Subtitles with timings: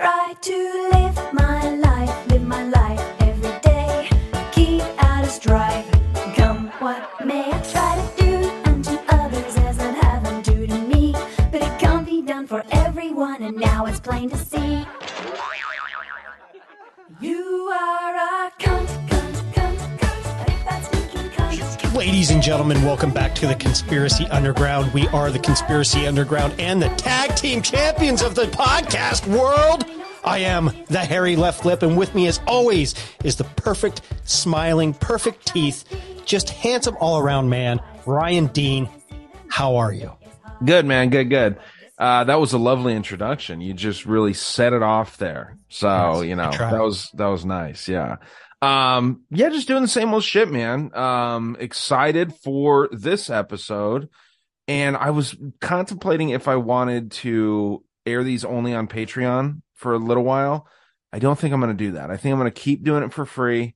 [0.00, 1.09] try to live
[22.40, 24.90] and gentlemen, welcome back to the Conspiracy Underground.
[24.94, 29.84] We are the Conspiracy Underground and the tag team champions of the podcast world.
[30.24, 34.94] I am the hairy left lip, and with me, as always, is the perfect, smiling,
[34.94, 35.84] perfect teeth,
[36.24, 38.88] just handsome all around man, Ryan Dean.
[39.50, 40.10] How are you?
[40.64, 41.58] Good man, good, good.
[41.98, 43.60] Uh, that was a lovely introduction.
[43.60, 45.58] You just really set it off there.
[45.68, 47.86] So Yes, you know that was that was nice.
[47.86, 48.16] Yeah,
[48.62, 50.94] um, yeah, just doing the same old shit, man.
[50.94, 54.08] Um, excited for this episode,
[54.68, 59.98] and I was contemplating if I wanted to air these only on Patreon for a
[59.98, 60.66] little while.
[61.12, 62.10] I don't think I'm going to do that.
[62.10, 63.74] I think I'm going to keep doing it for free.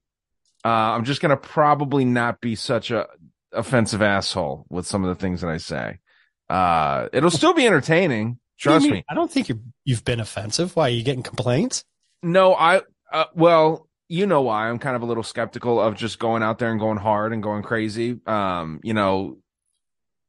[0.64, 3.06] Uh, I'm just going to probably not be such a
[3.52, 5.98] offensive asshole with some of the things that I say.
[6.48, 8.38] Uh, it'll still be entertaining.
[8.58, 9.04] Trust me.
[9.08, 10.76] I don't think you you've been offensive.
[10.76, 11.84] Why are you getting complaints?
[12.22, 16.18] No, I, uh, well, you know why I'm kind of a little skeptical of just
[16.18, 18.20] going out there and going hard and going crazy.
[18.26, 19.38] Um, you know,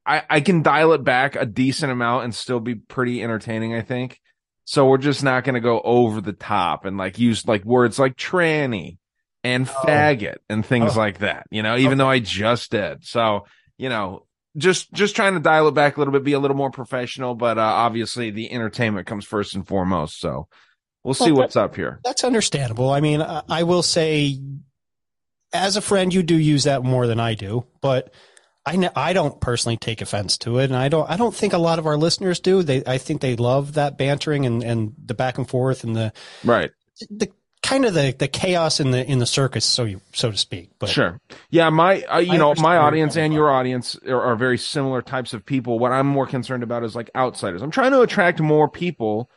[0.05, 3.81] I, I can dial it back a decent amount and still be pretty entertaining, I
[3.81, 4.19] think.
[4.65, 7.99] So we're just not going to go over the top and like use like words
[7.99, 8.97] like tranny
[9.43, 10.99] and faggot and things Oh.
[10.99, 13.05] like that, you know, even though I just did.
[13.05, 13.45] So,
[13.77, 14.25] you know,
[14.57, 17.35] just, just trying to dial it back a little bit, be a little more professional,
[17.35, 20.19] but, uh, obviously the entertainment comes first and foremost.
[20.19, 20.47] So
[21.05, 21.99] we'll see Well, what's up here.
[22.03, 22.89] That's understandable.
[22.89, 24.39] I mean, I, I will say,
[25.53, 28.13] as a friend, you do use that more than I do, but
[28.65, 31.57] I I don't personally take offense to it, and I don't I don't think a
[31.57, 32.63] lot of our listeners do.
[32.63, 36.11] They I think they love that bantering and, and the back and forth and the
[36.43, 36.71] Right.
[37.09, 40.37] the kind of the, the chaos in the in the circus, so you so to
[40.37, 40.71] speak.
[40.79, 41.21] But Sure.
[41.49, 45.01] Yeah, my uh, you I know my audience and your audience are, are very similar
[45.01, 45.77] types of people.
[45.77, 47.61] What I'm more concerned about is like outsiders.
[47.61, 49.29] I'm trying to attract more people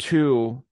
[0.00, 0.62] to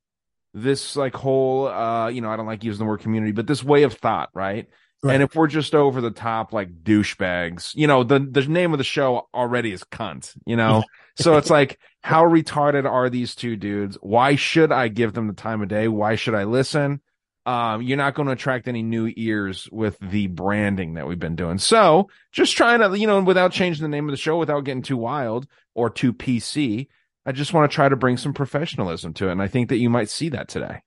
[0.62, 3.62] this like whole uh you know I don't like using the word community, but this
[3.62, 4.68] way of thought, right?
[5.00, 5.14] Right.
[5.14, 8.78] And if we're just over the top like douchebags, you know, the the name of
[8.78, 10.82] the show already is cunt, you know.
[11.16, 13.96] so it's like how retarded are these two dudes?
[14.00, 15.88] Why should I give them the time of day?
[15.88, 17.00] Why should I listen?
[17.48, 21.34] um, you're not going to attract any new ears with the branding that we've been
[21.34, 21.56] doing.
[21.56, 24.82] So just trying to, you know, without changing the name of the show, without getting
[24.82, 26.88] too wild or too PC,
[27.28, 29.32] I just want to try to bring some professionalism to it.
[29.32, 30.80] And I think that you might see that today.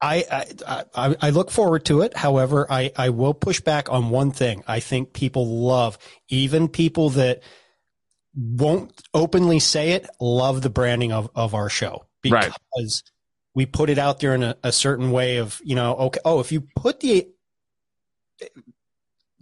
[0.00, 0.24] I,
[0.66, 2.16] I I I look forward to it.
[2.16, 4.64] However, I I will push back on one thing.
[4.66, 5.98] I think people love
[6.30, 7.42] even people that
[8.34, 12.50] won't openly say it love the branding of of our show Right.
[12.74, 13.02] because
[13.54, 16.40] we put it out there in a, a certain way of you know okay oh
[16.40, 17.28] if you put the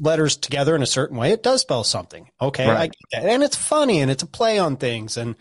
[0.01, 3.25] letters together in a certain way it does spell something okay I get that.
[3.27, 5.37] and it's funny and it's a play on things and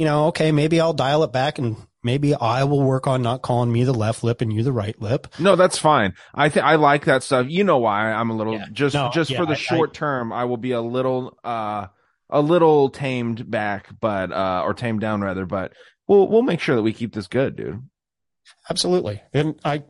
[0.00, 3.42] you know okay maybe I'll dial it back and maybe I will work on not
[3.42, 6.14] calling me the left lip and you the right lip No, that's fine.
[6.34, 7.46] I think I like that stuff.
[7.50, 8.64] You know why I'm a little Yeah.
[8.72, 10.32] just No, just yeah, for the I- short term.
[10.32, 11.86] I will be a little uh
[12.30, 15.44] a little tamed back, but uh or tamed down rather.
[15.44, 15.72] But
[16.08, 17.82] we'll we'll make sure that we keep this good, dude.
[18.70, 19.20] Absolutely.
[19.34, 19.82] And I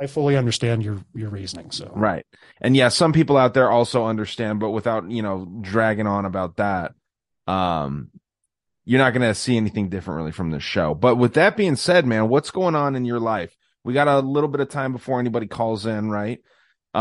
[0.00, 1.70] I fully understand your your reasoning.
[1.72, 2.24] So Right.
[2.60, 6.56] And yeah, some people out there also understand, but without, you know, dragging on about
[6.56, 6.92] that,
[7.46, 8.10] um,
[8.84, 10.94] you're not going to see anything different really from this show.
[10.94, 13.56] But with that being said, man, what's going on in your life?
[13.84, 16.40] We got a little bit of time before anybody calls in, right?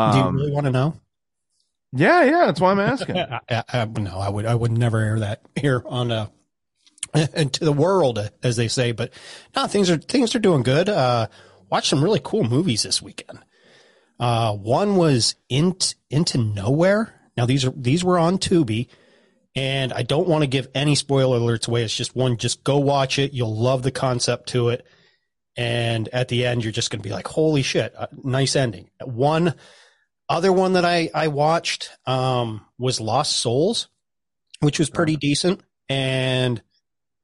[0.09, 0.95] do you Um, really want to know?
[1.91, 3.17] yeah, yeah, that's why I'm asking.
[3.49, 6.27] I, I, no, I would I would never air that here on uh
[7.13, 9.13] and to the world as they say, but
[9.55, 10.89] no, things are things are doing good.
[10.89, 11.27] Uh
[11.69, 13.39] watched some really cool movies this weekend.
[14.19, 17.13] Uh one was Int Into Nowhere.
[17.37, 18.87] Now these are these were on Tubi.
[19.55, 21.83] And I don't want to give any spoiler alerts away.
[21.83, 23.33] It's just one, just go watch it.
[23.33, 24.85] You'll love the concept to it.
[25.55, 28.89] And at the end, you're just going to be like, holy shit, uh, nice ending.
[29.03, 29.53] One
[30.27, 33.89] other one that I, I watched um, was Lost Souls,
[34.61, 35.61] which was pretty decent.
[35.87, 36.61] And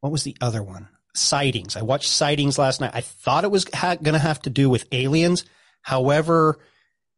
[0.01, 0.89] what was the other one?
[1.15, 1.75] Sightings.
[1.75, 2.91] I watched Sightings last night.
[2.93, 5.45] I thought it was ha- going to have to do with aliens.
[5.81, 6.59] However,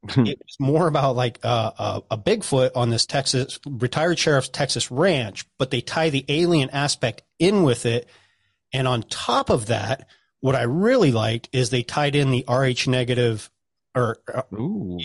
[0.04, 4.90] it was more about like uh, a, a Bigfoot on this Texas retired sheriff's Texas
[4.90, 8.10] ranch, but they tie the alien aspect in with it.
[8.74, 10.08] And on top of that,
[10.40, 13.50] what I really liked is they tied in the Rh negative
[13.94, 14.44] or uh,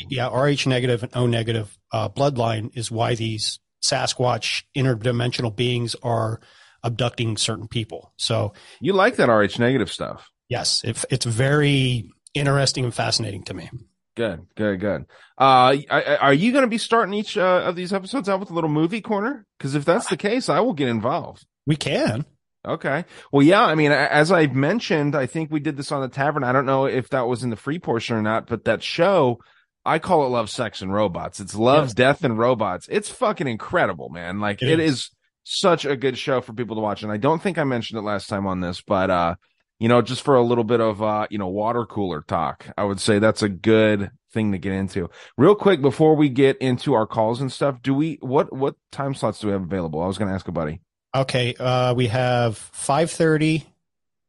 [0.08, 6.40] yeah, Rh negative and O negative uh, bloodline is why these Sasquatch interdimensional beings are
[6.82, 8.12] abducting certain people.
[8.16, 10.30] So You like that RH negative stuff.
[10.48, 13.68] Yes, it, it's very interesting and fascinating to me.
[14.16, 15.02] Good, good, good.
[15.38, 18.50] Uh, I- are you going to be starting each uh, of these episodes out with
[18.50, 19.46] a little movie corner?
[19.58, 21.46] Because if that's the case, I will get involved.
[21.66, 22.24] We can.
[22.66, 23.04] Okay.
[23.30, 23.62] Well, yeah.
[23.64, 26.44] I mean, as I mentioned, I think we did this on the tavern.
[26.44, 29.38] I don't know if that was in the free portion or not, but that show,
[29.84, 31.38] I call it Love, Sex, and Robots.
[31.38, 31.94] It's Love.
[31.94, 32.88] Death, and Robots.
[32.90, 34.40] It's fucking incredible, man.
[34.40, 34.92] Like It it is.
[34.94, 35.10] is
[35.44, 37.02] such a good show for people to watch.
[37.04, 39.34] And I don't think I mentioned it last time on this, but, uh,
[39.78, 42.84] you know, just for a little bit of, uh, you know, water cooler talk, I
[42.84, 45.10] would say that's a good thing to get into.
[45.36, 49.14] Real quick, before we get into our calls and stuff, do we, what, what time
[49.14, 50.00] slots do we have available?
[50.00, 50.80] I was going to ask a buddy.
[51.14, 53.64] Okay, uh, we have 5.30,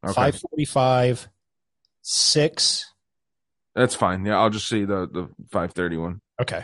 [0.06, 0.14] Okay.
[0.14, 1.28] 5.45,
[2.02, 2.94] 6.
[3.76, 4.26] That's fine.
[4.26, 4.40] Yeah.
[4.40, 6.22] I'll just see the, the 530 one.
[6.42, 6.64] Okay.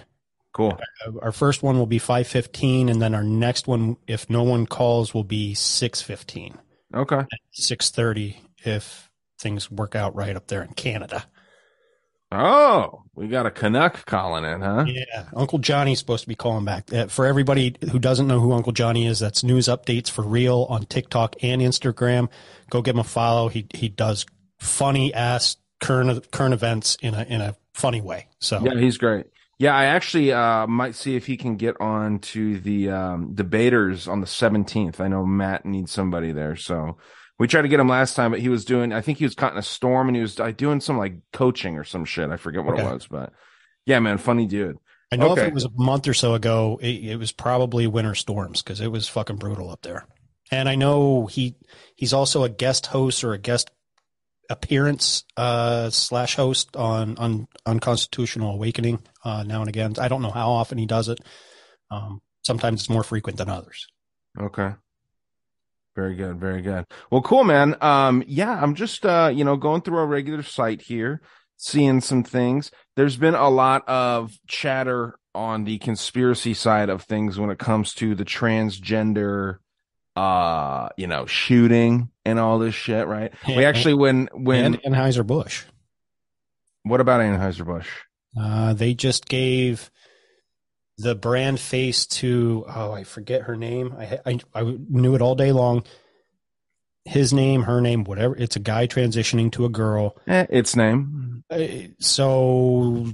[0.54, 0.80] Cool.
[1.06, 4.68] Uh, Our first one will be 5.15, and then our next one, if no one
[4.68, 6.56] calls, will be 6.15.
[6.94, 7.26] Okay.
[7.60, 11.25] 6.30 if things work out right up there in Canada.
[12.36, 14.86] Oh, we got a Canuck calling in, huh?
[14.88, 16.92] Yeah, Uncle Johnny's supposed to be calling back.
[16.92, 20.65] Uh, for everybody who doesn't know who Uncle Johnny is, that's news updates for real
[20.68, 22.30] on TikTok and Instagram.
[22.71, 23.50] Go give him a follow.
[23.50, 24.25] He he does
[24.57, 28.30] funny ass current current events in a in a funny way.
[28.39, 29.27] So Yeah, he's great.
[29.60, 34.07] Yeah, I actually uh, might see if he can get on to the um, debaters
[34.07, 35.00] on the 17th.
[35.00, 36.98] I know Matt needs somebody there, so
[37.40, 38.94] we tried to get him last time, but he was doing.
[38.94, 41.78] I think he was caught in a storm, and he was doing some like coaching
[41.78, 42.30] or some shit.
[42.30, 43.34] I forget what it was, but
[43.86, 44.78] yeah, man, funny dude.
[45.12, 45.42] I know Okay.
[45.44, 48.82] if it was a month or so ago, it, it was probably winter storms because
[48.82, 50.08] it was fucking brutal up there.
[50.52, 51.56] And I know he
[51.96, 53.70] he's also a guest host or a guest
[54.50, 59.94] appearance uh, slash host on on Unconstitutional Awakening uh, now and again.
[60.00, 61.20] I don't know how often he does it.
[61.92, 63.88] Um, sometimes it's more frequent than others.
[64.40, 64.72] Okay.
[65.95, 66.86] Very good, very good.
[67.12, 67.75] Well, cool, man.
[67.81, 71.22] Um, yeah, I'm just uh, you know, going through our regular site here,
[71.57, 72.72] seeing some things.
[72.95, 77.94] There's been a lot of chatter on the conspiracy side of things when it comes
[77.95, 79.57] to the transgender
[80.16, 83.34] uh, you know, shooting and all this shit, right?
[83.48, 85.63] We actually when when and Anheuser Busch.
[86.84, 87.89] what about Anheuser-Busch?
[88.39, 89.92] Uh, they just gave
[90.98, 93.94] the brand face to oh I forget her name.
[93.98, 95.84] I I, I knew it all day long.
[97.06, 98.36] His name, her name, whatever.
[98.38, 100.16] It's a guy transitioning to a girl.
[100.28, 101.44] Eh, its name.
[101.50, 101.60] Uh,
[102.00, 103.07] So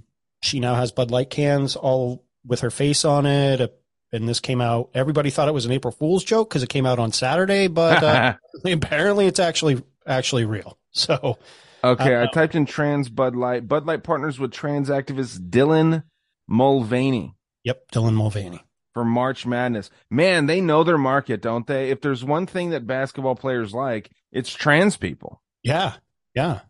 [0.43, 3.75] she now has Bud Light cans all with her face on it.
[4.11, 4.89] And this came out.
[4.93, 8.03] Everybody thought it was an April Fool's joke because it came out on Saturday, but
[8.03, 8.33] uh,
[8.65, 10.77] apparently it's actually actually real.
[10.91, 11.37] So
[11.83, 13.67] Okay, Uh, I typed in trans Bud Light.
[13.67, 16.03] Bud Light partners with trans activist Dylan
[16.47, 18.61] Mulvaney yep, Dylan Mulvaney.
[18.93, 19.89] for March Madness.
[20.09, 21.89] Man, they know their market, don't they?
[21.89, 25.41] If there's one thing that basketball players like, it's trans people.
[25.63, 25.93] Yeah,
[26.35, 26.61] yeah.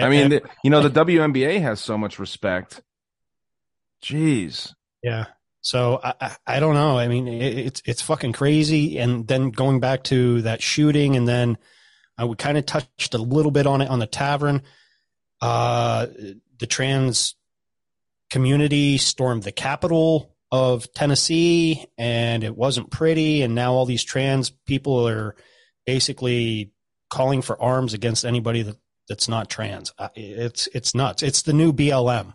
[0.00, 2.82] I mean, the, you know, the WNBA has so much respect.
[4.02, 4.74] Jeez.
[5.02, 5.26] Yeah.
[5.60, 6.98] So I, I, don't know.
[6.98, 8.98] I mean, it, it's it's fucking crazy.
[8.98, 11.56] And then going back to that shooting, and then
[12.18, 14.62] I would kind of touched a little bit on it on the tavern.
[15.40, 16.06] Uh,
[16.58, 17.34] the trans
[18.30, 23.42] community stormed the capital of Tennessee, and it wasn't pretty.
[23.42, 25.34] And now all these trans people are
[25.84, 26.70] basically
[27.10, 28.76] calling for arms against anybody that,
[29.08, 29.92] that's not trans.
[30.14, 31.22] It's it's nuts.
[31.24, 32.34] It's the new BLM.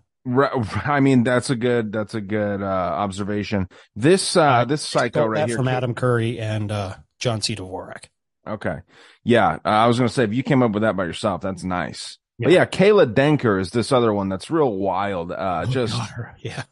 [0.86, 3.68] I mean, that's a good, that's a good, uh, observation.
[3.96, 5.56] This, uh, this psycho right here.
[5.56, 7.56] from Adam Curry and uh, John C.
[7.56, 8.06] Dvorak.
[8.46, 8.80] Okay.
[9.24, 9.60] Yeah.
[9.66, 11.64] Uh, I was going to say, if you came up with that by yourself, that's
[11.64, 12.18] nice.
[12.38, 15.32] But yeah, Kayla Denker is this other one that's real wild.
[15.32, 16.36] Uh, Oh, just, God.
[16.40, 16.64] yeah,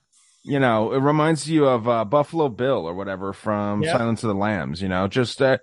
[0.44, 3.84] you know, it reminds you of, uh, Buffalo Bill or whatever from.
[3.98, 5.58] Silence of the Lambs, you know, just, uh,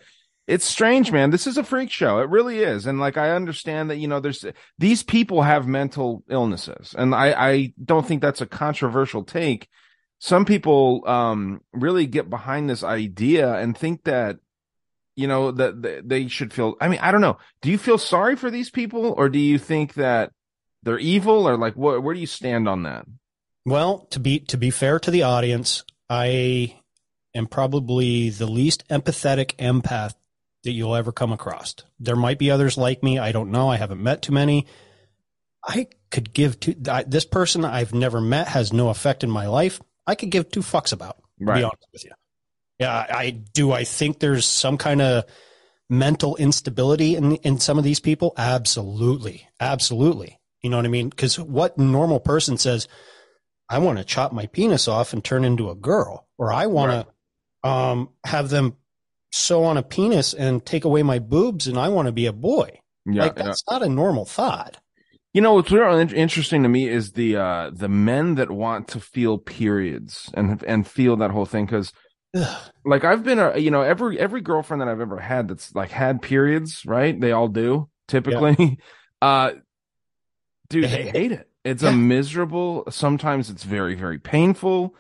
[0.47, 1.31] it's strange, man.
[1.31, 2.19] This is a freak show.
[2.19, 2.87] It really is.
[2.87, 4.45] And like, I understand that, you know, there's,
[4.79, 6.95] these people have mental illnesses.
[6.99, 9.69] And I, I don't think that's a controversial take.
[10.19, 14.37] Some people, um, really get behind this idea and think that,
[15.17, 17.39] you know, that that they should feel, I mean, I don't know.
[17.63, 20.33] Do you feel sorry for these people or do you think that
[20.83, 23.07] they're evil or like, what, where do you stand on that?
[23.65, 26.77] Well, to be to be fair to the audience, I
[27.35, 30.15] am probably the least empathetic empath
[30.65, 31.75] that you'll ever come across.
[31.99, 33.19] There might be others like me.
[33.19, 33.69] I don't know.
[33.69, 34.67] I haven't met too many.
[35.67, 36.75] I could give two.
[36.91, 39.81] I, this person I've never met has no effect in my life.
[40.07, 41.17] I could give two fucks about.
[41.39, 42.13] To be honest with you.
[42.79, 43.73] Yeah, I, I do.
[43.73, 45.25] I think there's some kind of
[45.89, 48.35] mental instability in in some of these people.
[48.37, 50.39] Absolutely, absolutely.
[50.63, 51.09] You know what I mean?
[51.09, 52.89] Because what normal person says,
[53.69, 57.07] I want to chop my penis off and turn into a girl, or I want
[57.63, 58.77] to um, have them
[59.33, 62.33] sew on a penis and take away my boobs, and I want to be a
[62.33, 62.81] boy.
[63.07, 63.45] Yeah, like yeah.
[63.45, 64.79] that's not a normal thought.
[65.33, 69.01] You know what's really interesting to me is the uh the men that want to
[69.01, 71.93] feel periods and and feel that whole thing because
[72.85, 75.91] like I've been a you know every every girlfriend that I've ever had that's like
[75.91, 78.79] had periods right they all do typically
[79.23, 79.53] uh
[80.69, 81.91] dude They hate it it's Yeah.
[81.91, 84.95] a miserable sometimes it's very very painful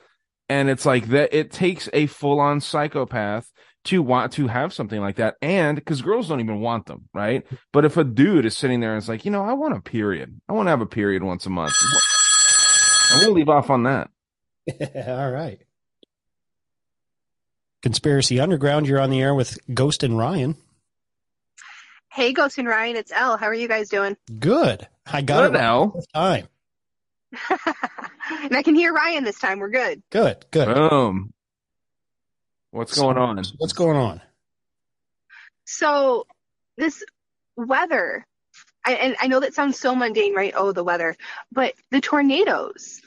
[0.48, 3.50] and it's like that it takes a full on psychopath
[3.84, 7.44] to want to have something like that and because girls don't even want them right
[7.72, 9.80] but if a dude is sitting there and it's like you know I want a
[9.80, 11.74] period I want to have a period once a month
[13.12, 14.08] I'm gonna leave off on that
[15.06, 15.60] All right.
[17.82, 20.56] Conspiracy Underground, you're on the air with Ghost and Ryan.
[22.10, 23.36] Hey, Ghost and Ryan, it's Elle.
[23.36, 24.16] How are you guys doing?
[24.38, 24.88] Good.
[25.06, 25.92] I got Good it right now.
[25.94, 26.46] this time.
[28.42, 29.58] and I can hear Ryan this time.
[29.58, 30.02] We're good.
[30.10, 30.66] Good, good.
[30.74, 31.32] boom
[32.70, 34.20] what's going on What's going on?
[35.64, 36.26] So,
[36.76, 37.02] this
[37.56, 38.26] weather,
[38.84, 40.52] I, and I know that sounds so mundane, right?
[40.56, 41.16] Oh, the weather,
[41.52, 43.00] but the tornadoes,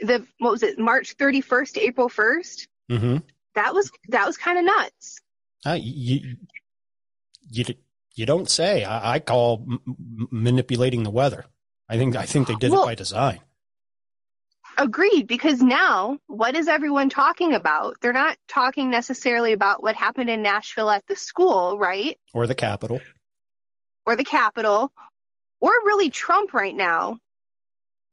[0.00, 2.68] the what was it, March 31st to April 1st?
[2.90, 3.16] Mm-hmm.
[3.54, 5.20] That was that was kind of nuts.
[5.66, 6.36] Uh, you,
[7.50, 7.64] you,
[8.14, 8.84] you don't say.
[8.84, 11.44] I, I call m- m- manipulating the weather.
[11.88, 13.40] I think I think they did Well- it by design.
[14.80, 17.96] Agreed, because now what is everyone talking about?
[18.00, 22.18] They're not talking necessarily about what happened in Nashville at the school, right?
[22.32, 23.00] Or the Capitol.
[24.06, 24.90] or the Capitol,
[25.60, 27.18] or really Trump right now.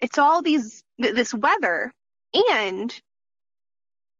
[0.01, 1.93] It's all these this weather,
[2.51, 3.01] and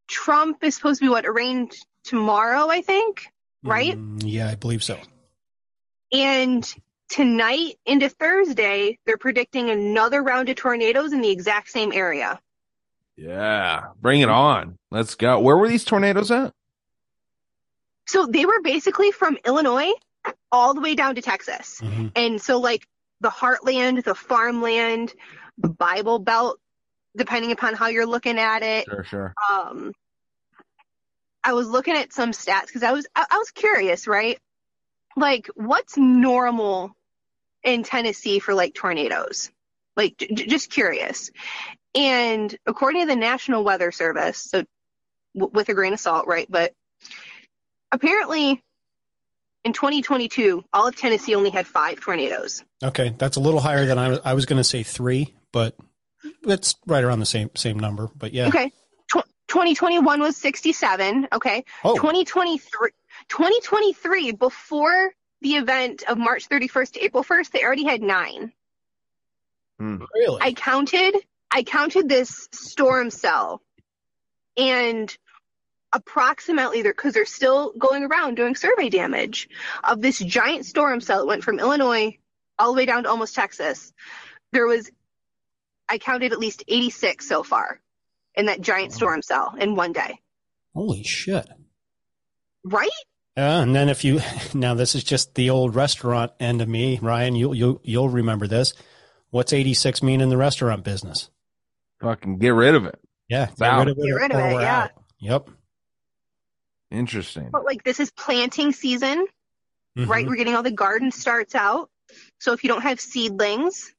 [0.08, 1.74] Trump is supposed to be what arraigned
[2.06, 3.28] tomorrow, I think,
[3.62, 3.98] right?
[3.98, 4.98] Mm, yeah, I believe so.
[6.14, 6.66] And
[7.10, 12.40] tonight into Thursday, they're predicting another round of tornadoes in the exact same area.
[13.16, 16.54] yeah bring it on let's go where were these tornadoes at
[18.08, 19.92] So they were basically from Illinois
[20.52, 21.82] all the way down to Texas.
[21.82, 22.12] Mhm.
[22.16, 22.86] And so, like
[23.22, 25.14] the heartland, the farmland,
[25.58, 26.60] the Bible Belt,
[27.16, 28.86] depending upon how you're looking at it.
[28.86, 29.92] sure sure Um,
[31.44, 34.38] I was looking at some stats because I was I, I was curious, right?
[35.16, 36.94] Like, what's normal
[37.68, 39.52] in Tennessee for like tornadoes?
[39.96, 41.32] Like, j- just curious.
[41.96, 44.64] And according to the National Weather Service, so
[45.36, 46.48] w- with a grain of salt, right?
[46.50, 46.74] But
[47.92, 48.64] apparently,
[49.64, 52.64] in 2022, all of Tennessee only had five tornadoes.
[52.84, 54.20] Okay, that's a little higher than I was.
[54.24, 55.76] I was going to say three, but
[56.44, 58.10] it's right around the same same number.
[58.16, 58.48] But yeah.
[58.48, 58.72] Okay.
[59.12, 61.28] Tw- 2021 was 67.
[61.34, 61.64] Okay.
[61.84, 62.92] Oh, 2023,
[63.30, 68.52] 2023, before the event of March 31st to April 1st, they already had nine.
[69.80, 70.04] Hmm.
[70.14, 70.42] really?
[70.42, 71.16] I counted,
[71.52, 73.62] I counted this storm cell
[74.58, 75.16] and
[75.94, 79.48] approximately there, cause they're still going around doing survey damage
[79.84, 82.18] of this giant storm cell that went from Illinois
[82.58, 83.94] all the way down to almost Texas.
[84.52, 84.90] There was,
[85.88, 87.80] I counted at least 86 so far
[88.34, 90.20] in that giant storm cell in one day.
[90.74, 91.48] Holy shit!
[92.64, 92.90] Right?
[93.38, 94.20] Yeah, and then if you
[94.56, 97.36] now this is just the old restaurant end of me, Ryan.
[97.36, 98.74] You'll you'll you'll remember this.
[99.30, 101.30] What's eighty six mean in the restaurant business?
[102.02, 103.80] fucking get rid of it Yeah, get out.
[103.80, 104.06] rid of it.
[104.06, 104.82] Get rid of it, yeah.
[104.84, 104.92] out.
[105.20, 105.50] Yep.
[106.92, 109.26] interesting But like this is planting season,
[109.98, 110.08] Mhm.
[110.08, 110.26] right?
[110.28, 111.90] We're getting all the garden starts out.
[112.40, 113.92] So if you don't have seedlings,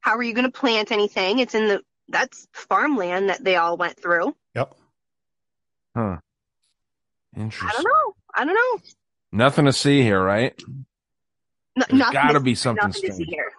[0.00, 1.38] how are you going to plant anything?
[1.38, 4.34] It's in the that's farmland that they all went through.
[4.54, 4.74] Yep.
[5.96, 6.16] huh
[7.36, 8.14] I don't know.
[8.36, 8.80] I don't know.
[9.32, 10.54] nothing to see here right
[11.76, 13.30] There's nothing got to be something nothing to see strange.
[13.30, 13.52] here.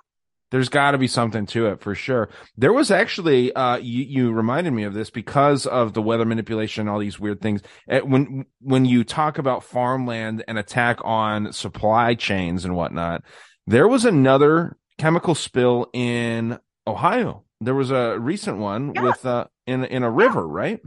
[0.51, 2.29] There's got to be something to it for sure.
[2.55, 6.81] There was actually, uh, you, you reminded me of this because of the weather manipulation
[6.81, 7.61] and all these weird things.
[7.87, 13.23] When, when you talk about farmland and attack on supply chains and whatnot,
[13.67, 17.43] there was another chemical spill in Ohio.
[17.59, 19.01] There was a recent one Yeah.
[19.01, 20.79] with, uh, in, in a river, right?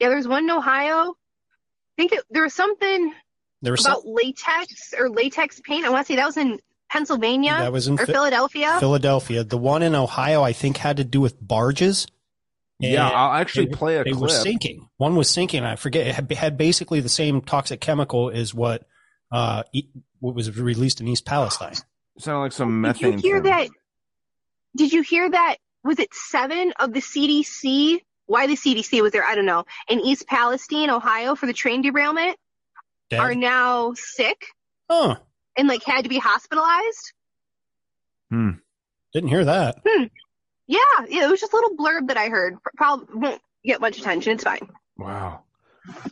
[0.00, 1.14] Yeah, there's one in Ohio.
[1.14, 3.12] I think it, there was something
[3.60, 5.84] There was about some, latex or latex paint.
[5.84, 6.58] I want to say that was in
[6.90, 8.76] Pennsylvania that was in or Phi- Philadelphia.
[8.80, 9.44] Philadelphia.
[9.44, 12.06] The one in Ohio, I think, had to do with barges.
[12.78, 13.08] Yeah.
[13.08, 14.88] I'll actually they- play a They were sinking.
[14.96, 15.64] One was sinking.
[15.64, 16.06] I forget.
[16.06, 18.84] It had, had basically the same toxic chemical as what
[19.30, 19.88] uh e-
[20.20, 21.74] what was released in East Palestine.
[22.18, 23.12] Sounded like some methane.
[23.12, 23.48] Did you hear fumes.
[23.68, 23.68] that?
[24.76, 25.56] Did you hear that?
[25.84, 28.00] Was it seven of the CDC?
[28.32, 29.22] Why the CDC was there?
[29.24, 29.66] I don't know.
[29.90, 32.38] In East Palestine, Ohio, for the train derailment,
[33.10, 33.20] Dead?
[33.20, 34.46] are now sick
[34.90, 35.16] Huh.
[35.54, 37.12] and like had to be hospitalized.
[38.30, 38.52] Hmm.
[39.12, 39.76] Didn't hear that.
[39.86, 40.04] Hmm.
[40.66, 40.78] Yeah,
[41.10, 41.24] yeah.
[41.26, 42.56] It was just a little blurb that I heard.
[42.74, 44.32] Probably won't get much attention.
[44.32, 44.66] It's fine.
[44.96, 45.40] Wow.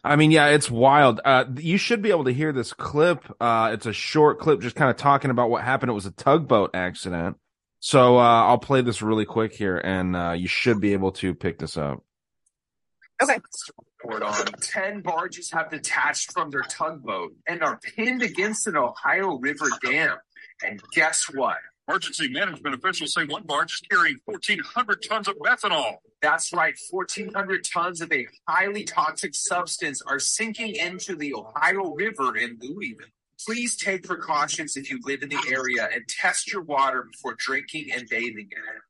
[0.04, 1.22] I mean, yeah, it's wild.
[1.24, 3.24] Uh, you should be able to hear this clip.
[3.40, 5.88] Uh, it's a short clip just kind of talking about what happened.
[5.88, 7.38] It was a tugboat accident.
[7.78, 11.34] So, uh, I'll play this really quick here and, uh, you should be able to
[11.34, 12.04] pick this up.
[13.22, 13.38] Okay.
[14.02, 19.38] report on 10 barges have detached from their tugboat and are pinned against an Ohio
[19.38, 20.16] River dam.
[20.64, 21.56] And guess what?
[21.88, 25.96] Emergency management officials say one barge is carrying 1,400 tons of methanol.
[26.22, 32.36] That's right, 1,400 tons of a highly toxic substance are sinking into the Ohio River
[32.36, 33.06] in Louisville.
[33.44, 37.90] Please take precautions if you live in the area and test your water before drinking
[37.92, 38.82] and bathing in it.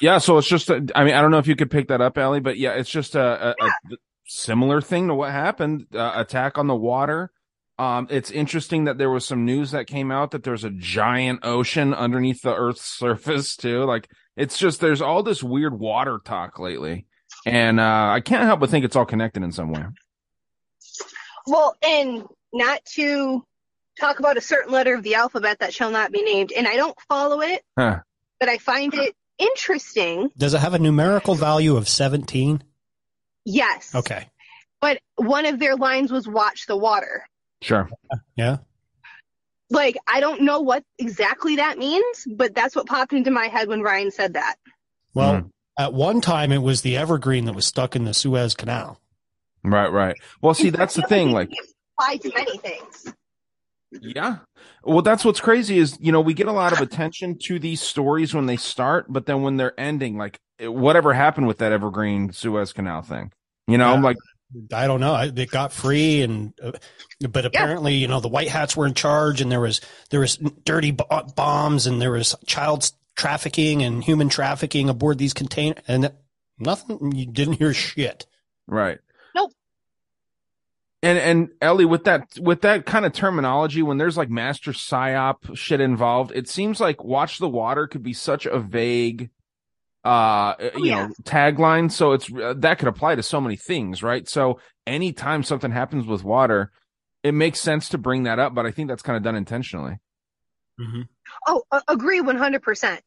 [0.00, 0.18] Yeah.
[0.18, 2.18] So it's just, a, I mean, I don't know if you could pick that up,
[2.18, 3.70] Ellie, but yeah, it's just a, a, a
[4.26, 5.86] similar thing to what happened.
[5.94, 7.30] Uh, attack on the water.
[7.78, 11.40] Um, it's interesting that there was some news that came out that there's a giant
[11.42, 13.84] ocean underneath the Earth's surface too.
[13.84, 17.06] Like it's just there's all this weird water talk lately,
[17.44, 19.84] and uh, I can't help but think it's all connected in some way.
[21.46, 23.44] Well, and not to
[24.00, 26.76] talk about a certain letter of the alphabet that shall not be named, and I
[26.76, 28.00] don't follow it, Huh.
[28.40, 30.30] but I find it interesting.
[30.36, 32.62] Does it have a numerical value of 17?
[33.44, 33.94] Yes.
[33.94, 34.28] Okay.
[34.80, 37.26] But one of their lines was watch the water.
[37.62, 37.88] Sure.
[38.36, 38.58] Yeah.
[39.70, 43.68] Like, I don't know what exactly that means, but that's what popped into my head
[43.68, 44.56] when Ryan said that.
[45.14, 45.46] Well, Hmm.
[45.78, 49.00] at one time it was the evergreen that was stuck in the Suez Canal.
[49.62, 49.88] Right.
[49.90, 50.16] Right.
[50.42, 51.30] Well, see, that's the thing.
[51.32, 51.50] Like,
[51.98, 53.14] Apply to many things.
[53.92, 54.38] Yeah.
[54.84, 57.80] Well, that's what's crazy is, you know, we get a lot of attention to these
[57.80, 62.32] stories when they start, but then when they're ending, like whatever happened with that Evergreen
[62.32, 63.32] Suez Canal thing,
[63.66, 63.94] you know, Yeah.
[63.94, 64.16] I'm like,
[64.72, 65.16] I don't know.
[65.16, 66.72] It got free, and uh,
[67.28, 70.36] but apparently, you know, the white hats were in charge, and there was there was
[70.64, 71.02] dirty b-
[71.34, 76.12] bombs, and there was child trafficking and human trafficking aboard these containers, and
[76.58, 77.12] nothing.
[77.16, 78.26] You didn't hear shit.
[78.68, 78.98] right.
[81.04, 81.16] Nope.
[81.16, 85.56] And, and Ellie, with that, with that kind of terminology, when there's like master psyop
[85.56, 89.30] shit involved, it seems like watch the water could be such a vague,
[90.04, 91.06] uh, you Oh, yeah.
[91.08, 91.90] know, tagline.
[91.92, 94.28] So it's, uh, that could apply to so many things, right?
[94.28, 96.70] So anytime something happens with water,
[97.22, 99.98] it makes sense to bring that up, but I think that's kind of done intentionally.
[101.46, 103.00] Oh, a- agree 100%.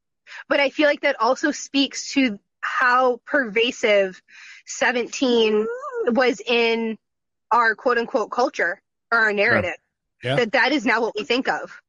[0.50, 4.22] But I feel like that also speaks to how pervasive
[4.66, 5.68] 17
[6.08, 6.98] was in
[7.52, 8.82] our quote unquote culture
[9.12, 9.76] or our narrative.
[10.24, 10.36] Yeah.
[10.38, 11.80] That that is now what we think of.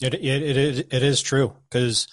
[0.00, 2.06] It it it is it is true because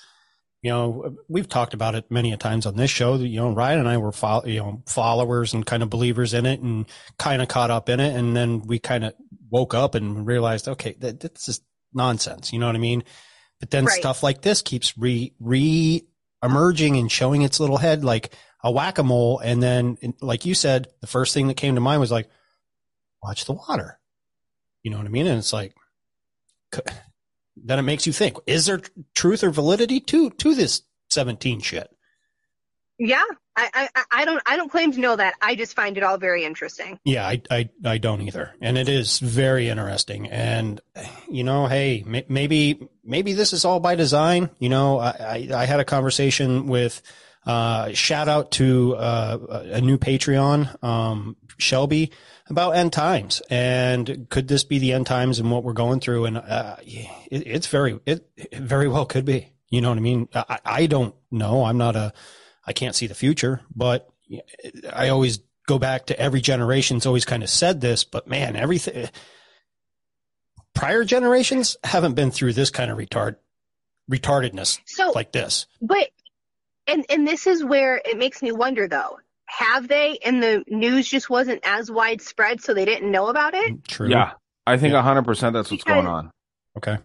[0.63, 3.15] you know we've talked about it many a times on this show.
[3.15, 4.11] You know, Ryan and I were
[4.45, 6.87] you know followers and kind of believers in it, and
[7.19, 9.13] kind of caught up in it, and then we kind of
[9.51, 11.61] woke up and realized, okay, that, this is
[11.93, 12.51] nonsense.
[12.51, 13.03] You know what I mean?
[13.59, 13.99] But then Right.
[13.99, 16.07] stuff like this keeps re re
[16.43, 18.33] emerging and showing its little head like
[18.63, 21.81] a whack a mole, and then like you said, the first thing that came to
[21.81, 22.27] mind was like,
[23.25, 23.99] watch the water.
[24.83, 25.27] You know what I mean?
[25.27, 25.73] And it's like
[27.55, 28.81] then it makes you think: Is there
[29.13, 31.89] truth or validity to to this seventeen shit?
[32.97, 33.23] Yeah.
[33.57, 35.35] I, I, I don't I don't claim to know that.
[35.41, 36.99] I just find it all very interesting.
[37.05, 40.27] Yeah, I, I I don't either, and it is very interesting.
[40.27, 40.81] And
[41.29, 44.49] you know, hey, maybe maybe this is all by design.
[44.59, 47.01] You know, I I, I had a conversation with.
[47.45, 52.11] Uh, shout out to uh, a new Patreon, um, Shelby,
[52.47, 56.25] about end times, and could this be the end times and what we're going through?
[56.25, 59.53] And uh, it, it's very, it, it very well could be.
[59.69, 60.27] You know what I mean?
[60.33, 61.63] I, I don't know.
[61.63, 62.13] I'm not a,
[62.65, 64.09] I can't see the future, but
[64.91, 69.09] I always go back to every generation's always kind of said this, but man, everything
[70.75, 73.37] prior generations haven't been through this kind of retard
[74.11, 75.65] retardedness So like this.
[75.81, 76.09] But
[76.87, 79.19] and and this is where it makes me wonder though.
[79.47, 83.83] Have they and the news just wasn't as widespread so they didn't know about it?
[83.87, 84.09] True.
[84.09, 84.33] Yeah.
[84.67, 84.99] I think Yeah.
[84.99, 86.31] a hundred percent that's what's going on.
[86.77, 86.97] Okay.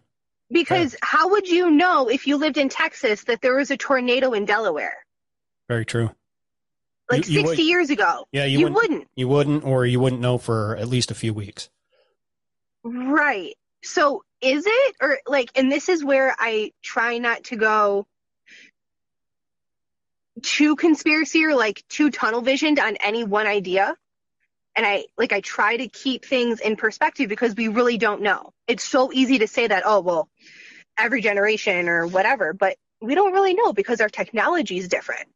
[0.51, 4.33] Because how would you know if you lived in Texas that there was a tornado
[4.33, 4.97] in Delaware?
[5.69, 6.11] Very true.
[7.11, 8.25] Like You- you 60 would- years ago.
[8.33, 9.09] Yeah, you, You wouldn't, wouldn't.
[9.16, 11.69] You wouldn't, or you wouldn't know for at least a few weeks.
[12.83, 13.55] Right.
[13.83, 18.07] So is it or like and this is where I try not to go
[20.43, 23.97] too conspiracy or like too tunnel visioned on any one idea.
[24.77, 28.53] And I like I try to keep things in perspective because we really don't know.
[28.69, 30.29] It's so easy to say that oh well
[30.99, 35.29] every generation or whatever, but we don't really know because our technology is different.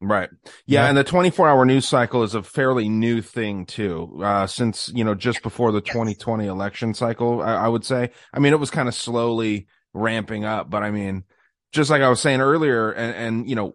[0.00, 0.30] Right.
[0.66, 0.88] Yeah, Yeah.
[0.88, 4.20] and the 24 hour news cycle is a fairly new thing too.
[4.22, 8.10] Uh, since, you know, just before the 2020 election cycle, I, I would say.
[8.32, 11.24] I mean, it was kind of slowly ramping up, but I mean,
[11.76, 13.74] just like I was saying earlier, and, and, you know,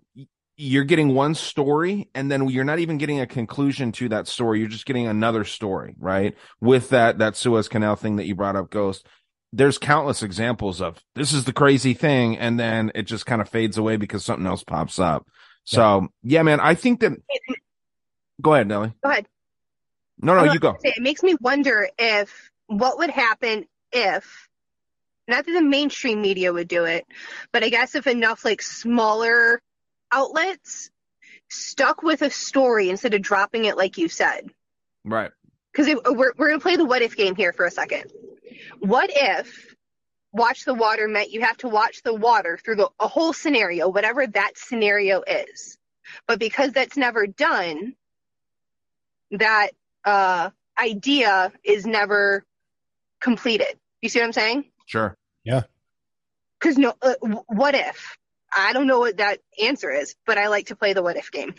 [0.58, 4.60] you're getting one story and then you're not even getting a conclusion to that story.
[4.60, 6.36] You're just getting another story, right?
[6.60, 9.08] With that, that Suez Canal thing that you brought up, Ghost.
[9.54, 12.38] There's countless examples of this is the crazy thing.
[12.38, 15.28] And then it just kind of fades away because something else pops up.
[15.64, 17.14] So yeah, man, I think that,
[18.40, 18.94] go ahead, Nelly.
[19.04, 19.28] Go ahead.
[20.20, 20.78] No, no, you go.
[20.84, 24.48] say, It makes me wonder if what would happen if
[25.32, 27.06] not that the mainstream media would do it,
[27.52, 29.62] but I guess if enough like smaller
[30.12, 30.92] outlets
[31.50, 34.50] stuck with a story instead of dropping it like you said.
[35.04, 35.32] Right.
[35.72, 38.12] Because we're we're gonna play the what if game here for a second.
[38.80, 39.76] What if
[40.32, 43.90] watch the water meant you have to watch the water through the, a whole scenario,
[43.90, 45.78] whatever that scenario is.
[46.28, 47.96] But because that's never done,
[49.32, 49.70] that
[50.04, 52.46] uh, idea is never
[53.20, 53.78] completed.
[54.02, 54.66] You see what I'm saying?
[54.86, 55.16] Sure.
[56.60, 57.16] Because no, uh,
[57.48, 58.18] what if?
[58.56, 61.32] I don't know what that answer is, but I like to play the what if
[61.32, 61.56] game.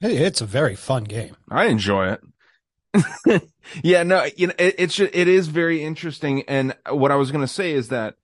[0.00, 1.36] Hey, It's a very fun game.
[1.50, 3.42] I enjoy it.
[3.82, 6.42] yeah, no, you know, it, it's ju- it is very interesting.
[6.48, 8.14] And what I was going to say is that,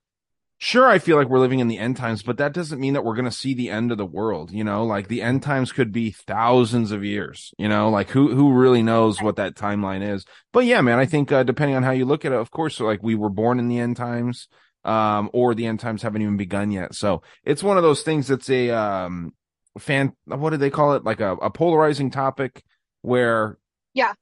[0.59, 3.05] sure, I feel like we're living in the end times, but that doesn't mean that
[3.05, 4.51] we're going to see the end of the world.
[4.51, 7.55] You know, like the end times could be thousands of years.
[7.59, 10.25] You know, like who who really knows what that timeline is?
[10.53, 12.81] But yeah, man, I think uh, depending on how you look at it, of course,
[12.81, 14.49] like we were born in the end times,
[14.85, 16.95] um, or the end times haven't even begun yet.
[16.95, 19.33] So it's one of those things that's a um
[19.79, 20.13] fan.
[20.27, 21.05] What do they call it?
[21.05, 22.63] Like a, a polarizing topic
[23.03, 23.59] where
[23.95, 24.13] Yeah.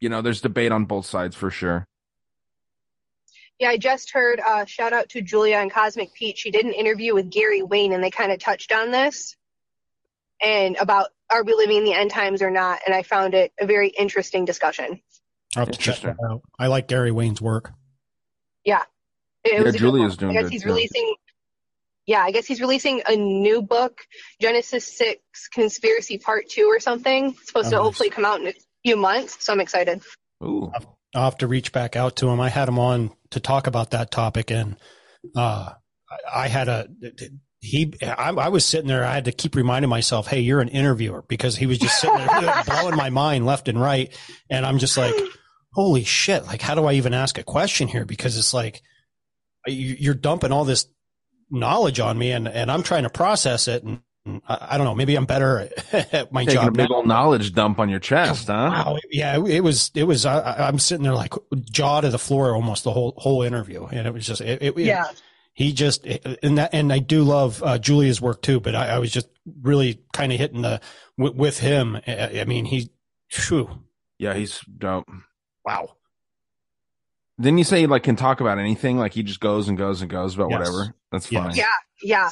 [0.00, 1.86] you know, there's debate on both sides for sure.
[3.58, 6.38] Yeah, I just heard uh, shout out to Julia and Cosmic Pete.
[6.38, 9.36] She did an interview with Gary Wayne, and they kind of touched on this
[10.42, 12.80] and about are we living in the end times or not.
[12.86, 15.00] And I found it a very interesting discussion.
[15.56, 16.40] I'll have to check that out.
[16.58, 17.72] I like Gary Wayne's work.
[18.64, 18.82] Yeah,
[19.44, 20.68] it Yeah, was a Julia's doing I guess good, he's too.
[20.68, 21.14] releasing.
[22.06, 23.98] Yeah, I guess he's releasing a new book,
[24.40, 25.20] Genesis Six
[25.54, 27.30] Conspiracy Part Two or something.
[27.30, 27.82] It's supposed Oh, to nice.
[27.84, 30.02] hopefully come out in a few months, so I'm excited.
[30.42, 30.72] Ooh.
[31.14, 32.40] I'll have to reach back out to him.
[32.40, 34.76] I had him on to talk about that topic, and
[35.36, 35.70] uh,
[36.34, 36.88] I, I had a
[37.60, 37.92] he.
[38.02, 39.04] I, I was sitting there.
[39.04, 42.16] I had to keep reminding myself, "Hey, you're an interviewer," because he was just sitting
[42.16, 44.16] there blowing my mind left and right,
[44.48, 45.14] and I'm just like,
[45.74, 46.46] "Holy shit!
[46.46, 48.80] Like, how do I even ask a question here?" Because it's like you-
[49.66, 50.86] you're dumping all this
[51.50, 54.94] knowledge on me, and and I'm trying to process it, and I, I don't know.
[54.94, 56.96] Maybe I'm better at my Taking a job big now.
[56.96, 58.70] old knowledge dump on your chest, huh?
[58.72, 58.98] Wow.
[59.10, 61.32] Yeah, it- it was, it was, I, I'm sitting there like
[61.70, 63.86] jaw to the floor almost the whole, whole interview.
[63.86, 64.74] And it was just, it, it,
[65.54, 68.98] he just, and that, and I do love, uh, Julia's work too, but I, I
[68.98, 69.28] was just
[69.62, 70.80] really kind of hitting the,
[71.16, 71.96] with, with him.
[72.06, 72.90] I, I mean, he,
[73.30, 73.70] phew,
[74.18, 75.08] Yeah, he's dope.
[75.64, 75.96] wow.
[77.40, 78.98] Didn't you say he like can talk about anything?
[78.98, 80.58] Like he just goes and goes and goes about Yes.
[80.58, 80.94] whatever.
[81.10, 81.42] That's Yes.
[81.44, 81.56] fine.
[81.56, 81.66] Yeah,
[82.02, 82.30] yeah.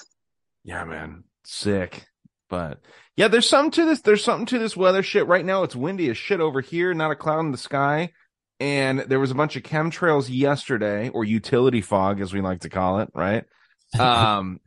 [0.64, 1.24] Yeah, man.
[1.44, 2.06] Sick.
[2.50, 2.80] But
[3.16, 4.00] yeah, there's something to this.
[4.02, 5.26] There's something to this weather shit.
[5.26, 8.12] Right now it's windy as shit over here, not a cloud in the sky.
[8.60, 12.68] And there was a bunch of chemtrails yesterday, or utility fog, as we like to
[12.68, 13.44] call it, right?
[13.98, 14.60] Um,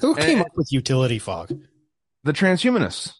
[0.00, 1.52] Who came up with utility fog?
[2.24, 3.12] the transhumanists.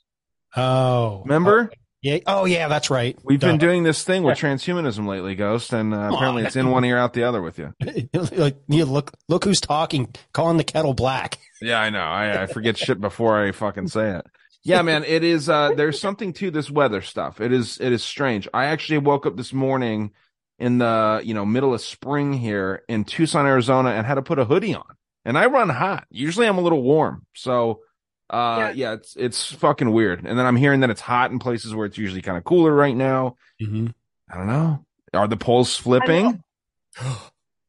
[0.57, 1.71] Oh, Remember?
[2.07, 2.19] Yeah.
[2.27, 3.19] Oh, yeah, that's right.
[3.25, 6.47] We've been doing this thing with transhumanism lately, Ghost, and uh, apparently on.
[6.47, 7.75] it's in one ear out the other with you.
[8.33, 11.38] like, you look, look who's talking, calling the kettle black.
[11.61, 12.01] Yeah, I know.
[12.01, 14.27] I, I forget shit before I fucking say it.
[14.64, 17.40] Yeah, man, it is uh there's something to this weather stuff.
[17.40, 18.49] It is it is strange.
[18.53, 20.11] I actually woke up this morning
[20.59, 24.40] in the, you know, middle of spring here in Tucson, Arizona and had to put
[24.40, 24.97] a hoodie on.
[25.25, 26.07] And I run hot.
[26.11, 27.27] Usually I'm a little warm.
[27.35, 27.83] So
[28.31, 30.25] uh yeah, it's it's fucking weird.
[30.25, 32.73] And then I'm hearing that it's hot in places where it's usually kind of cooler
[32.73, 33.37] right now.
[33.61, 33.89] Mm-hmm.
[34.31, 34.85] I don't know.
[35.15, 36.43] Are the poles flipping?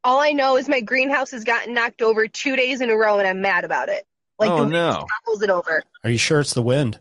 [0.03, 3.19] All I know is my greenhouse has gotten knocked over two days in a row,
[3.19, 4.05] and I'm mad about it.
[4.39, 5.05] Like oh the wind no.
[5.25, 5.83] topples it over.
[6.03, 6.99] Are you sure it's the wind?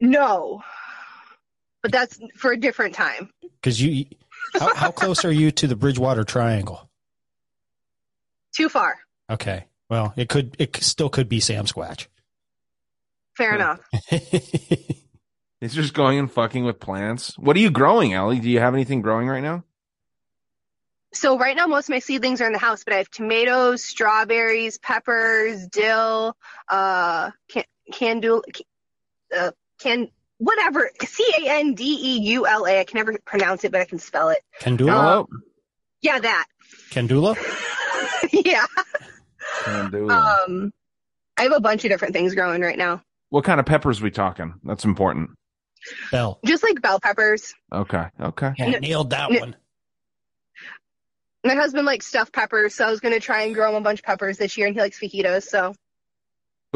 [0.00, 0.62] No,
[1.82, 3.30] but that's for a different time.
[3.42, 4.06] Because you,
[4.58, 6.88] how, how close are you to the Bridgewater Triangle?
[8.52, 8.98] Too far.
[9.30, 9.64] Okay.
[9.90, 12.06] Well, it could, it still could be Sam Squatch.
[13.36, 13.76] Fair Huh.
[14.10, 14.80] enough.
[15.62, 17.38] It's just going and fucking with plants.
[17.38, 18.40] What are you growing, Ellie?
[18.40, 19.62] Do you have anything growing right now?
[21.12, 23.84] So right now, most of my seedlings are in the house, but I have tomatoes,
[23.84, 26.34] strawberries, peppers, dill,
[26.70, 28.40] uh, can, candul,
[29.36, 32.80] uh, can, whatever, C A N D E U L A.
[32.80, 34.38] I can never pronounce it, but I can spell it.
[34.62, 34.92] Candula?
[34.92, 35.28] Hello?
[36.00, 36.46] Yeah, that.
[36.90, 37.36] Candula?
[38.32, 38.64] yeah.
[39.64, 40.10] Can do.
[40.10, 40.72] Um,
[41.36, 44.10] I have a bunch of different things growing right now, what kind of peppers we
[44.10, 44.54] talking?
[44.64, 45.30] That's important.
[46.12, 46.38] Bell.
[46.44, 47.54] just like bell peppers.
[47.72, 48.04] Okay.
[48.20, 48.52] Okay.
[48.58, 49.56] Yeah, nailed that N- one.
[51.44, 53.80] My husband likes stuffed peppers, so I was going to try and grow him a
[53.80, 55.74] bunch of peppers this year, and he likes fajitas, so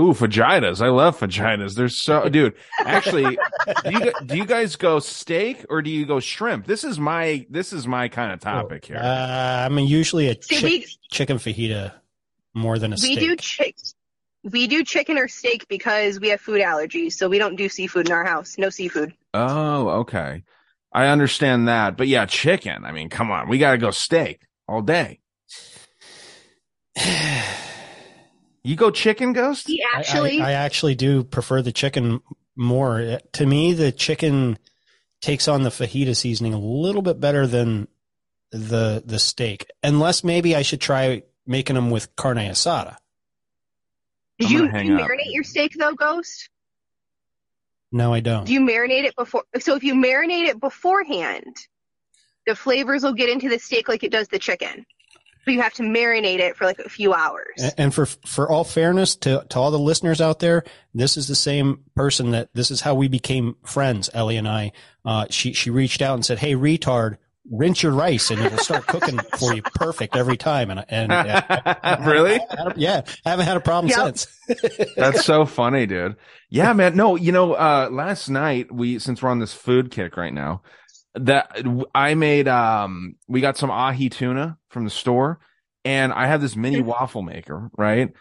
[0.01, 0.81] Ooh, vaginas!
[0.81, 1.75] I love vaginas.
[1.77, 2.55] They're so, dude.
[2.81, 3.39] Actually,
[3.85, 6.67] do you do you guys go steak or do you go shrimp?
[6.67, 8.97] This is my this is my kind of topic here.
[8.97, 11.93] Uh, I'm usually a See, chick- we chicken fajita
[12.55, 13.19] more than a we steak.
[13.19, 13.77] do chick
[14.45, 18.07] we do chicken or steak because we have food allergies, so we don't do seafood
[18.07, 18.59] in our house.
[18.59, 19.15] No seafood.
[19.33, 20.45] Oh, okay.
[20.93, 22.85] I understand that, but yeah, chicken.
[22.85, 25.21] I mean, come on, we got to go steak all day.
[28.67, 29.67] You go chicken, Ghost?
[29.69, 32.21] He I- actually I, I actually do prefer the chicken
[32.57, 33.21] more.
[33.33, 34.59] To me, the chicken
[35.21, 37.89] takes on the fajita seasoning a little bit better than
[38.53, 39.67] the the steak.
[39.83, 42.97] Unless maybe I should try making them with carne asada.
[44.39, 45.03] did you, hang you up.
[45.03, 46.49] marinate your steak though, Ghost?
[47.93, 48.45] No, I don't.
[48.45, 49.45] Do you marinate it before?
[49.61, 51.57] So if you marinate it beforehand,
[52.47, 54.85] the flavors will get into the steak like it does the chicken.
[55.45, 57.55] But you have to marinate it for like a few hours.
[57.63, 61.29] A- And for for all fairness to to all the listeners out there, this is
[61.29, 64.09] the same person that this is how we became friends.
[64.15, 64.73] Ellie and I.
[65.05, 67.19] Uh, she she reached out and said, "Hey, retard,
[67.51, 71.11] rinse your rice and it'll start cooking for you perfect every time." And and
[72.07, 72.41] really?
[72.77, 74.17] yeah, I haven't had a problem Yep.
[74.19, 74.27] since.
[74.97, 76.17] That's so funny, dude.
[76.51, 76.97] Yeah, man.
[76.97, 80.63] No, you know, uh, last night we, since we're on this food kick right now,
[81.15, 81.63] that
[81.95, 85.39] I made, um, we got some ahi tuna from the store
[85.85, 88.13] and I have this mini waffle maker, right?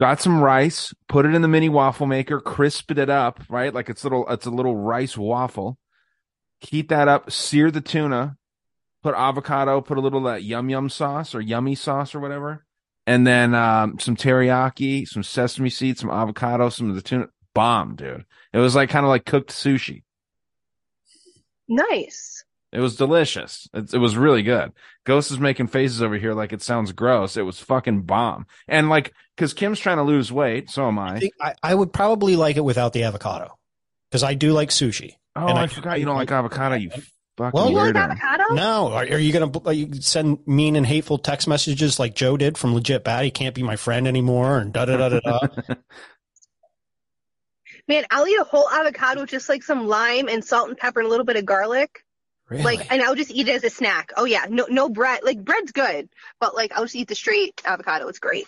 [0.00, 3.74] Got some rice, put it in the mini waffle maker, crisped it up, right?
[3.74, 5.78] Like it's little, it's a little rice waffle.
[6.60, 8.36] Heat that up, sear the tuna,
[9.08, 12.64] put avocado, put a little of that yum yum sauce or yummy sauce or whatever
[13.08, 17.26] and then um, some teriyaki, some sesame seeds, some avocado, some of the tuna.
[17.54, 18.26] Bomb, dude.
[18.52, 20.02] It was like kind of like cooked sushi.
[21.66, 22.44] nice.
[22.70, 23.66] It was delicious.
[23.72, 24.72] It, it was really good.
[25.06, 27.38] Ghost is making faces over here like it sounds gross.
[27.38, 28.46] It was fucking bomb.
[28.68, 31.18] And like, because Kim's trying to lose weight, so am I I.
[31.18, 33.58] think I, I would probably like it without the avocado
[34.10, 35.14] because I do like sushi.
[35.34, 36.74] Oh, and I, I- forgot you don't like avocado.
[36.76, 36.90] You
[37.38, 38.10] fucking Well, You like weirdo.
[38.10, 38.44] avocado?
[38.54, 42.36] No, are, are you going to you send mean and hateful text messages like Joe
[42.36, 43.24] did from Legit Bad?
[43.24, 45.48] He can't be my friend anymore, and da da da da da.
[47.88, 51.00] Man, I'll eat a whole avocado with just like some lime and salt and pepper
[51.00, 52.04] and a little bit of garlic.
[52.50, 52.62] Really?
[52.62, 54.12] Like, and I'll just eat it as a snack.
[54.16, 55.20] Oh yeah, no, no bread.
[55.22, 56.08] Like bread's good,
[56.40, 58.08] but like I'll just eat the straight avocado.
[58.08, 58.46] It's great.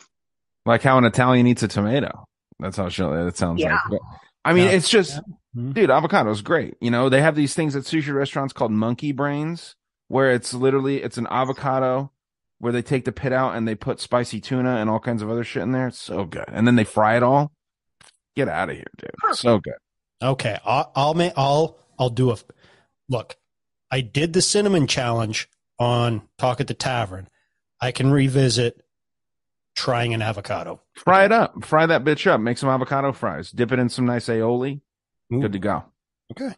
[0.66, 2.24] like how an Italian eats a tomato.
[2.58, 3.74] That's how she, it sounds Yeah.
[3.74, 3.80] like.
[3.90, 4.00] But,
[4.44, 4.72] I mean, Yeah.
[4.72, 5.18] it's just,
[5.56, 5.74] Mhm.
[5.74, 6.74] dude, avocado is great.
[6.80, 9.74] You know, they have these things at sushi restaurants called monkey brains,
[10.08, 12.12] where it's literally it's an avocado
[12.58, 15.30] where they take the pit out and they put spicy tuna and all kinds of
[15.30, 15.88] other shit in there.
[15.88, 17.52] It's so good, and then they fry it all.
[18.36, 19.10] Get out of here, dude.
[19.36, 19.74] So good.
[20.22, 22.36] Okay, I'll I'll ma- I'll I'll do a
[23.08, 23.36] look.
[23.90, 27.28] I did the cinnamon challenge on Talk at the Tavern.
[27.80, 28.80] I can revisit
[29.74, 30.80] trying an avocado.
[30.94, 31.64] Fry it up.
[31.64, 32.40] Fry that bitch up.
[32.40, 33.50] Make some avocado fries.
[33.50, 34.82] Dip it in some nice aioli.
[35.32, 35.40] Ooh.
[35.40, 35.84] Good to go.
[36.32, 36.54] Okay.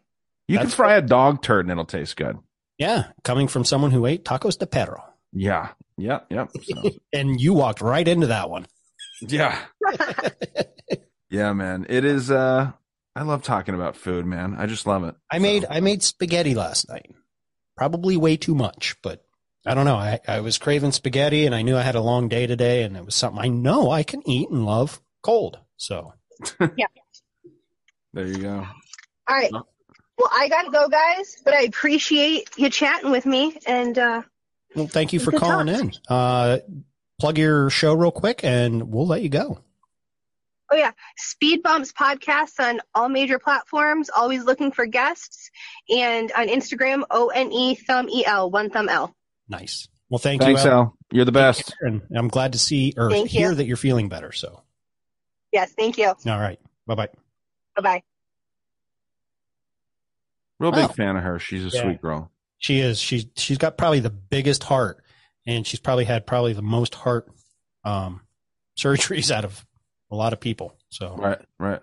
[0.48, 2.38] You can That's fry a dog turd and it'll taste good.
[2.78, 5.68] Yeah, coming from someone who ate tacos de perro, Yeah.
[5.98, 6.26] Yep.
[6.30, 6.50] Yep.
[6.62, 8.66] So- and you walked right into that one.
[9.20, 9.58] yeah.
[11.30, 11.86] Yeah, man.
[11.88, 12.72] It is uh
[13.16, 14.54] I love talking about food, man.
[14.58, 15.14] I just love it.
[15.30, 17.10] I made I made spaghetti last night.
[17.76, 19.24] Probably way too much, but
[19.66, 19.96] I don't know.
[19.96, 22.96] I, I was craving spaghetti and I knew I had a long day today and
[22.98, 25.58] it was something I know I can eat and love cold.
[25.78, 26.12] So
[28.14, 28.66] There you go.
[29.28, 29.50] All right.
[29.52, 31.36] Well, I gotta go, guys.
[31.44, 33.56] But I appreciate you chatting with me.
[33.66, 34.22] And uh,
[34.74, 35.92] well thank you for Good calling in.
[36.08, 36.58] Uh
[37.18, 39.58] plug your show real quick and we'll let you go.
[40.72, 44.10] oh yeah, Speed Bumps podcast on all major platforms.
[44.14, 45.50] Always looking for guests.
[45.88, 49.14] And on Instagram, O N E thumb E L one thumb L.
[49.48, 49.88] Nice.
[50.10, 50.70] Well thank Thanks, you.
[50.70, 50.76] Al.
[50.78, 50.96] Al.
[51.10, 51.74] You're the best.
[51.80, 53.40] And I'm glad to see or Thank you.
[53.40, 54.32] hear that you're feeling better.
[54.32, 54.62] So
[55.52, 56.08] Yes, thank you.
[56.08, 56.58] all right.
[56.86, 57.08] Bye bye.
[57.76, 58.02] Bye bye.
[60.58, 60.88] Real big Wow.
[60.88, 61.38] fan of her.
[61.38, 61.82] She's a Yeah.
[61.82, 62.30] sweet girl.
[62.58, 63.00] She is.
[63.00, 65.02] She's she's got probably the biggest heart,
[65.46, 67.28] and she's probably had probably the most heart
[67.84, 68.20] um,
[68.78, 69.66] surgeries out of
[70.10, 70.78] a lot of people.
[70.90, 71.80] So Right, right.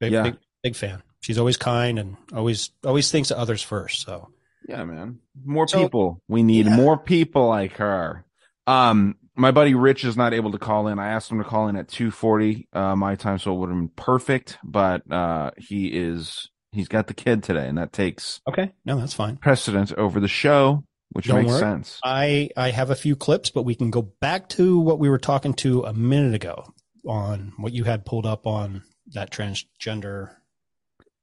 [0.00, 0.22] big, Yeah.
[0.22, 1.02] big big fan.
[1.20, 4.02] She's always kind and always always thinks of others first.
[4.02, 4.30] So
[4.68, 5.20] Yeah, man.
[5.44, 6.22] More So- people.
[6.26, 6.74] We need Yeah.
[6.76, 8.24] more people like her.
[8.66, 10.98] Um, my buddy Rich is not able to call in.
[10.98, 13.78] I asked him to call in at 240 uh my time, so it would have
[13.78, 18.72] been perfect, but uh he is he's got the kid today, and that takes okay,
[18.84, 19.36] no, that's fine.
[19.36, 21.60] precedence over the show, which Don't makes worry.
[21.60, 22.00] sense.
[22.04, 25.18] I I have a few clips, but we can go back to what we were
[25.18, 26.64] talking to a minute ago
[27.06, 30.34] on what you had pulled up on that transgender.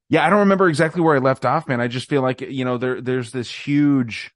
[0.08, 1.80] Yeah, I don't remember exactly where I left off, man.
[1.80, 4.32] I just feel like you know there there's this huge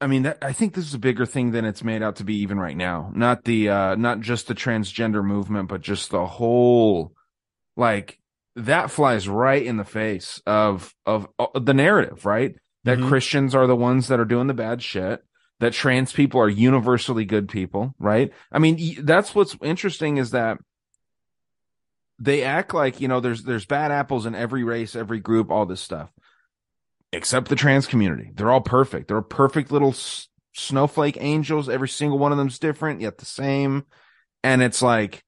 [0.00, 2.24] I mean, that, I think this is a bigger thing than it's made out to
[2.24, 3.10] be even right now.
[3.14, 7.12] Not the, uh, not just the transgender movement, but just the whole,
[7.76, 8.18] like,
[8.56, 12.56] that flies right in the face of, of, uh, the narrative, right?
[12.84, 13.08] That Mhm.
[13.08, 15.22] Christians are the ones that are doing the bad shit.
[15.60, 18.32] That trans people are universally good people, right?
[18.52, 20.58] I mean, that's what's interesting is that
[22.18, 25.64] they act like, you know, there's, there's bad apples in every race, every group, all
[25.66, 26.10] this stuff
[27.14, 28.30] except the trans community.
[28.34, 29.08] They're all perfect.
[29.08, 31.68] They're perfect little s- snowflake angels.
[31.68, 33.84] Every single one of them's different, yet the same.
[34.42, 35.22] And it's like,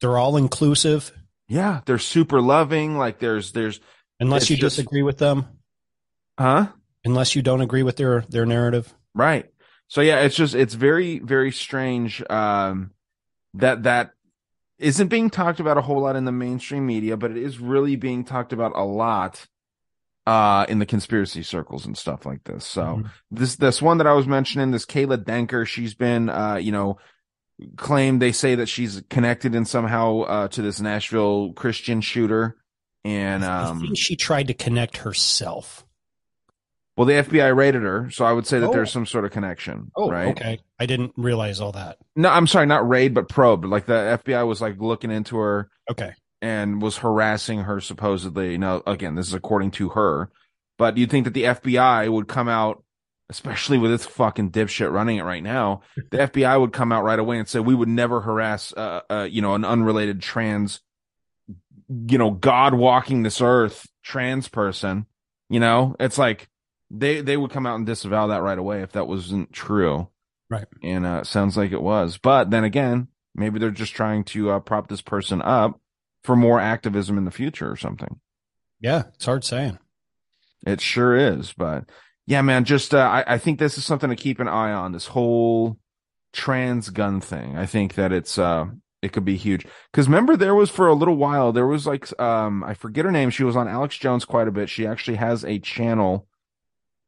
[0.00, 1.12] They're all inclusive,
[1.48, 2.96] yeah, they're super loving.
[2.96, 3.80] Like there's, there's,
[4.20, 5.46] unless you just- disagree with them,
[6.38, 6.68] huh?
[7.04, 8.92] unless you don't agree with their their narrative.
[9.14, 9.46] Right.
[9.88, 12.92] So yeah, it's just, it's very, very strange, um,
[13.54, 14.12] that, that
[14.78, 17.96] isn't being talked about a whole lot in the mainstream media, but it is really
[17.96, 19.46] being talked about a lot,
[20.26, 22.64] uh, in the conspiracy circles and stuff like this.
[22.64, 23.10] So, Mhm.
[23.30, 26.98] this this one that I was mentioning, this Kayla Denker, she's been uh, you know,
[27.76, 32.56] claimed they say that she's connected in somehow uh to this Nashville Christian shooter.
[33.04, 35.84] And I um think she tried to connect herself.
[36.96, 38.72] well the FBI raided her, so I would say that Oh.
[38.72, 39.90] there's some sort of connection.
[39.96, 40.28] Oh, right.
[40.28, 40.58] okay.
[40.78, 41.96] I didn't realize all that.
[42.14, 43.64] No, I'm sorry, not raid, but probed.
[43.64, 46.12] Like the FBI was like looking into her Okay.
[46.42, 48.56] And was harassing her supposedly.
[48.58, 50.30] Now, again, this is according to her,
[50.78, 52.82] but you'd think that the FBI would come out,
[53.28, 55.82] especially with this fucking dipshit running it right now.
[56.10, 59.28] The FBI would come out right away and say we would never harass, uh, uh,
[59.30, 60.80] you know, an unrelated trans,
[61.88, 65.06] you know, God walking this earth trans person.
[65.48, 66.48] You know, it's like
[66.90, 70.08] they they would come out and disavow that right away if that wasn't true.
[70.48, 70.66] Right.
[70.82, 74.60] And uh, sounds like it was, but then again, maybe they're just trying to uh,
[74.60, 75.80] prop this person up
[76.22, 78.20] for more activism in the future or something.
[78.80, 79.78] Yeah, it's hard saying.
[80.66, 81.84] It sure is, but
[82.26, 84.92] yeah, man, just uh, I, I think this is something to keep an eye on.
[84.92, 85.78] This whole
[86.32, 87.56] trans gun thing.
[87.56, 88.66] I think that it's uh
[89.02, 89.66] it could be huge.
[89.90, 93.10] Because remember, there was for a little while there was like um I forget her
[93.10, 93.30] name.
[93.30, 94.68] She was on Alex Jones quite a bit.
[94.68, 96.26] She actually has a channel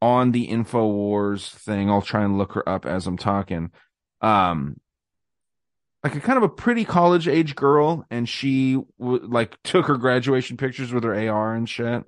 [0.01, 1.89] on the Infowars thing.
[1.89, 3.71] I'll try and look her up as I'm talking.
[4.19, 4.77] Um,
[6.03, 9.97] like a kind of a pretty college age girl, and she w- like took her
[9.97, 12.03] graduation pictures with her AR and shit.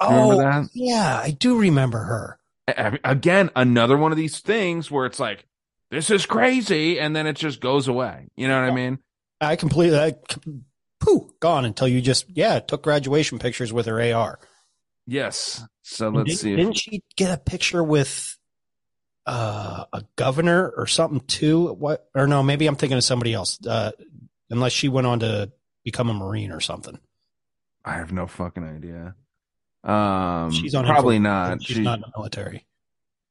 [0.00, 2.38] Oh, yeah, I do remember her.
[2.68, 5.46] I- I- again, another one of these things where it's like,
[5.90, 8.28] this is crazy, and then it just goes away.
[8.36, 8.98] You know what I mean?
[9.40, 10.14] I completely, I,
[11.00, 14.38] pooh, gone until you just, yeah, took graduation pictures with her AR.
[15.06, 15.64] Yes.
[15.82, 16.52] So let's didn't, see.
[16.52, 18.38] If, Didn't she get a picture with
[19.26, 21.72] uh, a governor or something too?
[21.74, 22.08] What?
[22.14, 23.58] Or no, maybe I'm thinking of somebody else.
[23.66, 23.92] Uh,
[24.50, 25.50] unless she went on to
[25.84, 26.98] become a marine or something.
[27.84, 29.14] I have no fucking idea.
[29.84, 31.62] Um, She's on probably not.
[31.62, 32.66] She's She- not in the military.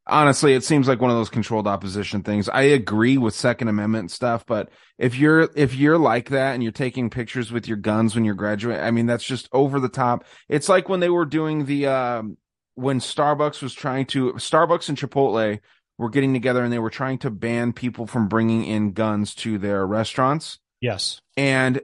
[0.08, 2.50] honestly, it seems like one of those controlled opposition things.
[2.50, 6.72] I agree with Second Amendment stuff, but if you're if you're like that and you're
[6.74, 10.26] taking pictures with your guns when you're graduating, I mean that's just over the top.
[10.50, 12.38] It's like when they were doing the um
[12.76, 15.60] when Starbucks was trying to Starbucks and Chipotle
[16.02, 19.58] were getting together and they were trying to ban people from bringing in guns to
[19.60, 21.22] their restaurants Yes.
[21.38, 21.80] and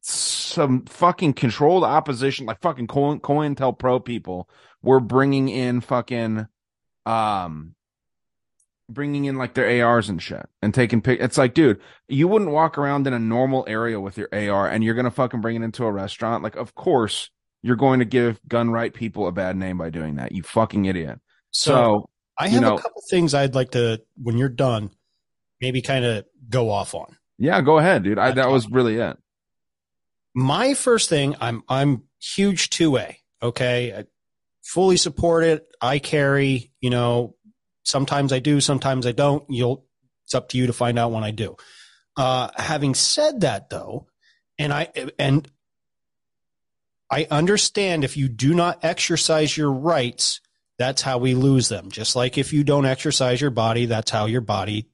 [0.00, 4.48] some fucking controlled opposition, like fucking Coin COINTELPRO people,
[4.82, 6.46] were bringing in fucking,
[7.06, 7.74] um,
[8.88, 11.20] bringing in like their ARs and shit and taking pic.
[11.20, 14.82] It's like, dude, you wouldn't walk around in a normal area with your AR and
[14.82, 16.42] you're gonna fucking bring it into a restaurant.
[16.42, 17.30] Like, of course,
[17.62, 20.32] you're going to give gun right people a bad name by doing that.
[20.32, 21.18] You fucking idiot.
[21.50, 24.90] So, So, I you have know- a couple things I'd like to, when you're done,
[25.60, 27.16] maybe kind of go off on.
[27.38, 28.18] yeah, go ahead, dude.
[28.18, 29.16] I, that was really it.
[30.34, 33.18] my first thing i'm i'm huge two way.
[33.42, 34.04] okay I
[34.64, 37.34] fully support it i carry you know
[37.84, 39.84] sometimes i do sometimes i don't you'll
[40.24, 41.54] it's up to you to find out when i do
[42.16, 44.06] uh having said that though
[44.58, 45.48] and i and
[47.10, 50.40] i understand if you do not exercise your rights
[50.78, 54.26] that's how we lose them just like if you don't exercise your body that's how
[54.26, 54.88] your body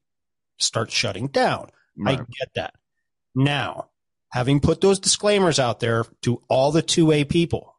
[0.58, 1.68] starts shutting down
[2.06, 2.74] I get that.
[3.34, 3.90] Now,
[4.30, 7.76] having put those disclaimers out there to all the 2A people,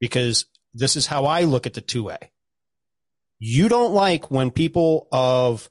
[0.00, 2.18] because this is how I look at the 2A.
[3.38, 5.68] You don't like when people of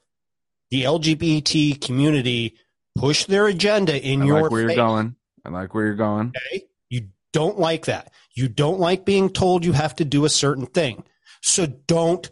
[0.70, 2.58] the LGBT community
[2.95, 4.78] push their agenda in I your like where face.
[4.78, 5.16] you're going.
[5.45, 6.34] I like where you're going.
[6.36, 6.66] Okay?
[6.89, 8.12] You don't like that.
[8.36, 11.03] You don't like being told you have to do a certain thing.
[11.44, 12.30] So don't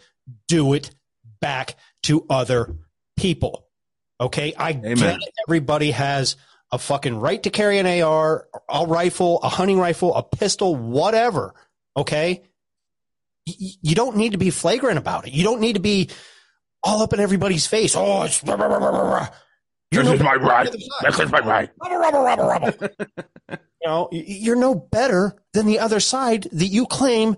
[0.47, 0.89] do it
[1.41, 2.75] back to other
[3.17, 3.67] people.
[4.19, 4.53] Okay?
[4.55, 4.95] I Amen.
[4.95, 5.33] get it.
[5.47, 6.35] Everybody has
[6.71, 11.53] a fucking right to carry an AR, a rifle, a hunting rifle, a pistol, whatever.
[11.97, 12.43] Okay?
[13.47, 15.33] Y- You don't need to be flagrant about it.
[15.33, 16.09] You don't need to be
[16.83, 17.95] all up in everybody's face.
[17.95, 19.27] Oh, it's rah, rah.
[19.91, 20.71] You're This is my right.
[20.71, 21.11] than the other side.
[21.11, 21.69] This is my right.
[21.83, 22.89] Rubble, rubble, rubble, rubble.
[23.49, 23.57] you
[23.87, 27.35] know, you're no better than the other side that you claim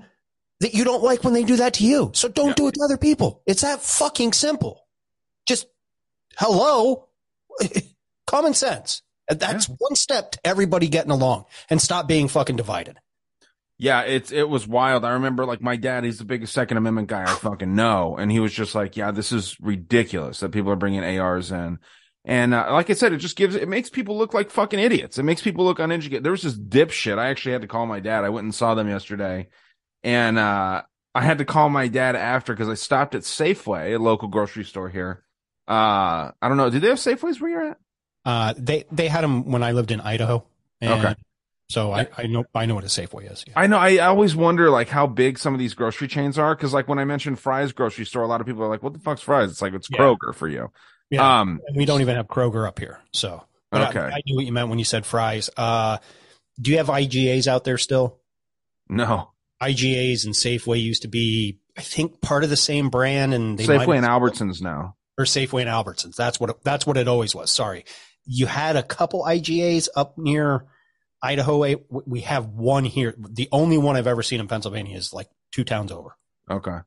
[0.63, 2.11] that you don't like when they do that to you.
[2.15, 2.53] So don't Yeah.
[2.55, 3.41] do it to other people.
[3.45, 4.81] It's that fucking simple.
[5.45, 5.67] Just
[6.37, 7.07] hello,
[8.27, 9.01] common sense.
[9.29, 12.97] That's one step to everybody getting along and stop being fucking divided.
[13.79, 15.03] Yeah, it's it was wild.
[15.05, 18.31] I remember like my dad, he's the biggest Second Amendment guy I fucking know, and
[18.31, 21.79] he was just like, "Yeah, this is ridiculous that people are bringing ARs in."
[22.25, 25.17] And uh, like I said, it just gives it makes people look like fucking idiots.
[25.17, 26.23] It makes people look uneducated.
[26.23, 27.17] There was this dipshit.
[27.17, 28.23] I actually had to call my dad.
[28.23, 29.47] I went and saw them yesterday,
[30.03, 30.81] and uh,
[31.15, 34.63] I had to call my dad after because I stopped at Safeway, a local grocery
[34.65, 35.23] store here.
[35.67, 36.69] Uh, I don't know.
[36.69, 37.77] Do they have Safeways where you're at?
[38.25, 40.45] Uh, they they had them when I lived in Idaho.
[40.81, 41.15] And Okay.
[41.69, 43.43] So I, I know I know what a Safeway is.
[43.47, 43.53] Yeah.
[43.55, 43.77] I know.
[43.77, 46.99] I always wonder like how big some of these grocery chains are because like when
[46.99, 49.49] I mentioned Fry's grocery store, a lot of people are like, "What the fuck's Fry's?"
[49.49, 49.97] It's like it's Yeah.
[49.99, 50.71] Kroger for you.
[51.09, 51.39] Yeah.
[51.41, 51.61] Um.
[51.75, 52.99] We don't even have Kroger up here.
[53.13, 53.99] So but I- Okay.
[54.15, 55.49] I, knew what you meant when you said Fry's.
[55.57, 55.97] Uh,
[56.61, 58.19] do you have IGAs out there still?
[58.87, 59.31] No.
[59.69, 63.67] IGAs and Safeway used to be, I think, part of the same brand, and they
[63.67, 64.95] might Safeway and Albertsons now.
[65.17, 66.15] or Safeway and Albertsons.
[66.15, 67.51] That's what it, that's what it always was.
[67.51, 67.85] Sorry,
[68.25, 70.65] you had a couple IGAs up near
[71.21, 71.75] Idaho.
[71.89, 73.15] We have one here.
[73.17, 76.15] The only one I've ever seen in Pennsylvania is like two towns over.
[76.49, 76.77] Okay.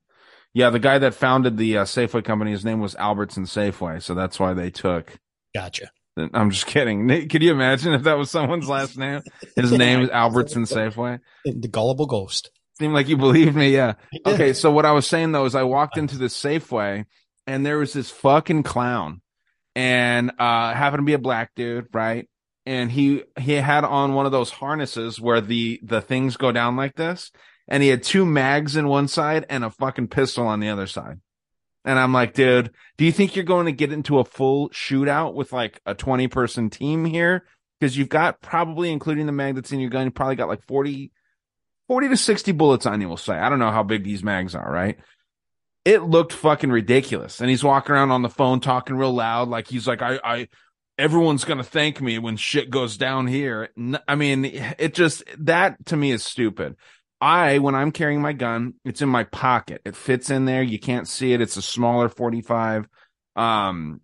[0.53, 4.15] Yeah, the guy that founded the uh, Safeway company, his name was Albertson Safeway, so
[4.15, 5.19] that's why they took.
[5.55, 5.91] Gotcha.
[6.33, 7.29] I'm just kidding.
[7.29, 9.23] Could you imagine if that was someone's last name?
[9.55, 11.21] His name is Albertson Safeway.
[11.45, 12.51] The gullible ghost.
[12.79, 13.71] Seemed like you believed me.
[13.71, 13.95] Yeah.
[14.27, 17.07] Okay, so what I was saying though is I walked into the Safeway
[17.47, 19.23] and there was this fucking clown
[19.75, 22.29] and uh happened to be a black dude, right?
[22.67, 26.77] And he he had on one of those harnesses where the the things go down
[26.77, 27.31] like this
[27.69, 30.87] and he had two mags in one side and a fucking pistol on the other
[30.87, 31.21] side.
[31.85, 35.35] And I'm like, dude, do you think you're going to get into a full shootout
[35.35, 37.45] with like a 20 person team here?
[37.79, 40.67] Because you've got probably, including the mag that's in your gun, you probably got like
[40.67, 41.13] 40,
[41.89, 43.35] 40 to 60 bullets on you, we'll say.
[43.35, 44.99] I don't know how big these mags are, right?
[45.85, 47.41] It looked fucking ridiculous.
[47.41, 49.49] And he's walking around on the phone talking real loud.
[49.49, 50.49] Like he's like, I, I,
[50.99, 53.69] everyone's going to thank me when shit goes down here.
[54.09, 56.75] I mean, it just, that to me is stupid.
[57.21, 59.81] I, when I'm carrying my gun, it's in my pocket.
[59.85, 60.63] It fits in there.
[60.63, 61.41] You can't see it.
[61.41, 62.89] It's a smaller 45.
[63.37, 64.01] Um,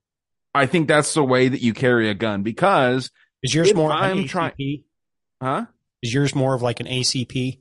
[0.55, 3.11] I think that's the way that you carry a gun because,
[3.43, 3.91] Is yours more?
[3.91, 4.85] I'm trying-
[5.43, 5.67] huh?
[6.03, 7.59] Is yours more of like an ACP?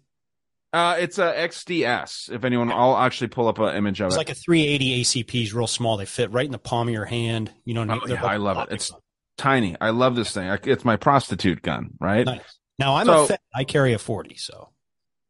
[0.73, 2.31] Uh, it's a XDS.
[2.31, 4.21] If anyone, I'll actually pull up an image of It's it.
[4.21, 5.97] It's like a 380 ACP is real small.
[5.97, 7.51] They fit right in the palm of your hand.
[7.65, 8.73] You know, Oh, yeah, like I love it.
[8.73, 8.99] It's- gun.
[9.37, 9.75] Tiny.
[9.81, 10.47] I love this thing.
[10.49, 12.25] I- It's my prostitute gun, right?
[12.25, 12.59] nice.
[12.79, 13.37] Now I'm So- a.
[13.55, 14.69] I carry a 40, so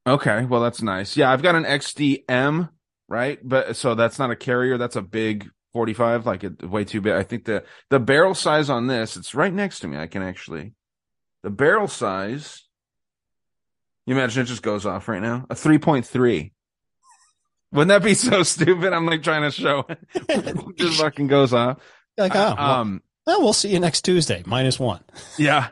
[0.07, 1.15] Okay, well that's nice.
[1.15, 2.69] Yeah, I've got an XDM,
[3.07, 3.39] right?
[3.43, 4.77] But so that's not a carrier.
[4.77, 7.13] That's a big 45, like it way too big.
[7.13, 9.97] I think the the barrel size on this, it's right next to me.
[9.97, 10.73] I can actually
[11.43, 12.63] the barrel size.
[14.11, 15.45] You imagine it just goes off right now?
[15.49, 16.51] A 3.3.
[17.71, 18.91] Wouldn't that be so stupid?
[18.91, 19.99] I'm like trying to show it
[20.77, 21.77] just fucking goes off.
[22.17, 24.43] like, oh, well, um, well, we'll see you next Tuesday.
[24.45, 24.99] Minus one.
[25.37, 25.69] yeah.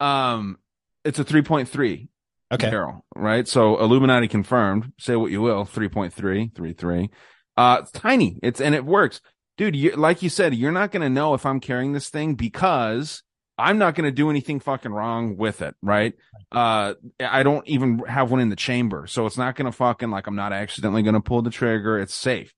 [0.00, 0.56] Um,
[1.04, 2.08] it's a 3.3
[2.50, 2.70] Okay.
[2.70, 3.46] barrel, right?
[3.46, 4.92] So Illuminati confirmed.
[4.98, 7.10] Say what you will, 3.3, 3.3.
[7.58, 8.38] Uh, it's tiny.
[8.42, 9.20] It's and it works,
[9.58, 9.76] dude.
[9.76, 13.22] You, like you said, you're not gonna know if I'm carrying this thing because
[13.58, 16.14] I'm not gonna do anything fucking wrong with it, right?
[16.50, 20.26] Uh, I don't even have one in the chamber, so it's not gonna fucking like
[20.26, 21.98] I'm not accidentally gonna pull the trigger.
[21.98, 22.52] It's safe,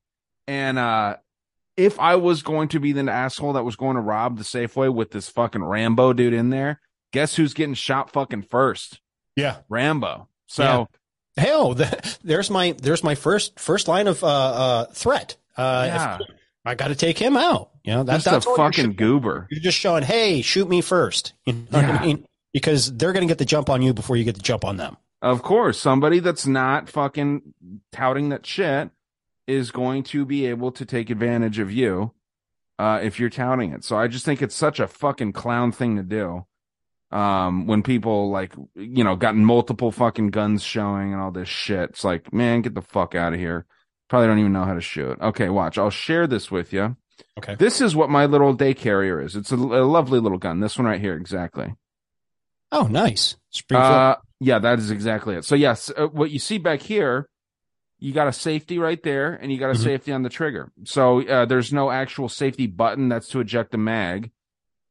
[0.47, 1.17] and uh.
[1.77, 4.95] If I was going to be the asshole that was going to rob the Safeway
[4.95, 6.81] with this fucking Rambo dude in there,
[7.13, 9.01] guess who's getting shot fucking first?
[9.35, 9.57] Yeah.
[9.69, 10.29] Rambo.
[10.47, 10.63] So
[11.37, 11.45] Yeah.
[11.45, 15.37] Hell, the, there's my there's my first first line of uh, uh, threat.
[15.57, 16.29] Uh, yeah, if-
[16.65, 17.71] I got to take him out.
[17.85, 19.47] You know, that, that's a all you're fucking goober.
[19.51, 21.33] You're just showing, hey, shoot me first.
[21.47, 21.99] You know what Yeah.
[21.99, 22.27] I mean?
[22.53, 24.77] Because they're going to get the jump on you before you get the jump on
[24.77, 24.97] them.
[25.21, 27.55] Of course, somebody that's not fucking
[27.93, 28.91] touting that shit
[29.47, 32.13] is going to be able to take advantage of you
[32.79, 33.85] uh, if you're touting it.
[33.85, 36.47] So I just think it's such a fucking clown thing to do.
[37.11, 41.91] Um, when people like, you know, got multiple fucking guns showing and all this shit,
[41.91, 43.67] it's like, man, get the fuck out of here.
[44.09, 45.19] Probably don't even know how to shoot.
[45.21, 45.79] Okay, watch.
[45.79, 46.97] I'll share this with you.
[47.39, 47.55] Okay.
[47.57, 49.35] This is what my little day carrier is.
[49.37, 50.61] It's a, a lovely little gun.
[50.61, 51.75] This one right here, exactly.
[52.71, 53.37] Oh, nice.
[53.51, 53.93] Springfield.
[53.93, 55.45] Uh, yeah, that is exactly it.
[55.45, 57.29] So yes, uh, what you see back here,
[57.99, 59.83] you got a safety right there, and you got a Mhm.
[59.83, 60.71] safety on the trigger.
[60.85, 63.09] So uh, there's no actual safety button.
[63.09, 64.31] That's to eject the mag.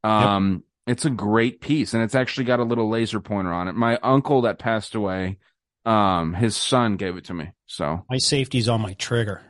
[0.04, 3.76] Um, it's a great piece, and it's actually got a little laser pointer on it.
[3.76, 5.38] My uncle that passed away,
[5.86, 7.52] um, his son gave it to me.
[7.66, 9.42] So my safety's on my trigger.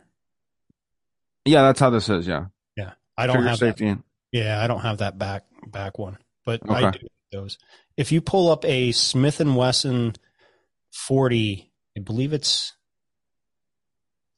[1.46, 2.26] Yeah, that's how this is.
[2.26, 2.46] Yeah,
[2.78, 3.78] Yeah, I don't Trigger have that.
[3.78, 4.02] safety.
[4.32, 7.00] Yeah, I don't have that back back one, but I do
[7.32, 7.58] those.
[7.98, 10.16] If you pull up a Smith and Wesson
[10.92, 12.74] 40, I believe it's.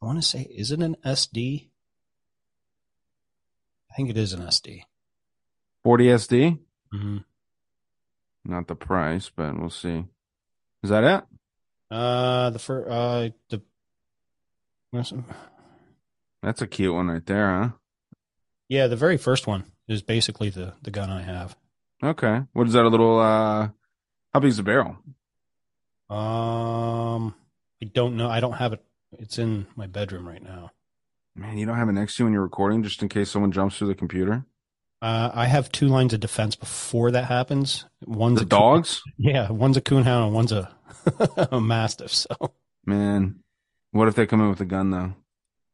[0.01, 1.69] I want to say, is it an SD?
[3.91, 4.81] I think it is an SD.
[5.83, 6.59] 40 SD.
[6.91, 7.17] hmm
[8.43, 10.03] Not the price, but we'll see.
[10.83, 11.23] Is that it?
[11.91, 13.61] Uh, the first, uh the.
[16.41, 17.69] That's a cute one right there, huh?
[18.69, 21.55] Yeah, the very first one is basically the the gun I have.
[22.03, 22.41] Okay.
[22.53, 22.85] What is that?
[22.85, 23.69] A little, uh,
[24.33, 24.97] how big's the barrel?
[26.09, 27.33] Um,
[27.81, 28.29] I don't know.
[28.29, 28.83] I don't have it.
[29.17, 30.71] It's in my bedroom right now.
[31.35, 33.51] Man, you don't have it next to you when you're recording just in case someone
[33.51, 34.45] jumps through the computer?
[35.01, 37.85] Uh, I have two lines of defense before that happens.
[38.05, 39.01] One's The a coon- dogs?
[39.17, 40.74] yeah, one's a coonhound and one's a,
[41.51, 42.13] a mastiff.
[42.13, 42.35] So,
[42.85, 43.39] Man,
[43.91, 45.13] what if they come in with a gun though?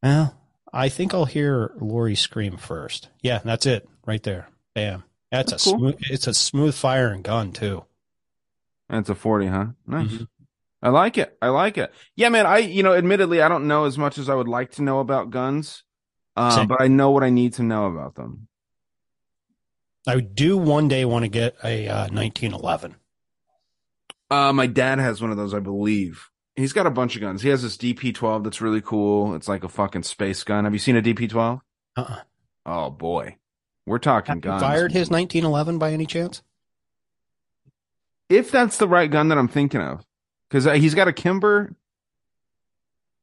[0.04, 0.36] well,
[0.74, 3.10] I think I'll hear Lori scream first.
[3.22, 4.48] Yeah, that's it right there.
[4.74, 5.04] Bam.
[5.32, 5.80] That's, That's a cool.
[5.80, 5.96] smooth.
[6.10, 7.86] It's a smooth firing gun too.
[8.90, 9.66] That's a 40, huh?
[9.88, 10.10] Nice.
[10.12, 10.28] Mhm.
[10.82, 11.38] I like it.
[11.42, 11.94] I like it.
[12.16, 12.46] Yeah, man.
[12.46, 15.00] I, you know, admittedly, I don't know as much as I would like to know
[15.00, 15.84] about guns,
[16.36, 18.48] uh, but I know what I need to know about them.
[20.08, 22.96] I do one day want to get a uh, 1911.
[24.32, 26.30] Uh, my dad has one of those, I believe.
[26.56, 27.42] He's got a bunch of guns.
[27.42, 29.36] He has this DP12 that's really cool.
[29.36, 30.64] It's like a fucking space gun.
[30.64, 31.62] Have you seen a DP12?
[31.98, 32.20] Uh-uh.
[32.66, 33.38] Oh boy,
[33.86, 34.62] we're talking Have guns.
[34.62, 36.42] fired his 1911 by any chance?
[38.30, 40.06] if that's the right gun that I'm thinking of,
[40.50, 41.76] because he's got a Kimber,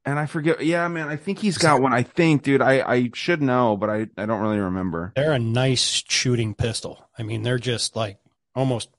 [0.04, 0.62] and I forget.
[0.64, 1.92] Yeah, man, I think he's got one.
[1.94, 5.12] I think, dude, I I should know, but I I don't really remember.
[5.16, 7.09] They're a nice shooting pistol.
[7.18, 8.18] I mean, they're just like
[8.54, 8.90] almost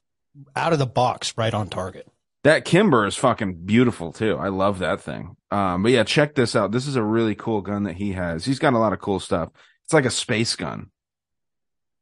[0.56, 2.08] out of the box, right on target.
[2.44, 4.38] That Kimber is fucking beautiful too.
[4.38, 5.36] I love that thing.
[5.52, 6.72] Um, but yeah, check this out.
[6.72, 8.46] This is a really cool gun that he has.
[8.46, 9.50] He's got a lot of cool stuff.
[9.84, 10.92] It's like a space gun,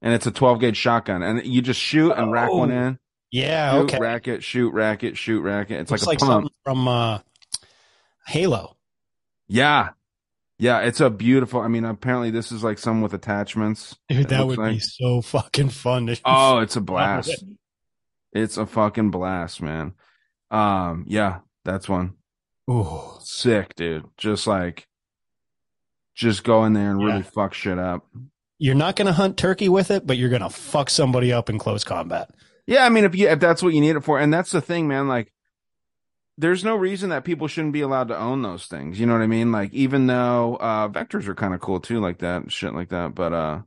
[0.02, 3.00] and it's a 12 gauge shotgun, and you just shoot and rack one in.
[3.32, 4.00] Yeah, Shoot, okay.
[4.00, 5.82] racket, shoot, racket, shoot, racket.
[5.82, 6.32] It's Looks like like, pump.
[6.32, 7.20] something from uh,
[8.26, 8.78] Halo.
[9.48, 9.90] Yeah.
[10.60, 11.62] Yeah, it's a beautiful.
[11.62, 13.96] I mean, apparently this is like some with attachments.
[14.10, 17.44] Dude, that would be so fucking fun Oh, it's a blast.
[18.38, 19.94] It's a fucking blast, man.
[20.52, 22.14] Um, yeah, that's one.
[22.70, 23.14] Ooh.
[23.22, 24.06] Sick, dude.
[24.18, 24.88] Just like
[26.14, 28.08] just go in there and really fuck shit up.
[28.60, 31.50] You're not going to hunt turkey with it, but you're going to fuck somebody up
[31.50, 32.32] in close combat.
[32.66, 34.62] Yeah, I mean if you if that's what you need it for, and that's the
[34.62, 35.32] thing, man, like
[36.38, 39.00] there's no reason that people shouldn't be allowed to own those things.
[39.00, 39.52] You know what I mean?
[39.52, 43.16] Like even though uh vectors are kind of cool too, like that, shit like that.
[43.16, 43.62] But uh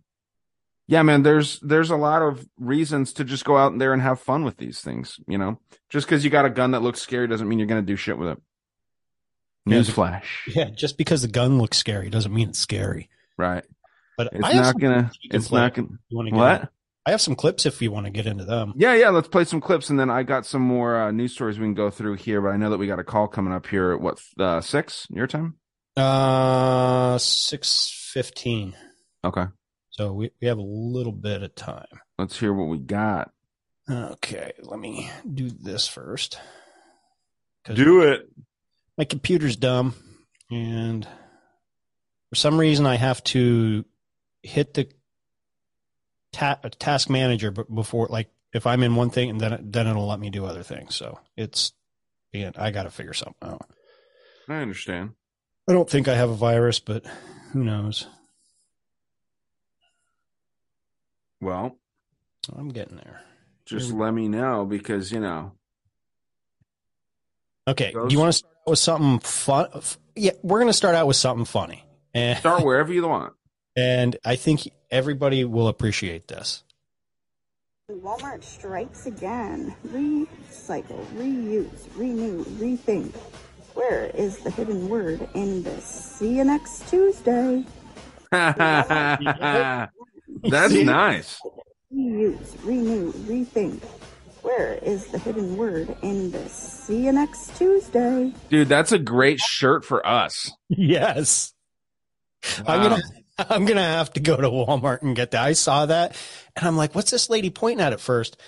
[0.90, 4.18] yeah, man, there's there's a lot of reasons to just go out there and have
[4.18, 5.60] fun with these things, you know?
[5.88, 8.18] Just because you got a gun that looks scary doesn't mean you're gonna do shit
[8.18, 8.38] with it.
[9.66, 10.24] Yeah, Newsflash.
[10.48, 13.08] Yeah, just because the gun looks scary doesn't mean it's scary.
[13.38, 13.64] Right.
[14.18, 16.72] But It's I not gonna clips you can it's not gonna what?
[17.06, 18.72] I have some clips if you want to get into them.
[18.76, 21.56] Yeah, yeah, let's play some clips and then I got some more uh, news stories
[21.56, 23.68] we can go through here, but I know that we got a call coming up
[23.68, 25.54] here at what uh six your time?
[25.96, 28.74] Uh, six fifteen.
[29.24, 29.44] Okay.
[30.00, 31.84] So we, we have a little bit of time.
[32.18, 33.32] Let's hear what we got.
[33.90, 36.38] Okay, let me do this first.
[37.64, 38.26] 'Cause it.
[38.96, 39.94] my computer's dumb,
[40.50, 41.06] and
[42.30, 43.84] for some reason I have to
[44.42, 44.88] hit the
[46.32, 50.08] ta- task manager before, like, if I'm in one thing, and then it, then it'll
[50.08, 50.96] let me do other things.
[50.96, 51.72] So it's,
[52.32, 53.68] yeah, I got to figure something out.
[54.48, 55.10] I understand.
[55.68, 57.04] I don't think I have a virus, but
[57.52, 58.06] who knows?
[61.40, 61.76] Well,
[62.56, 63.22] I'm getting there.
[63.64, 65.52] just we- let me know because you know.
[67.68, 69.68] Okay, Those- do you want to start out with something fun?
[70.16, 71.84] Yeah, we're going to start out with something funny,
[72.14, 73.34] and Start wherever you want.
[73.76, 76.64] and I think everybody will appreciate this.
[77.90, 79.74] Walmart strikes again.
[79.88, 83.14] Recycle, reuse, renew, rethink.
[83.74, 85.84] Where is the hidden word in this?
[85.84, 87.64] See you next Tuesday.
[90.42, 91.40] That's nice.
[91.92, 93.82] Reuse, renew, rethink.
[94.42, 96.52] Where is the hidden word in this?
[96.52, 98.32] See you next Tuesday.
[98.48, 100.50] Dude, that's a great shirt for us.
[100.68, 101.52] Yes.
[102.66, 103.02] I'm gonna
[103.38, 105.44] I'm gonna have to go to Walmart and get that.
[105.44, 106.16] I saw that
[106.56, 108.40] and I'm like, what's this lady pointing at at first?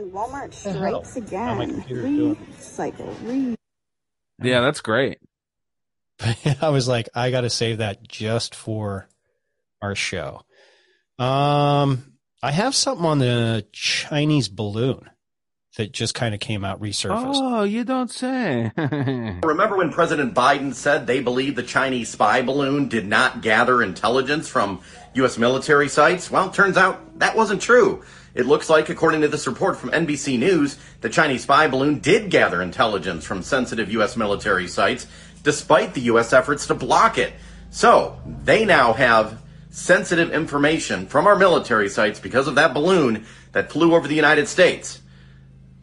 [0.00, 1.82] Walmart strikes How again.
[1.82, 2.36] computer's.
[2.36, 3.56] Recycle, reuse.
[4.42, 5.18] Yeah, that's great.
[6.60, 9.08] I was like, I gotta save that just for
[9.82, 10.42] our show.
[11.18, 12.12] Um
[12.42, 15.10] I have something on the Chinese balloon
[15.76, 17.34] that just kind of came out resurfaced.
[17.34, 18.72] Oh, you don't say.
[18.76, 24.48] Remember when President Biden said they believe the Chinese spy balloon did not gather intelligence
[24.48, 24.80] from
[25.14, 25.38] U.S.
[25.38, 26.30] military sites?
[26.30, 28.02] Well, turns out that wasn't true.
[28.34, 32.30] It looks like, according to this report from NBC News, the Chinese spy balloon did
[32.30, 34.16] gather intelligence from sensitive U.S.
[34.16, 35.06] military sites,
[35.42, 36.32] despite the U.S.
[36.32, 37.32] efforts to block it.
[37.70, 39.42] So, they now have
[39.76, 44.48] sensitive information from our military sites because of that balloon that flew over the United
[44.48, 45.02] States.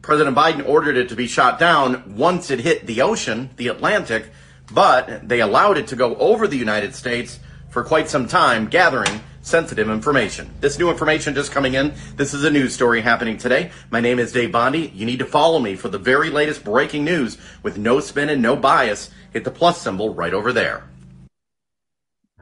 [0.02, 4.32] President Biden ordered it to be shot down once it hit the ocean, the Atlantic,
[4.72, 7.40] but they allowed it to go over the United States
[7.70, 10.50] for quite some time, gathering sensitive information.
[10.60, 11.94] This new information just coming in.
[12.16, 13.70] This is a news story happening today.
[13.92, 14.92] My name is Dave Bondy.
[14.96, 18.42] You need to follow me for the very latest breaking news with no spin and
[18.42, 19.12] no bias.
[19.32, 20.90] Hit the plus symbol right over there.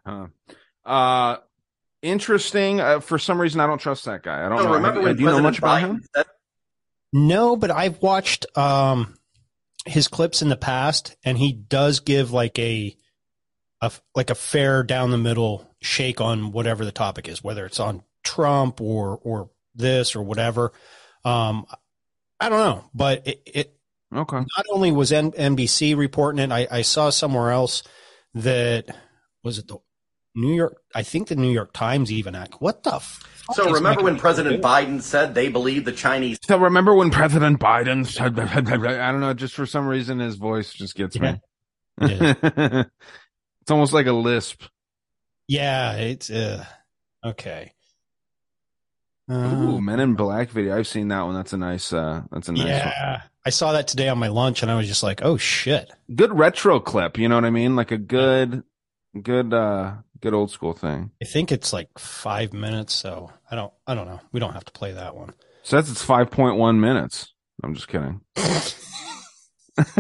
[0.05, 0.27] Huh.
[0.85, 1.37] Uh,
[2.01, 2.79] interesting.
[2.81, 4.45] Uh, for some reason, I don't trust that guy.
[4.45, 4.73] I don't So know.
[4.73, 6.03] remember Have- when do you know President much about him?
[6.15, 6.25] said
[7.13, 9.15] No, but I've watched um
[9.85, 12.95] his clips in the past, and he does give like a,
[13.81, 17.79] a like a fair down the middle shake on whatever the topic is, whether it's
[17.79, 20.71] on Trump or or this or whatever.
[21.25, 21.65] Um,
[22.39, 23.77] I don't know, but it, it
[24.13, 24.37] Okay.
[24.37, 27.81] not only was N- NBC reporting it, I, I saw somewhere else
[28.33, 28.85] that
[29.43, 29.77] was it the
[30.35, 30.81] New York.
[30.95, 32.61] I think the New York Times even act.
[32.61, 32.99] What the?
[32.99, 34.63] Fuck So remember when President doing?
[34.63, 39.33] Biden said they believe the Chinese So remember when President Biden said, I don't know,
[39.33, 41.41] just for some reason his voice just gets me.
[41.99, 42.33] Yeah.
[43.61, 44.63] it's almost like a lisp.
[45.47, 46.65] Yeah, it's uh,
[47.25, 47.73] okay.
[49.29, 50.77] Uh, Ooh, Men in Black video.
[50.77, 51.35] I've seen that one.
[51.35, 52.67] That's a nice, uh, that's a nice one.
[52.67, 55.91] yeah, I saw that today on my lunch, and I was just like, "Oh shit!"
[56.13, 57.17] Good retro clip.
[57.17, 57.75] You know what I mean?
[57.75, 58.63] Like a good,
[59.21, 61.11] good, uh, good old school thing.
[61.21, 64.21] I think it's like five minutes, so I don't, I don't know.
[64.31, 65.33] We don't have to play that one.
[65.63, 67.33] Says it's 5.1 minutes.
[67.63, 68.21] I'm just kidding.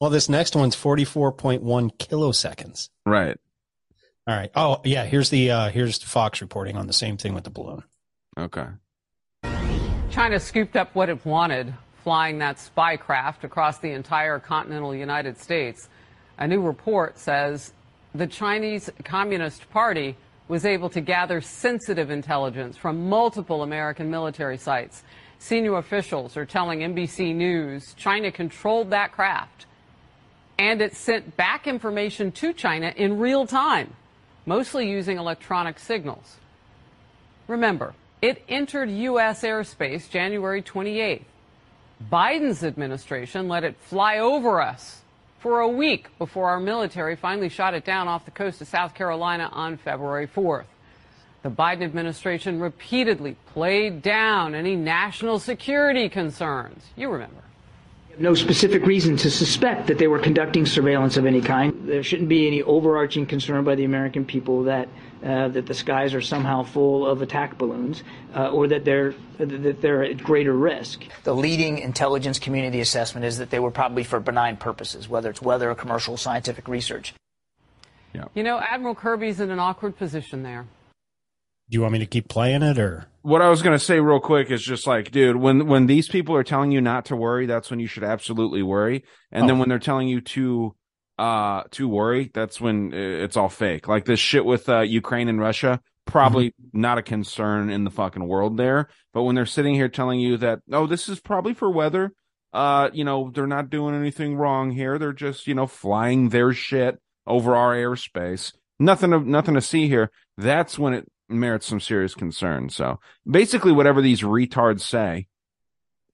[0.00, 2.88] well, this next one's forty-four point one kiloseconds.
[3.04, 3.36] right.
[4.26, 4.50] All right.
[4.54, 7.82] Oh yeah, here's the uh here's Fox reporting on the same thing with the balloon.
[8.38, 8.66] Okay.
[10.10, 15.38] China scooped up what it wanted, flying that spy craft across the entire continental United
[15.38, 15.88] States.
[16.38, 17.72] A new report says
[18.14, 20.16] the Chinese Communist Party
[20.48, 25.04] was able to gather sensitive intelligence from multiple American military sites.
[25.38, 29.66] Senior officials are telling NBC News China controlled that craft
[30.58, 33.94] and it sent back information to China in real time,
[34.44, 36.36] mostly using electronic signals.
[37.48, 39.42] Remember, it entered U.S.
[39.42, 41.22] airspace January 28th.
[42.12, 44.99] Biden's administration let it fly over us
[45.40, 48.94] for a week before our military finally shot it down off the coast of South
[48.94, 50.66] Carolina on February 4th.
[51.42, 56.84] The Biden administration repeatedly played down any national security concerns.
[56.96, 57.42] You remember.
[58.18, 61.88] no specific reason to suspect that they were conducting surveillance of any kind.
[61.88, 64.88] There shouldn't be any overarching concern by the American people that
[65.24, 68.02] uh, that the skies are somehow full of attack balloons,
[68.34, 71.02] uh, or that they're that they're at greater risk.
[71.24, 75.42] The leading intelligence community assessment is that they were probably for benign purposes, whether it's
[75.42, 77.14] weather or commercial scientific research.
[78.14, 78.24] Yeah.
[78.34, 80.66] You know, Admiral Kirby's in an awkward position there.
[81.70, 83.06] Do you want me to keep playing it or?
[83.22, 86.08] What I was going to say real quick is just like, dude, when, when these
[86.08, 89.04] people are telling you not to worry, that's when you should absolutely worry.
[89.30, 89.60] And then Oh.
[89.60, 90.74] when they're telling you to,
[91.20, 93.86] uh, to worry, that's when it's all fake.
[93.86, 98.26] Like this shit with, uh, Ukraine and Russia, probably not a concern in the fucking
[98.26, 98.88] world there.
[99.12, 102.14] But when they're sitting here telling you that, oh, this is probably for weather,
[102.54, 104.98] uh, you know, they're not doing anything wrong here.
[104.98, 108.54] They're just, you know, flying their shit over our airspace.
[108.78, 110.10] Nothing to, nothing to see here.
[110.38, 112.70] That's when it merits some serious concern.
[112.70, 112.98] So
[113.30, 115.26] basically, whatever these retards say,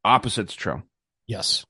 [0.05, 0.83] opposite's true.
[1.29, 1.65] Yes.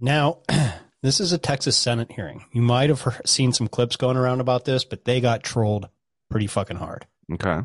[0.00, 0.40] Now,
[1.04, 2.46] this is a Texas Senate hearing.
[2.52, 5.90] You might have seen some clips going around about this, but they got trolled
[6.30, 7.06] pretty fucking hard.
[7.30, 7.60] Okay.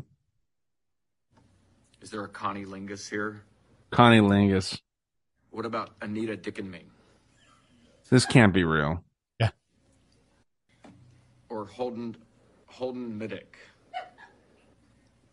[2.02, 3.40] Is there a Connie Lingus here?
[3.90, 4.78] Connie Lingus.
[5.52, 6.84] What about Anita Dickenming
[8.10, 9.02] This can't be real.
[9.40, 9.52] Yeah.
[11.48, 12.16] Or Holden
[12.66, 13.56] Holden Middick?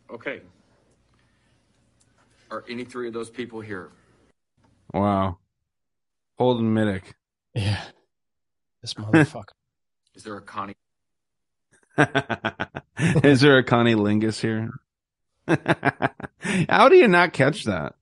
[0.10, 0.40] Okay.
[2.50, 3.92] Are any three of those people here?
[4.94, 5.40] Wow.
[6.38, 7.04] Holden Middick.
[7.54, 7.82] Yeah.
[8.82, 9.46] This motherfucker.
[10.16, 10.76] Is there a Connie?
[13.24, 14.72] Is there a Connie Lingus here?
[16.70, 17.94] How do you not catch that?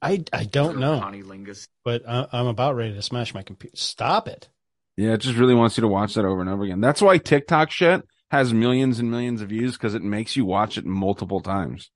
[0.00, 1.68] I, I don't know, Connie Lingus.
[1.84, 3.76] but I, I'm about ready to smash my computer.
[3.76, 4.48] Stop it.
[4.96, 6.80] Yeah, it just really wants you to watch that over and over again.
[6.80, 10.76] That's why TikTok shit has millions and millions of views because it makes you watch
[10.78, 11.90] it multiple times.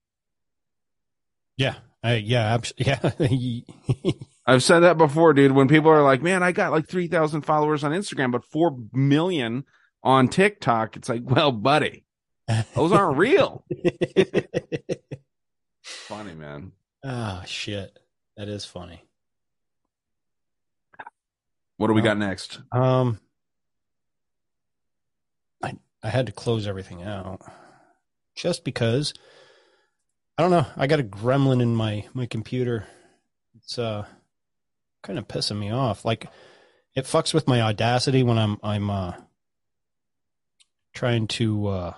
[1.57, 1.77] Yeah.
[2.03, 3.11] I, yeah, abs- yeah.
[4.49, 5.53] I've said that before, dude.
[5.53, 8.79] When people are like, "Man, I got like three thousand followers on Instagram, but four
[8.95, 9.65] million
[10.03, 12.07] on TikTok," it's like, well, buddy,
[12.75, 13.67] those aren't real.
[15.83, 16.73] Funny, man.
[17.05, 17.99] Ah, shit.
[18.39, 19.03] That is funny.
[21.77, 22.61] What do we Well, got next?
[22.73, 23.21] Um,
[25.63, 27.43] I I had to close everything out
[28.35, 29.13] just because
[30.39, 30.67] I don't know.
[30.77, 32.87] I got a gremlin in my my computer.
[33.57, 34.07] It's uh
[35.03, 36.05] kind of pissing me off.
[36.05, 36.27] Like
[36.95, 39.13] it fucks with my audacity when I'm I'm uh
[40.95, 41.95] trying to uh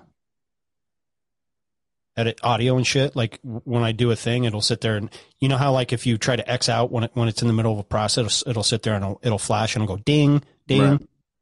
[2.16, 3.16] edit audio and shit.
[3.16, 6.07] Like when I do a thing, it'll sit there and you know how like if
[6.07, 8.42] you try to X out when it when it's in the middle of a process,
[8.42, 10.82] it'll, it'll sit there and it'll, it'll flash and it'll go ding ding.
[10.82, 11.01] Right.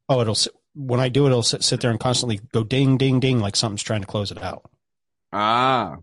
[0.08, 0.36] Oh, it'll
[0.74, 3.56] when I do it, it'll sit, sit there and constantly go ding ding ding like
[3.56, 4.70] something's trying to close it out.
[5.32, 5.96] Ah,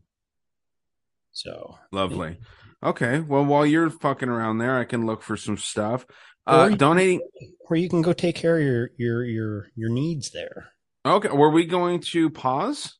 [1.31, 2.37] So lovely.
[2.83, 6.05] Okay, well, while you're fucking around there, I can look for some stuff.
[6.47, 7.21] Or Uh, you- donating.
[7.69, 10.69] or you can go take care of your your your your needs there.
[11.05, 12.97] Okay, were we going to pause?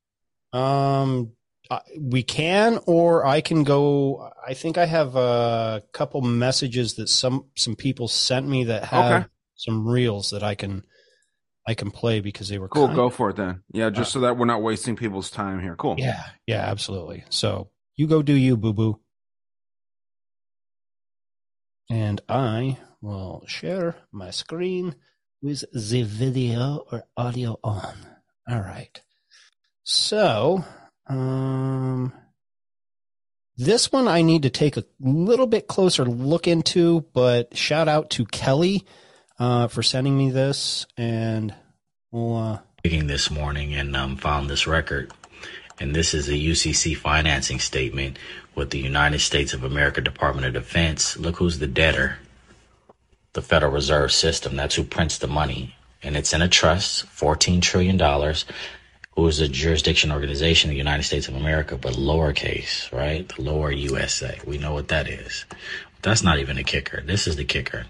[0.54, 1.32] Um,
[1.70, 4.30] uh, we can, or I can go.
[4.48, 9.12] I think I have a couple messages that some some people sent me that have
[9.12, 9.26] Okay.
[9.56, 10.84] some reels that I can
[11.68, 13.62] I can play because they were Cool, kind- go for it then.
[13.74, 15.76] Yeah, just so that we're not wasting people's time here.
[15.76, 15.96] Cool.
[15.98, 17.24] Yeah, yeah, absolutely.
[17.30, 19.00] So you go do you, boo boo.
[21.90, 24.96] And I will share my screen
[25.42, 27.96] with the video or audio on.
[28.50, 29.00] All right.
[29.84, 30.64] So,
[31.08, 32.12] um,
[33.58, 38.10] this one I need to take a little bit closer look into, but shout out
[38.12, 38.86] to Kelly
[39.40, 41.54] uh, for sending me this, and
[42.12, 45.12] we'll uh, this morning and um, found this record.
[45.80, 48.18] And this is a UCC financing statement
[48.54, 51.18] with the United States of America Department of Defense.
[51.18, 52.18] Look who's the debtor.
[53.34, 54.56] The Federal Reserve System.
[54.56, 55.76] That's who prints the money.
[56.02, 58.00] And it's in a trust, $14 trillion.
[59.16, 63.28] Who is a jurisdiction organization the United States of America, but lowercase, right?
[63.28, 64.40] The lower USA.
[64.46, 65.46] We know what that is.
[66.02, 67.02] That's not even a kicker.
[67.02, 67.86] This is the kicker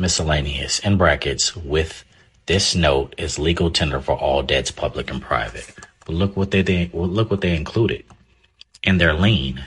[0.00, 2.04] miscellaneous in brackets with
[2.46, 5.72] this note is legal tender for all debts public and private
[6.12, 8.04] look what they, they well, look what they included
[8.82, 9.64] in their lien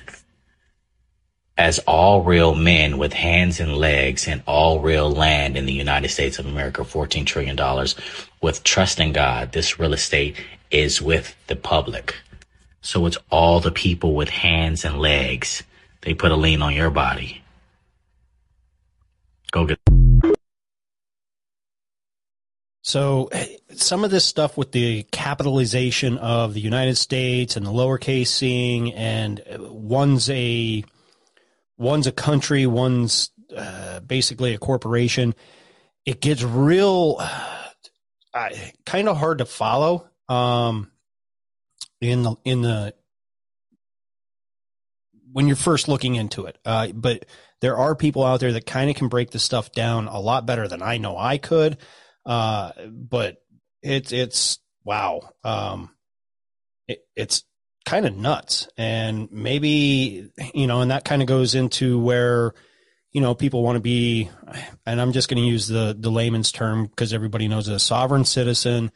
[1.57, 6.09] as all real men with hands and legs and all real land in the United
[6.09, 7.57] States of America, $14 trillion,
[8.41, 10.35] with trust in God, this real estate
[10.71, 12.15] is with the public.
[12.81, 15.63] So it's all the people with hands and legs.
[16.01, 17.42] They put a lien on your body.
[22.83, 27.71] So eh, some of this stuff with the capitalization of the United States and the
[27.71, 30.83] lowercasing, and uh, one's a
[31.77, 35.33] one's a country, one's uh, basically a corporation.
[36.05, 38.49] It gets real, uh,
[38.85, 40.91] kind of hard to follow um,
[42.01, 42.93] in the in the
[45.31, 46.57] when you're first looking into it.
[46.65, 47.25] Uh, but
[47.61, 50.45] there are people out there that kind of can break this stuff down a lot
[50.45, 51.77] better than I know I could.
[52.25, 53.41] Uh, but
[53.81, 55.21] it's it's wow.
[55.43, 55.91] Um,
[56.87, 57.43] it, it's
[57.85, 62.53] kind of nuts, and maybe you know, and that kind of goes into where
[63.11, 64.29] you know people want to be,
[64.85, 68.25] and I'm just going to use the the layman's term because everybody knows a sovereign
[68.25, 68.91] citizen.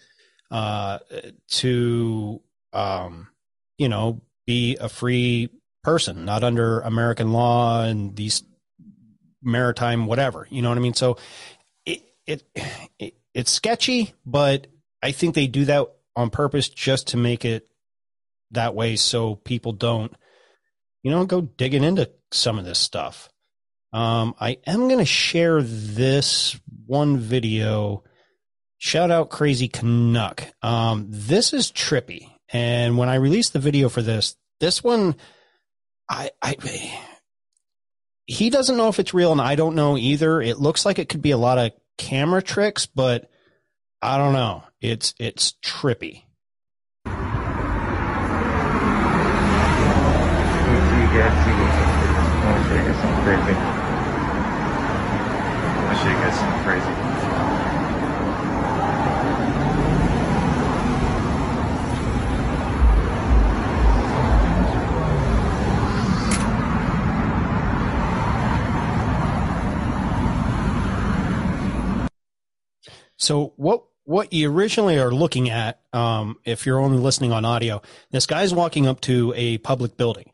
[0.50, 1.00] Uh,
[1.50, 3.28] to um,
[3.78, 5.50] you know, be a free
[5.84, 8.44] person, not under American law and these
[9.42, 10.48] maritime whatever.
[10.50, 10.94] You know what I mean?
[10.94, 11.18] So
[12.28, 14.68] it it, it it's sketchy, but
[15.02, 17.68] I think they do that on purpose just to make it
[18.52, 20.14] that way so people don't
[21.04, 23.30] you know go digging into some of this stuff.
[23.94, 28.04] Um, I am going to share this one video.
[28.78, 30.44] Shout out Crazy Canuck.
[30.62, 32.30] Um, this is trippy.
[32.50, 35.16] And when I released the video for this, this one,
[36.10, 36.56] I, I,
[38.26, 40.42] he doesn't know if it's real and I don't know either.
[40.42, 43.30] It looks like it could be a lot of camera tricks, but
[44.02, 44.64] I don't know.
[44.82, 46.24] It's, it's trippy.
[52.48, 53.56] I want to show you guys something crazy.
[55.64, 56.94] I want to show you guys something crazy.
[73.18, 77.82] So what what you originally are looking at, um, if you're only listening on audio,
[78.12, 80.32] this guy's walking up to a public building,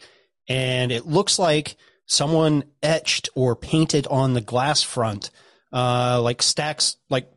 [0.47, 1.75] and it looks like
[2.05, 5.31] someone etched or painted on the glass front,
[5.71, 7.29] uh, like stacks, like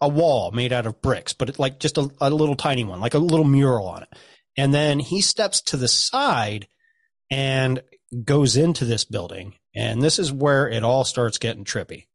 [0.00, 3.00] a, wall made out of bricks, but it, like just a, a little tiny one,
[3.00, 4.08] like a little mural on it.
[4.56, 6.68] And then he steps to the side
[7.30, 7.82] and
[8.24, 9.54] goes into this building.
[9.74, 12.06] And this is where it all starts getting trippy.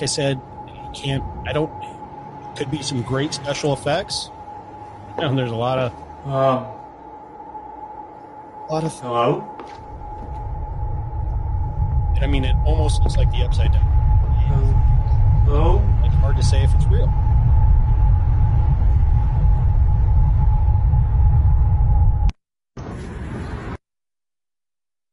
[0.00, 1.70] Like I said, you can't, I don't,
[2.56, 4.30] could be some great special effects.
[5.18, 5.92] And there's a lot of,
[6.24, 6.64] Um,
[8.66, 9.44] a lot of, hello?
[12.18, 13.82] I mean, it almost looks like the upside down.
[15.44, 15.82] Hello?
[16.02, 17.06] It's hard to say if it's real.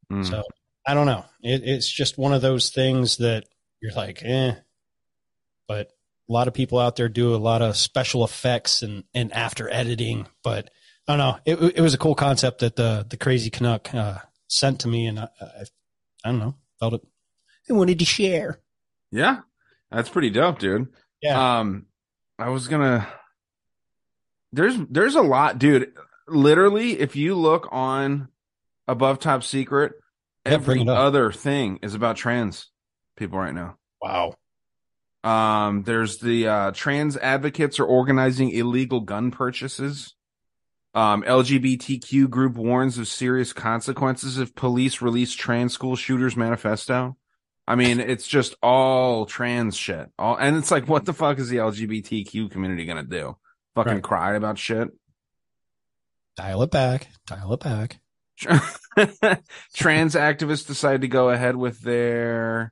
[0.10, 0.24] Hmm.
[0.24, 0.44] So
[0.86, 1.26] I don't know.
[1.44, 3.44] It, it's just one of those things that
[3.82, 4.56] you're like, eh.
[6.28, 9.32] But a lot of people out there do a lot of special effects and, and
[9.34, 10.28] after editing.
[10.44, 10.70] But
[11.08, 11.40] I don't know.
[11.46, 14.18] It, it was a cool concept that the the crazy Canuck uh,
[14.48, 15.64] sent to me, and I, I,
[16.26, 17.02] I don't know, felt it.
[17.70, 18.60] I wanted to share.
[19.12, 19.40] Yeah,
[19.92, 20.88] that's pretty dope, dude.
[21.22, 21.60] Yeah.
[21.60, 21.86] Um,
[22.38, 23.08] I was gonna.
[24.52, 25.94] There's there's a lot, dude.
[26.28, 28.28] Literally, if you look on
[28.88, 29.94] above top secret,
[30.46, 32.70] Yeah, every other thing is about trans
[33.16, 33.78] people right now.
[34.02, 34.36] Wow.
[35.28, 40.16] Um, there's the uh, trans advocates are organizing illegal gun purchases.
[40.94, 47.18] Um, LGBTQ group warns of serious consequences if police release trans school shooters manifesto.
[47.68, 50.10] I mean, it's just all trans shit.
[50.18, 53.36] All and it's like, what the fuck is the LGBTQ community gonna do?
[53.76, 54.04] Fucking Right.
[54.04, 54.88] cry about shit?
[56.38, 57.10] Dial it back.
[57.26, 58.00] Dial it back.
[59.76, 62.72] Trans activists decide to go ahead with their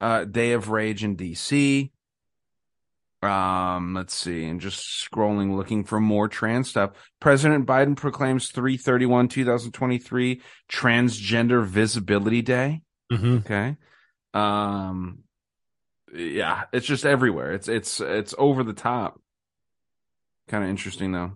[0.00, 1.90] uh, Day of Rage in DC.
[3.22, 6.92] Um, let's see, and just scrolling, looking for more trans stuff.
[7.20, 10.40] President Biden proclaims 331 2023
[10.70, 12.80] Transgender Visibility Day.
[13.12, 13.36] Mm-hmm.
[13.38, 13.76] Okay.
[14.32, 15.24] Um,
[16.14, 17.52] yeah, it's just everywhere.
[17.52, 19.20] It's it's it's over the top.
[20.48, 21.32] Kind of interesting though.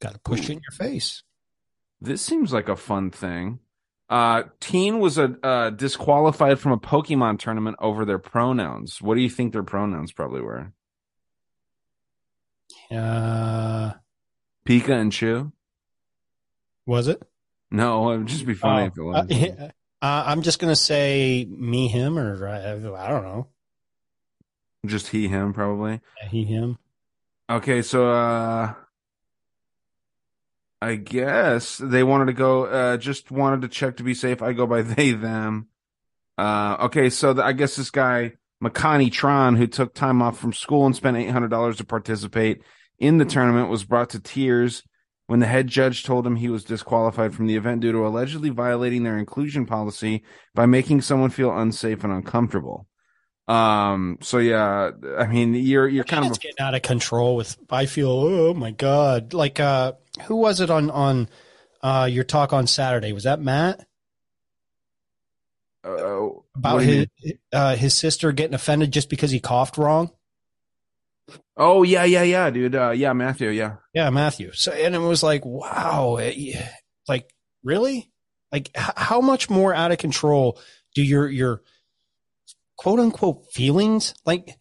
[0.00, 1.22] Got to push it in your face.
[2.00, 3.60] This seems like a fun thing.
[4.08, 9.02] Uh, teen was a uh, disqualified from a Pokemon tournament over their pronouns.
[9.02, 10.72] What do you think their pronouns probably were?
[12.90, 13.92] Uh,
[14.66, 15.52] Pika and Chew?
[16.86, 17.20] was it?
[17.70, 19.16] No, it would just be funny Oh, if it was.
[19.16, 19.70] uh, yeah.
[20.00, 23.48] Uh, I'm just gonna say me, him, or I, I don't know.
[24.84, 26.00] Just he, him, probably.
[26.30, 26.78] He, him.
[27.50, 28.74] Okay, so uh
[30.80, 34.42] I guess they wanted to go uh just wanted to check to be safe.
[34.42, 35.68] I go by they them.
[36.38, 40.52] Uh okay, so the, I guess this guy Makani Tron who took time off from
[40.52, 42.62] school and spent $800 to participate
[42.98, 44.82] in the tournament was brought to tears
[45.26, 48.48] when the head judge told him he was disqualified from the event due to allegedly
[48.48, 50.22] violating their inclusion policy
[50.54, 52.86] by making someone feel unsafe and uncomfortable.
[53.48, 57.86] Um so yeah, I mean you're you're kind of getting out of control with I
[57.86, 59.32] feel oh my god.
[59.34, 59.92] Like uh
[60.24, 61.28] who was it on on
[61.82, 63.12] uh your talk on Saturday?
[63.12, 63.86] Was that Matt?
[65.84, 70.10] uh, About do you his uh his sister getting offended just because he coughed wrong?
[71.56, 72.74] Oh yeah, yeah, yeah, dude.
[72.74, 73.50] Uh, yeah, Matthew.
[73.50, 74.52] Yeah, Yeah, Matthew.
[74.52, 76.56] So and it was like, wow, it-
[77.08, 77.30] like
[77.64, 78.10] really?
[78.52, 80.58] Like h- how much more out of control
[80.94, 81.62] do your your
[82.86, 84.60] quote unquote feelings like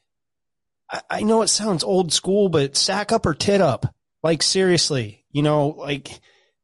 [0.90, 3.94] I, I know it sounds old school, but sack up or tit up.
[4.24, 6.22] Like seriously, you know, like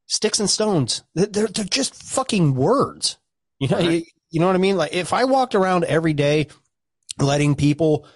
[0.08, 1.04] sticks and stones.
[1.14, 3.20] They're they're, just fucking words.
[3.60, 4.02] You know, you,
[4.32, 4.76] you know what I mean?
[4.76, 6.48] Like if I walked around every day
[7.20, 8.08] letting people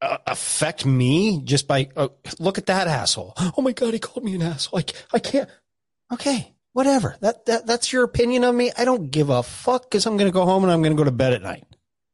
[0.00, 2.08] uh, affect me just by uh,
[2.38, 3.34] look at that asshole.
[3.58, 4.78] Oh my god, he called me an asshole.
[4.78, 5.50] Like I can't.
[6.10, 7.16] Okay, whatever.
[7.20, 8.72] That that that's your opinion of me.
[8.74, 11.10] I don't give a fuck because I'm gonna go home and I'm gonna go to
[11.10, 11.66] bed at night.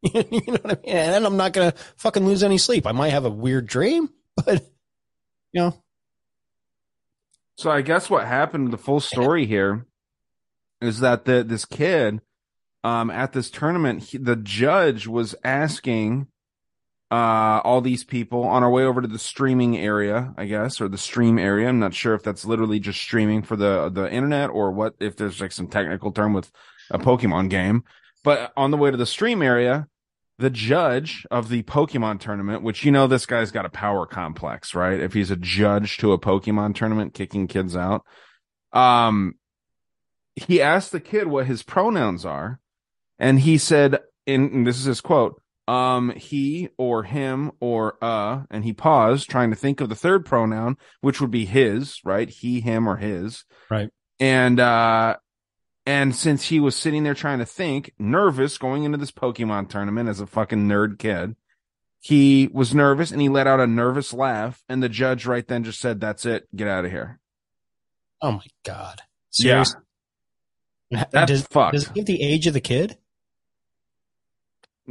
[0.14, 0.96] you know what I mean?
[0.96, 2.86] And I'm not gonna fucking lose any sleep.
[2.86, 4.64] I might have a weird dream, but
[5.52, 5.82] you know,
[7.56, 9.86] So I guess what happened, the full story here,
[10.80, 12.20] is that the this kid,
[12.84, 16.26] um, at this tournament, he, the judge was asking,
[17.10, 20.88] uh, all these people on our way over to the streaming area, I guess, or
[20.88, 21.68] the stream area.
[21.68, 24.94] I'm not sure if that's literally just streaming for the the internet or what.
[24.98, 26.50] If there's like some technical term with
[26.90, 27.84] a Pokemon game,
[28.24, 29.88] but on the way to the stream area,
[30.38, 34.74] the judge of the Pokemon tournament, which you know this guy's got a power complex,
[34.74, 34.98] right?
[35.00, 38.04] If he's a judge to a Pokemon tournament kicking kids out.
[38.72, 39.34] Um
[40.34, 42.58] he asked the kid what his pronouns are,
[43.18, 48.42] and he said, in and this is his quote, um, he or him or uh,
[48.50, 52.28] and he paused, trying to think of the third pronoun, which would be his, right?
[52.28, 53.44] He, him, or his.
[53.70, 53.90] Right.
[54.18, 55.16] And uh
[55.84, 60.08] and since he was sitting there trying to think, nervous going into this Pokemon tournament
[60.08, 61.36] as a fucking nerd kid,
[61.98, 65.64] he was nervous and he let out a nervous laugh, and the judge right then
[65.64, 67.20] just said, That's it, get out of here.
[68.20, 69.02] Oh my god.
[69.38, 69.64] Yeah.
[69.64, 69.80] Seriously?
[71.10, 71.72] That's does, fucked.
[71.72, 72.98] Does it give the age of the kid?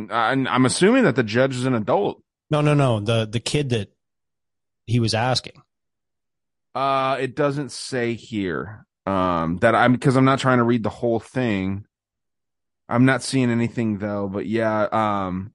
[0.10, 2.24] I'm, I'm assuming that the judge is an adult.
[2.50, 3.00] No, no, no.
[3.00, 3.94] The the kid that
[4.86, 5.62] he was asking.
[6.74, 8.86] Uh, it doesn't say here.
[9.06, 11.86] Um, that I'm because I'm not trying to read the whole thing.
[12.88, 14.88] I'm not seeing anything though, but yeah.
[14.92, 15.54] Um,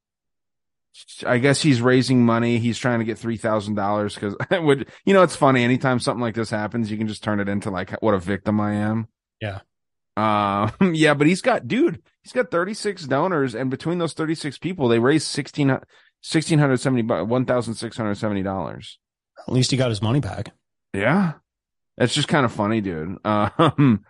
[1.26, 2.58] I guess he's raising money.
[2.58, 5.62] He's trying to get three thousand dollars because I would you know it's funny.
[5.62, 8.60] Anytime something like this happens, you can just turn it into like what a victim
[8.60, 9.08] I am.
[9.40, 9.60] Yeah.
[10.16, 14.88] Um, yeah, but he's got, dude, he's got 36 donors, and between those 36 people,
[14.88, 18.96] they raised 16, 1670, $1,670.
[19.38, 20.52] At least he got his money back.
[20.92, 21.34] Yeah.
[21.98, 23.16] It's just kind of funny, dude.
[23.24, 24.04] Um,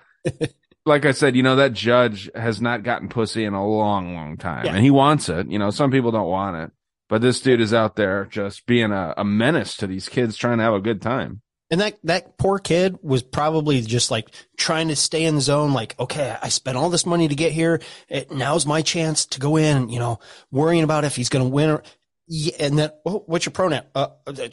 [0.84, 4.36] like I said, you know, that judge has not gotten pussy in a long, long
[4.36, 4.74] time, Yeah.
[4.74, 5.48] and he wants it.
[5.50, 6.70] You know, some people don't want it,
[7.08, 10.58] but this dude is out there just being a, a menace to these kids trying
[10.58, 11.42] to have a good time.
[11.68, 15.72] And that that poor kid was probably just like trying to stay in the zone.
[15.72, 17.80] Like, okay, I spent all this money to get here.
[18.08, 19.88] It, now's my chance to go in.
[19.88, 20.20] You know,
[20.52, 21.82] worrying about if he's going to win or.
[22.28, 23.82] Yeah, and then oh, what's your pronoun?
[23.94, 24.48] Uh, uh,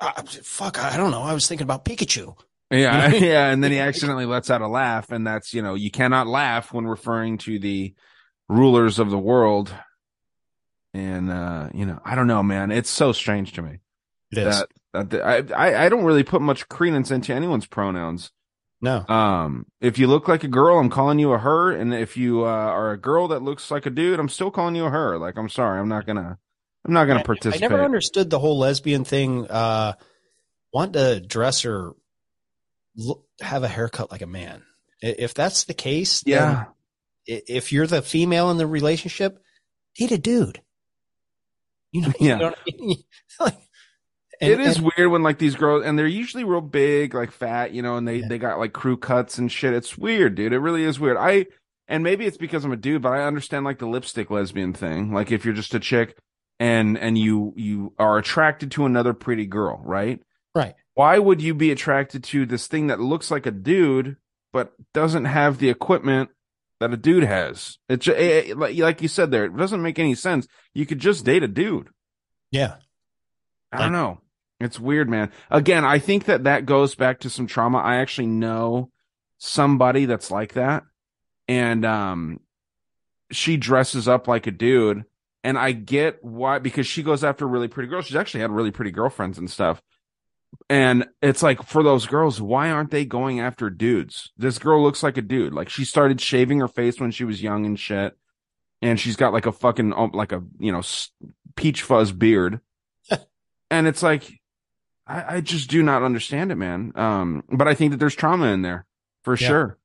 [0.00, 1.22] uh, fuck, I don't know.
[1.22, 2.36] I was thinking about Pikachu.
[2.70, 5.90] Yeah, yeah, and then he accidentally lets out a laugh, and that's you know you
[5.90, 7.94] cannot laugh when referring to the
[8.48, 9.74] rulers of the world.
[10.94, 12.70] And uh, you know, I don't know, man.
[12.70, 13.78] It's so strange to me.
[14.30, 14.64] It is.
[14.92, 18.30] That, that I I don't really put much credence into anyone's pronouns.
[18.82, 19.06] No.
[19.08, 22.44] Um, if you look like a girl, I'm calling you a her, and if you
[22.44, 25.18] uh, are a girl that looks like a dude, I'm still calling you a her.
[25.18, 26.36] Like, I'm sorry, I'm not gonna,
[26.84, 27.62] I'm not gonna I participate.
[27.62, 29.46] I never understood the whole lesbian thing.
[29.48, 29.92] Uh,
[30.72, 31.92] want to dress or
[32.96, 34.62] look, have a haircut like a man.
[35.00, 36.64] If that's the case, then Yeah.
[37.24, 39.38] If you're the female in the relationship,
[39.96, 40.60] date a dude.
[41.92, 42.38] You know, you Yeah.
[42.38, 42.96] know what I mean?
[43.40, 43.58] Like,
[44.50, 47.72] it is and- weird when like these girls and they're usually real big, like fat,
[47.72, 49.74] you know, and they they got like crew cuts and shit.
[49.74, 50.52] It's weird, dude.
[50.52, 51.16] It really is weird.
[51.16, 51.46] I
[51.88, 55.12] and maybe it's because I'm a dude, but I understand like the lipstick lesbian thing.
[55.12, 56.16] Like if you're just a chick
[56.60, 60.20] and and you you are attracted to another pretty girl, right?
[60.54, 60.74] Right.
[60.94, 64.16] Why would you be attracted to this thing that looks like a dude
[64.52, 66.28] but doesn't have the equipment
[66.80, 67.78] that a dude has?
[67.88, 70.46] It, ju- it, it- like like you said there, it doesn't make any sense.
[70.74, 71.88] You could just date a dude.
[72.50, 72.74] Yeah.
[73.72, 74.20] I don't know.
[74.62, 75.30] It's weird, man.
[75.50, 77.78] Again, I think that that goes back to some trauma.
[77.78, 78.90] I actually know
[79.38, 80.84] somebody that's like that,
[81.48, 82.40] and um,
[83.30, 85.04] she dresses up like a dude,
[85.44, 88.06] and I get why because she goes after really pretty girls.
[88.06, 89.82] She's actually had really pretty girlfriends and stuff.
[90.68, 94.32] And it's like for those girls, why aren't they going after dudes?
[94.36, 95.54] This girl looks like a dude.
[95.54, 98.16] Like she started shaving her face when she was young and shit,
[98.82, 100.82] and she's got like a fucking um, like a you know
[101.56, 102.60] peach fuzz beard
[103.70, 104.40] and it's like
[105.06, 106.92] I, I just do not understand it, man.
[106.94, 108.86] Um, but I think that there's trauma in there
[109.22, 109.48] for Yeah.
[109.48, 109.78] sure.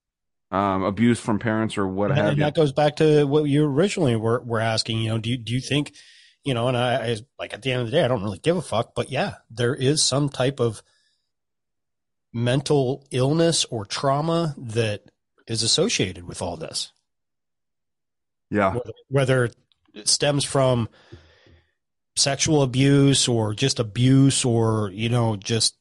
[0.50, 2.44] Um, abuse from parents or what and, have you.
[2.46, 5.00] that goes back to what you originally were, were asking.
[5.02, 5.94] You know, do you, do you think,
[6.46, 8.40] you know, and I, I like at the end of the day, I don't really
[8.40, 8.96] give a fuck.
[8.96, 10.82] But yeah, there is some type of
[12.32, 15.04] mental illness or trauma that
[15.48, 16.92] is associated with all this.
[18.50, 18.74] Yeah.
[18.76, 19.52] whether, whether
[19.94, 20.88] it stems from
[22.18, 25.76] sexual abuse or just abuse or you know just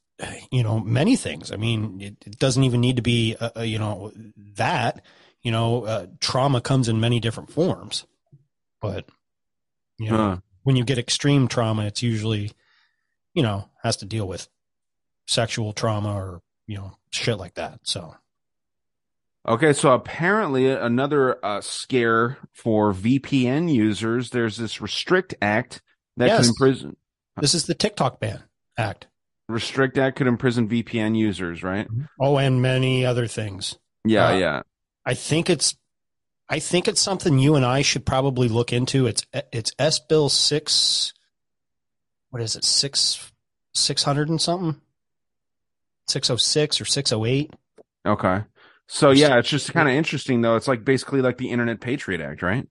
[0.50, 3.60] you know many things i mean it, it doesn't even need to be uh, uh,
[3.62, 4.12] you know
[4.54, 5.02] that
[5.42, 8.06] you know uh, trauma comes in many different forms
[8.80, 9.08] but
[9.98, 10.36] you know Huh.
[10.62, 12.52] when you get extreme trauma it's usually
[13.34, 14.48] you know has to deal with
[15.26, 18.14] sexual trauma or you know shit like that so
[19.48, 24.30] Okay, so apparently another uh, scare for VPN users.
[24.30, 25.82] There's this Restrict Act
[26.16, 26.38] that Yes.
[26.40, 26.96] could imprison.
[27.40, 28.42] this is the tiktok ban
[28.78, 29.06] act
[29.48, 31.86] Restrict Act could imprison VPN users, right?
[32.20, 34.62] oh and many other things Yeah, Uh, yeah.
[35.04, 35.76] I think it's
[36.48, 39.06] I think it's something you and I should probably look into.
[39.06, 41.12] It's it's S Bill six
[42.30, 43.32] what is it, six
[43.72, 44.80] six hundred and something?
[46.08, 47.52] Six oh six or six oh eight.
[48.06, 48.42] Okay.
[48.88, 50.56] So yeah, it's just kind of interesting though.
[50.56, 52.66] It's like basically like the Internet Patriot Act, right?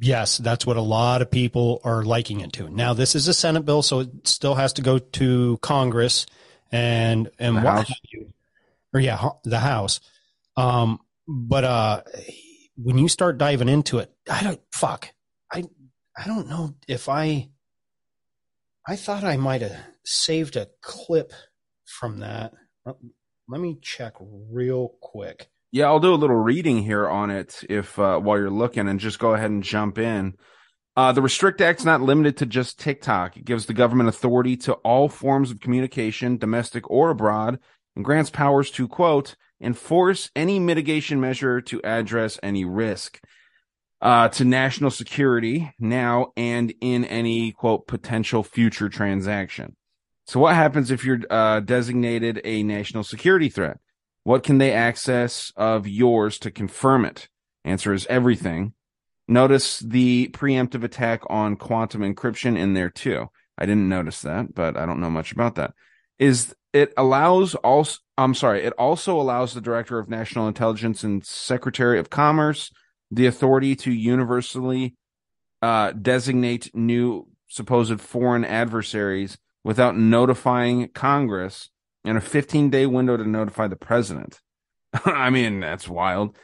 [0.00, 2.68] Yes, that's what a lot of people are liking it to.
[2.68, 6.26] Now this is a Senate bill, so it still has to go to Congress
[6.72, 7.88] and and The what House.
[7.88, 8.32] have you.
[8.92, 10.00] Or yeah, the House.
[10.56, 10.98] Um,
[11.28, 12.02] but uh,
[12.76, 15.08] when you start diving into it, I don't fuck.
[15.52, 15.64] I
[16.16, 17.48] I don't know if I.
[18.86, 21.32] I thought I might have saved a clip
[21.84, 22.52] from that.
[22.84, 25.51] Let me check real quick.
[25.72, 29.00] Yeah, I'll do a little reading here on it if uh, while you're looking, and
[29.00, 30.34] just go ahead and jump in.
[30.94, 33.38] Uh, the Restrict Act's not limited to just TikTok.
[33.38, 37.58] It gives the government authority to all forms of communication, domestic or abroad,
[37.96, 43.18] and grants powers to quote enforce any mitigation measure to address any risk
[44.02, 49.74] uh, to national security now and in any quote potential future transaction.
[50.26, 53.78] So, what happens if you're uh, designated a national security threat?
[54.24, 57.28] What can they access of yours to confirm it?
[57.64, 58.74] Answer is everything.
[59.28, 63.30] Notice the preemptive attack on quantum encryption in there too.
[63.58, 65.74] I didn't notice that, but I don't know much about that.
[66.18, 71.24] Is it allows also I'm sorry, it also allows the Director of National Intelligence and
[71.24, 72.70] Secretary of Commerce
[73.10, 74.96] the authority to universally
[75.60, 81.68] uh, designate new supposed foreign adversaries without notifying Congress
[82.04, 84.40] and a 15 day window to notify the president.
[85.04, 86.36] I mean, that's wild.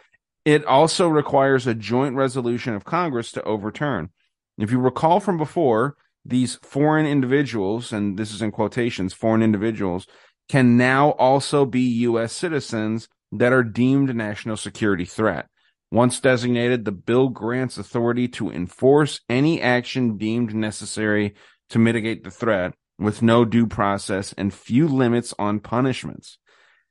[0.44, 4.10] It also requires a joint resolution of Congress to overturn.
[4.56, 10.06] If you recall from before, these foreign individuals, and this is in quotations, foreign individuals,
[10.48, 12.32] can now also be U.S.
[12.32, 15.46] citizens that are deemed a national security threat.
[15.90, 21.34] Once designated, the bill grants authority to enforce any action deemed necessary
[21.70, 26.38] to mitigate the threat with no due process and few limits on punishments.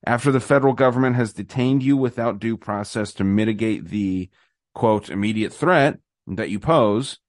[0.06, 4.30] After the federal government has detained you without due process to mitigate the
[4.74, 7.20] quote immediate threat that you pose,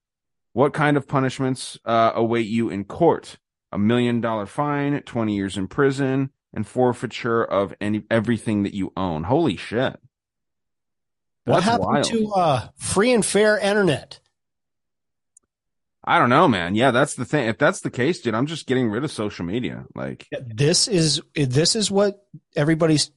[0.53, 3.39] what kind of punishments uh, await you in court?
[3.73, 8.93] A million dollar fine, 20 years in prison, and forfeiture of any everything that you
[8.97, 9.25] own.
[9.25, 9.99] Holy shit.
[11.45, 12.05] What That's happened wild.
[12.05, 14.21] to uh, free and fair internet?
[16.09, 16.75] I don't know, man.
[16.75, 17.49] Yeah, that's the thing.
[17.49, 19.85] If that's the case, dude, I'm just getting rid of social media.
[19.95, 22.19] Like, This is this is what
[22.57, 23.11] everybody's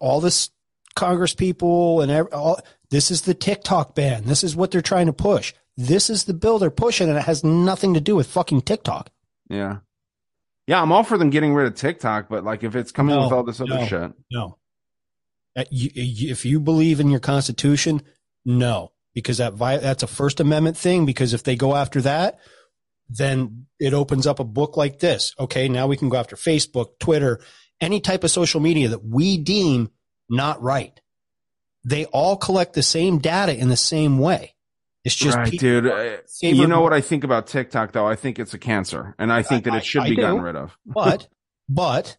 [0.00, 0.50] all this
[0.96, 2.58] Congress people and all
[2.90, 4.24] this is the TikTok ban.
[4.24, 5.52] This is what they're trying to push.
[5.76, 9.10] This is the bill they're pushing, and it has nothing to do with fucking TikTok.
[9.48, 9.78] yeah.
[10.66, 13.22] Yeah, I'm all for them getting rid of TikTok, but like if it's coming No,
[13.24, 14.12] with all this other no, shit.
[14.30, 14.58] No.
[15.56, 18.02] Uh, If you believe in your Constitution,
[18.44, 21.06] no, because that vi- that's a First Amendment thing.
[21.06, 22.38] Because if they go after that,
[23.08, 25.34] then it opens up a book like this.
[25.38, 27.40] Okay, now we can go after Facebook, Twitter,
[27.80, 29.90] any type of social media that we deem
[30.28, 31.00] not right.
[31.84, 34.54] They all collect the same data in the same way.
[35.02, 35.86] It's just right, dude.
[35.86, 38.06] Uh, You know what I think about TikTok, though?
[38.06, 40.20] I think it's a cancer, and I think that it should I be do.
[40.22, 40.76] gotten rid of.
[40.86, 41.26] but
[41.68, 42.18] but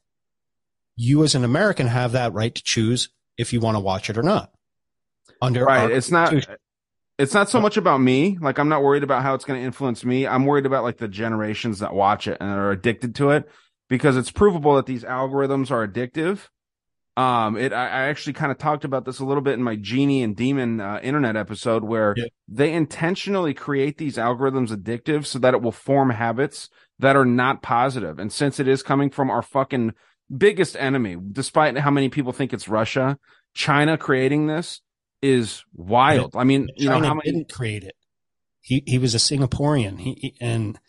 [0.96, 4.18] you as an American have that right to choose if you want to watch it
[4.18, 4.52] or not.
[5.42, 6.34] Under right, it's not.
[7.22, 8.40] It's not so much about me.
[8.42, 10.26] Like, I'm not worried about how it's going to influence me.
[10.26, 13.48] I'm worried about like the generations that watch it and are addicted to it
[13.90, 16.48] because it's provable that these algorithms are addictive.
[17.16, 19.76] Um, it, I, I actually kind of talked about this a little bit in my
[19.76, 22.16] genie and demon uh, internet episode where
[22.48, 27.62] they intentionally create these algorithms addictive so that it will form habits that are not
[27.62, 28.18] positive.
[28.18, 29.92] And since it is coming from our fucking
[30.36, 33.20] biggest enemy, despite how many people think it's Russia,
[33.54, 34.82] China creating this
[35.22, 36.36] is wild.
[36.36, 37.96] I mean, you know, how many, didn't create it.
[38.62, 40.00] He he was a Singaporean.
[40.00, 40.80] He, he- and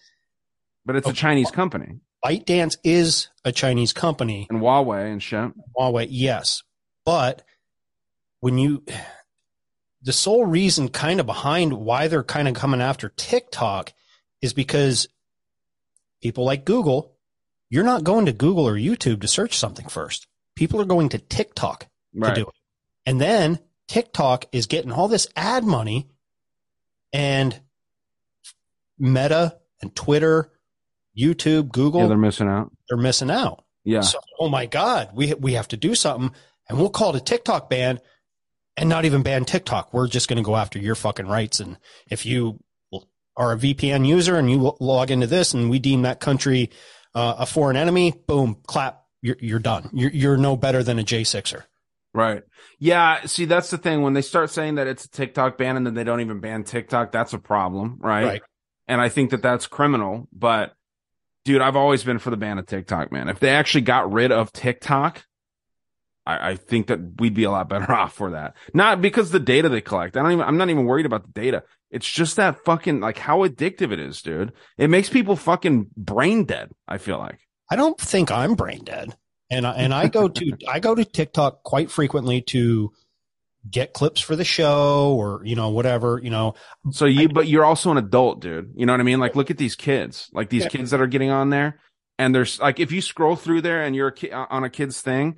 [0.85, 2.01] but it's a Chinese company.
[2.24, 4.47] ByteDance is a Chinese company.
[4.51, 5.51] And Huawei and shit.
[5.76, 6.62] Huawei, yes.
[7.05, 7.43] But
[8.41, 8.85] when you
[10.02, 13.93] the sole reason kind of behind why they're kind of coming after TikTok
[14.40, 15.09] is because
[16.23, 17.15] people like Google,
[17.70, 20.27] you're not going to Google or YouTube to search something first.
[20.56, 22.35] People are going to TikTok Right.
[22.35, 22.55] to do it.
[23.06, 23.59] And then
[23.93, 26.09] TikTok is getting all this ad money
[27.12, 27.60] and
[28.98, 30.51] Meta and Twitter,
[31.19, 32.73] YouTube, Google, Yeah, they're missing out.
[32.89, 33.64] they're missing out.
[33.85, 34.01] Yeah.
[34.01, 36.31] So, oh my God, we we have to do something,
[36.70, 38.01] and we'll call it a TikTok ban,
[38.78, 39.93] and not even ban TikTok.
[39.93, 41.60] We're just going to go after your fucking rights.
[41.60, 41.77] And
[42.10, 42.60] if you
[43.36, 46.70] are a VPN user and you log into this, and we deem that country
[47.14, 49.90] uh, a foreign enemy, boom, clap, you're you're done.
[49.93, 51.66] You're you're no better than a J sixer.
[52.14, 52.43] Right.
[52.78, 53.24] Yeah.
[53.24, 54.02] See, that's the thing.
[54.02, 56.64] When they start saying that it's a TikTok ban and then they don't even ban
[56.64, 57.98] TikTok, that's a problem.
[58.01, 58.24] Right.
[58.24, 58.43] Right.
[58.86, 60.28] And I think that that's criminal.
[60.32, 60.74] But
[61.44, 63.28] dude, I've always been for the ban of TikTok, man.
[63.28, 65.24] If they actually got rid of TikTok,
[66.26, 68.55] I, I think that we'd be a lot better off for that.
[68.74, 70.16] Not because the data they collect.
[70.16, 71.64] I don't even, I'm not even worried about the data.
[71.90, 74.52] It's just that fucking, like how addictive it is, dude.
[74.78, 76.70] It makes people fucking brain dead.
[76.86, 77.40] I feel like.
[77.70, 79.16] I don't think I'm brain dead,
[79.53, 82.93] and I, and I go to I go to TikTok quite frequently to
[83.70, 86.55] get clips for the show or you know whatever you know
[86.91, 88.73] So you, but you're also an adult, dude.
[88.74, 89.20] You know what I mean?
[89.20, 90.69] Like, look at these kids, like these Yeah.
[90.70, 91.79] kids that are getting on there,
[92.19, 94.70] and there's like, if you scroll through there and you're a ki- uh, on a
[94.70, 95.37] kid's thing,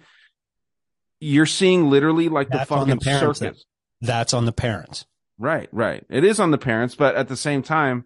[1.20, 3.64] you're seeing literally like the That's the fucking parents circus.
[4.00, 5.04] that's on the parents
[5.36, 6.04] Right, right.
[6.08, 8.04] It is on the parents, but at the same time,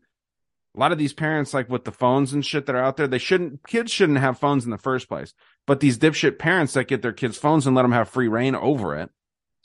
[0.75, 3.07] a lot of these parents, like with the phones and shit that are out there,
[3.07, 5.35] they shouldn't, kids shouldn't have phones in the first place.
[5.69, 8.57] But these dipshit parents that get their kids phones and let them have free rein
[8.57, 9.11] over it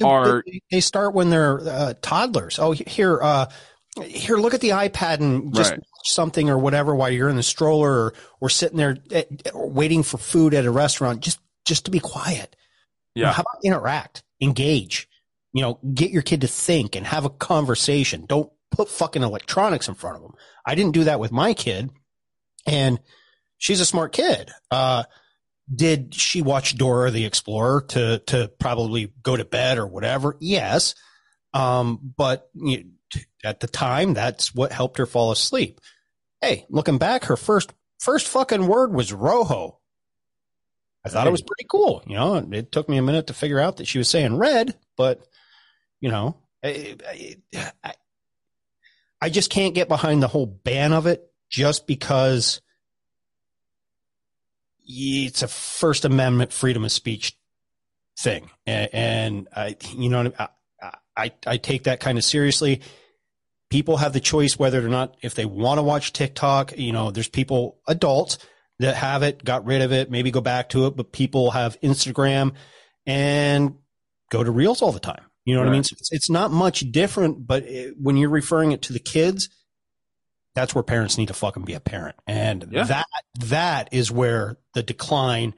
[0.04, 2.60] are, They- they start when they're uh, toddlers.
[2.60, 3.48] Oh here uh
[4.04, 5.80] here look at the ipad and just Right.
[5.80, 9.24] watch something or whatever while you're in the stroller or, or sitting there eh,
[9.54, 11.22] waiting for food at a restaurant.
[11.22, 12.56] Just just to be quiet.
[13.16, 13.32] Yeah.
[13.32, 14.24] how about interact?
[14.42, 15.08] Engage.
[15.54, 18.26] You know get your kid to think and have a conversation.
[18.28, 20.34] Don't put fucking electronics in front of them
[20.66, 21.92] i didn't do that with my kid
[22.66, 23.00] and
[23.60, 24.50] she's a smart kid.
[24.72, 25.04] Uh
[25.74, 30.38] did she watch Dora the Explorer to to probably go to bed or whatever?
[30.40, 30.96] Yes,
[31.54, 32.86] um, but you,
[33.44, 35.80] at the time, that's what helped her fall asleep.
[36.42, 39.80] Hey, looking back, her first first fucking word was rojo.
[41.06, 42.02] I thought it was pretty cool.
[42.08, 44.76] You know, it took me a minute to figure out that she was saying red,
[44.96, 45.26] but
[46.00, 47.94] you know, I, I, I-
[49.22, 52.60] I just can't get behind the whole ban of it just because
[54.86, 57.38] it's a First Amendment freedom of speech
[58.20, 60.48] thing, and, and I, you know, I,
[61.16, 62.82] I I take that kind of seriously.
[63.70, 66.78] People have the choice whether or not if they want to watch TikTok.
[66.78, 68.38] You know, there's people adults
[68.80, 71.80] that have it, got rid of it, maybe go back to it, but people have
[71.82, 72.54] Instagram
[73.06, 73.76] and
[74.30, 75.24] go to Reels all the time.
[75.46, 75.84] You know what I mean?
[75.84, 79.50] So it's, it's not much different, but it, when you're referring it to the kids,
[80.56, 82.16] that's where parents need to fucking be a parent.
[82.28, 82.84] And Yeah.
[82.84, 83.08] that
[83.40, 85.54] that is where the decline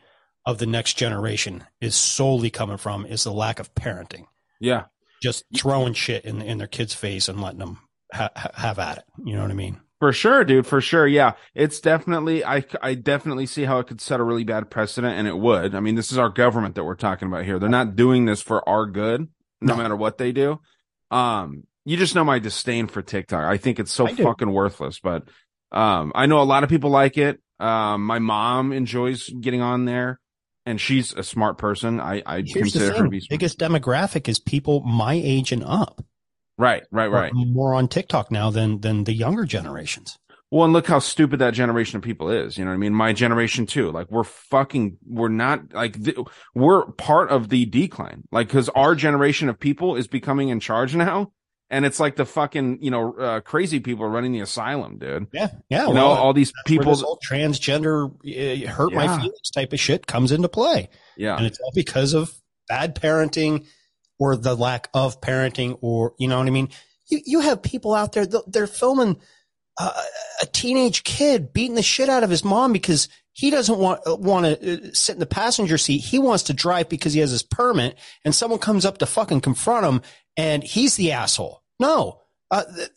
[0.45, 4.25] of the next generation is solely coming from is the lack of parenting.
[4.59, 4.85] yeah.
[5.23, 7.79] Just throwing shit in in their kids' face and letting them
[8.13, 9.03] ha- ha- have at it.
[9.25, 9.79] You know what I mean?
[9.99, 10.67] For sure, dude.
[10.67, 11.07] For sure.
[11.07, 11.31] Yeah.
[11.55, 15.27] It's definitely, I, I definitely see how it could set a really bad precedent and
[15.27, 15.73] it would.
[15.73, 17.57] I mean, this is our government that we're talking about here.
[17.57, 19.29] They're not doing this for our good,
[19.61, 19.81] no, No.
[19.81, 20.59] matter what they do.
[21.11, 23.43] Um, you just know my disdain for TikTok.
[23.45, 25.23] I think it's so fucking worthless, but,
[25.71, 27.39] um, I know a lot of people like it.
[27.59, 30.19] Um, my mom enjoys getting on there
[30.65, 31.99] and she's a smart person.
[31.99, 33.29] I, I Here's the consider her to be smart.
[33.29, 36.03] biggest demographic is people my age and up.
[36.57, 37.31] Right, right, right.
[37.33, 40.17] More on TikTok now than than the younger generations.
[40.51, 42.57] Well, and look how stupid that generation of people is.
[42.57, 42.93] You know what I mean?
[42.93, 43.91] My generation too.
[43.91, 46.17] Like we're fucking, we're not like, th-
[46.53, 48.23] we're part of the decline.
[48.31, 51.31] Like, cause our generation of people is becoming in charge now.
[51.75, 55.27] And it's like the fucking, you know, uh, crazy people running the asylum, dude.
[55.33, 55.87] Yeah, yeah.
[55.87, 56.95] You know, all these people.
[56.95, 60.89] whole transgender uh, hurt my feelings type of shit comes into play.
[61.17, 61.35] yeah.
[61.35, 62.33] and it's all because of
[62.67, 63.65] bad parenting
[64.19, 66.69] or the lack of parenting or you know what i mean
[67.07, 69.17] you, you have people out there they're filming
[69.77, 70.01] uh,
[70.41, 74.45] a teenage kid beating the shit out of his mom because he doesn't want want
[74.45, 77.43] to uh, sit in the passenger seat he wants to drive because he has his
[77.43, 80.01] permit and someone comes up to fucking confront him
[80.37, 82.21] and he's the asshole no
[82.51, 82.89] uh, th-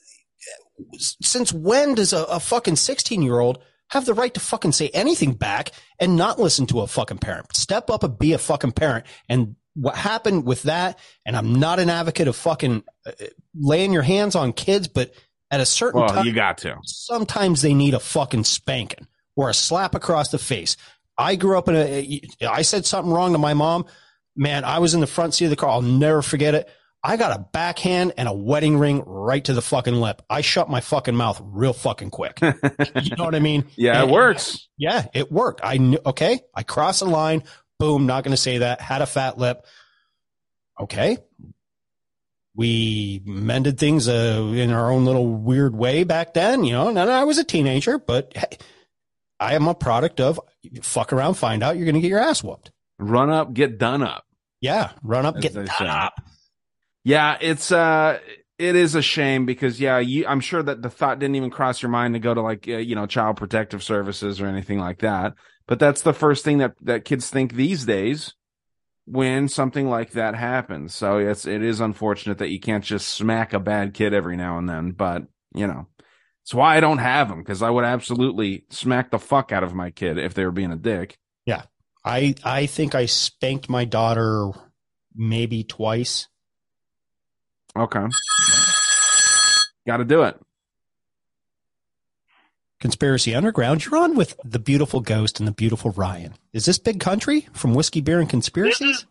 [0.99, 3.59] since when does a, a fucking 16 year old
[3.91, 7.55] have the right to fucking say anything back and not listen to a fucking parent?
[7.57, 9.07] Step up and be a fucking parent.
[9.29, 13.13] And what happened with that, and I'm not an advocate of fucking uh,
[13.59, 15.13] laying your hands on kids, but
[15.51, 16.77] at a certain Well, time, you got to.
[16.85, 19.07] sometimes they need a fucking spanking
[19.37, 20.77] or a slap across the face.
[21.17, 23.87] I grew up in a, I said something wrong to my mom.
[24.37, 25.71] Man, I was in the front seat of the car.
[25.71, 26.69] I'll never forget it.
[27.09, 30.21] I got a backhand and a wedding ring right to the fucking lip.
[30.29, 32.39] I shut my fucking mouth real fucking quick.
[32.43, 33.65] you know what I mean?
[33.77, 34.69] Yeah, it And- works.
[34.77, 35.61] Yeah, it worked.
[35.65, 36.41] I knew, okay.
[36.55, 37.45] I crossed the line.
[37.79, 38.07] Boom.
[38.07, 38.81] Not going to say that.
[38.83, 39.65] Had a fat lip.
[40.79, 41.17] Okay.
[42.55, 46.89] We mended things uh, in our own little weird way back then, you know.
[46.89, 48.59] And I was a teenager, but hey,
[49.41, 50.41] I am a product of
[50.83, 52.71] fuck around, find out you're going to get your ass whooped.
[52.99, 54.25] Run up, get done up.
[54.61, 55.87] Yeah, run up, as get done say.
[55.87, 56.15] up.
[57.05, 58.19] Yeah, it's uh
[58.59, 61.81] it is a shame because yeah, you I'm sure that the thought didn't even cross
[61.83, 64.99] your mind to go to like uh, you know child protective services or anything like
[65.01, 65.35] that.
[65.67, 68.35] But that's the first thing that that kids think these days
[69.05, 70.95] when something like that happens.
[70.95, 74.59] So it's it is unfortunate that you can't just smack a bad kid every now
[74.59, 75.87] and then, but you know.
[76.49, 79.75] It's why I don't have them because I would absolutely smack the fuck out of
[79.75, 81.19] my kid if they were being a dick.
[81.45, 81.65] Yeah.
[82.03, 84.51] I I think I spanked my daughter
[85.15, 86.27] maybe twice.
[87.79, 88.07] Okay.
[89.87, 90.39] Got to do it.
[92.81, 96.35] Conspiracy Underground, you're on with the beautiful Ghost and the beautiful Ryan.
[96.53, 99.05] Is this Big Country from Whiskey Beer and Conspiracies?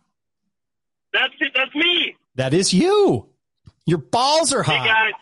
[1.12, 1.52] That's it.
[1.54, 2.16] That's me.
[2.36, 3.26] That is you.
[3.86, 4.86] Your balls are Hey hot.
[4.86, 5.12] guys.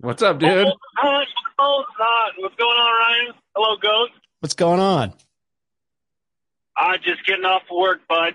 [0.00, 0.66] What's up, dude?
[0.66, 1.30] Oh, it's
[1.98, 2.32] not.
[2.38, 3.34] What's going on, Ryan?
[3.54, 4.12] Hello, Ghost.
[4.40, 5.12] What's going on?
[6.76, 8.34] I uh, just getting off work, bud.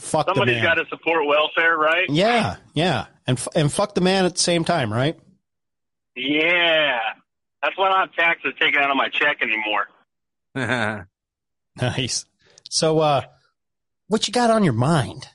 [0.00, 2.08] Fuck Somebody's the got to support welfare, right?
[2.08, 5.18] Yeah, yeah, and and fuck the man at the same time, right?
[6.14, 6.98] Yeah.
[7.62, 11.06] That's why I don't have taxes taken out of my check anymore.
[11.78, 12.24] Nice.
[12.70, 13.20] So, uh,
[14.08, 15.28] what you got on your mind?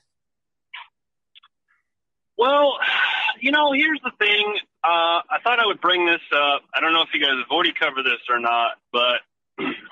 [2.35, 2.79] Well,
[3.39, 4.57] you know, here's the thing.
[4.83, 6.63] Uh, I thought I would bring this up.
[6.73, 9.21] I don't know if you guys have already covered this or not, but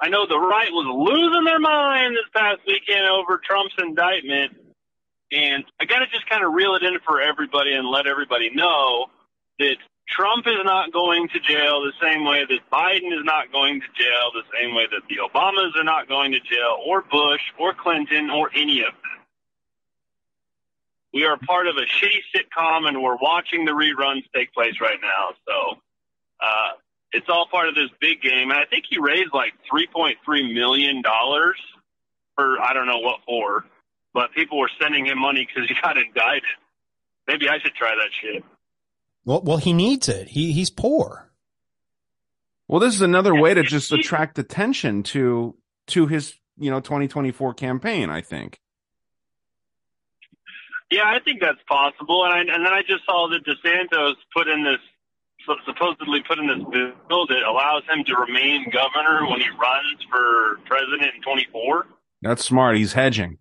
[0.02, 4.56] I know the right was losing their mind this past weekend over Trump's indictment.
[5.32, 8.50] And I got to just kind of reel it in for everybody and let everybody
[8.50, 9.08] know
[9.60, 9.76] that
[10.10, 13.88] Trump is not going to jail the same way that Biden is not going to
[14.04, 17.74] jail, the same way that the Obamas are not going to jail, or Bush, or
[17.74, 19.20] Clinton, or any of them.
[21.14, 25.00] We are part of a shitty sitcom, and we're watching the reruns take place right
[25.02, 25.36] now.
[25.48, 25.80] So
[26.42, 26.72] uh,
[27.12, 28.52] it's all part of this big game.
[28.52, 31.04] And I think he raised like $3.3 million
[32.36, 33.66] for I don't know what for,
[34.14, 36.44] but people were sending him money because he got indicted.
[37.28, 38.44] Maybe I should try that shit.
[39.26, 40.30] Well, well, he needs it.
[40.30, 41.30] He he's poor.
[42.68, 45.56] Well, this is another way to just attract attention to
[45.88, 48.60] to his, you know, 2024 campaign, I think.
[50.92, 52.26] Yeah, I think that's possible.
[52.26, 54.89] And, I, and then I just saw that DeSantis put in this, su-
[55.66, 60.60] supposedly put in this bill that allows him to remain governor when he runs for
[60.66, 61.88] president in 24.
[62.22, 62.78] That's smart.
[62.78, 63.38] He's hedging.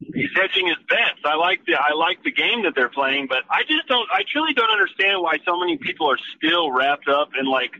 [0.00, 1.20] He's hedging his bets.
[1.24, 4.08] I like the I like the game that they're playing, but I just don't.
[4.10, 7.72] I truly don't understand why so many people are still wrapped up in like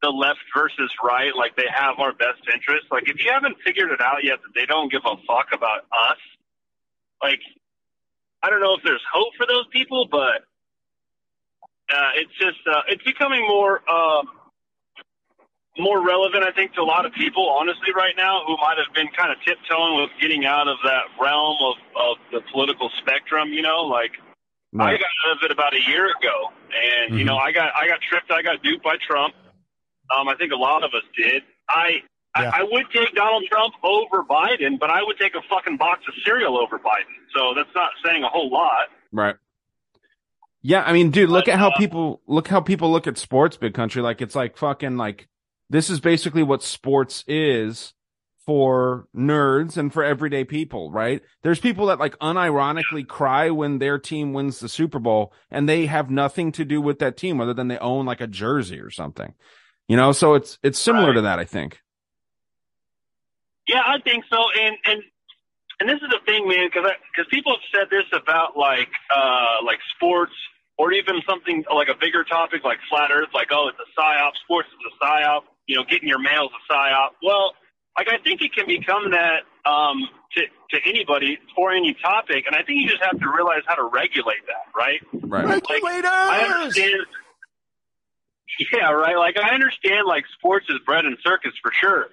[0.00, 1.36] the left versus right.
[1.36, 2.88] Like they have our best interests.
[2.90, 5.80] Like if you haven't figured it out yet that they don't give a fuck about
[5.92, 6.18] us,
[7.22, 7.40] like
[8.42, 10.44] I don't know if there's hope for those people, but
[11.92, 14.26] uh, it's just uh, it's becoming more um,
[15.78, 18.92] more relevant, I think, to a lot of people, honestly, right now, who might have
[18.94, 23.52] been kind of tiptoeing with getting out of that realm of, of the political spectrum.
[23.52, 24.12] You know, like
[24.78, 27.86] I got out of it about a year ago, and you know, I got I
[27.86, 29.34] got tripped, I got duped by Trump.
[30.16, 31.42] Um, I think a lot of us did.
[31.68, 32.02] I.
[32.34, 36.02] I, I would take Donald Trump over Biden, but I would take a fucking box
[36.06, 37.16] of cereal over Biden.
[37.34, 38.88] So that's not saying a whole lot.
[39.10, 39.36] Right.
[40.68, 43.72] Yeah, I mean, dude, look at how people look how people look at sports, big
[43.72, 44.02] country.
[44.02, 45.28] Like it's like fucking like
[45.70, 47.94] this is basically what sports is
[48.44, 51.22] for nerds and for everyday people, right?
[51.42, 55.86] There's people that like unironically cry when their team wins the Super Bowl and they
[55.86, 58.90] have nothing to do with that team other than they own like a jersey or
[58.90, 59.34] something.
[59.86, 61.80] You know, so it's it's similar to that, I think.
[63.68, 64.42] Yeah, I think so.
[64.60, 65.00] And and
[65.78, 69.64] and this is the thing, man, because because people have said this about like uh
[69.64, 70.34] like sports
[70.78, 74.32] or even something like a bigger topic like flat Earth, like oh, it's a psyop.
[74.44, 75.42] Sports is a psyop.
[75.66, 77.10] You know, getting your mail's a psyop.
[77.22, 77.54] Well,
[77.98, 82.54] like I think it can become that um to to anybody for any topic, and
[82.54, 85.00] I think you just have to realize how to regulate that, right?
[85.12, 85.46] Right.
[85.46, 85.64] Like,
[86.04, 87.06] I understand.
[88.72, 89.16] Yeah, right.
[89.16, 92.06] Like I understand, like sports is bread and circus for sure.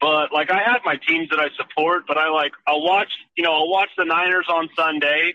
[0.00, 3.44] But like I have my teams that I support, but I like I'll watch you
[3.44, 5.34] know I'll watch the Niners on Sunday.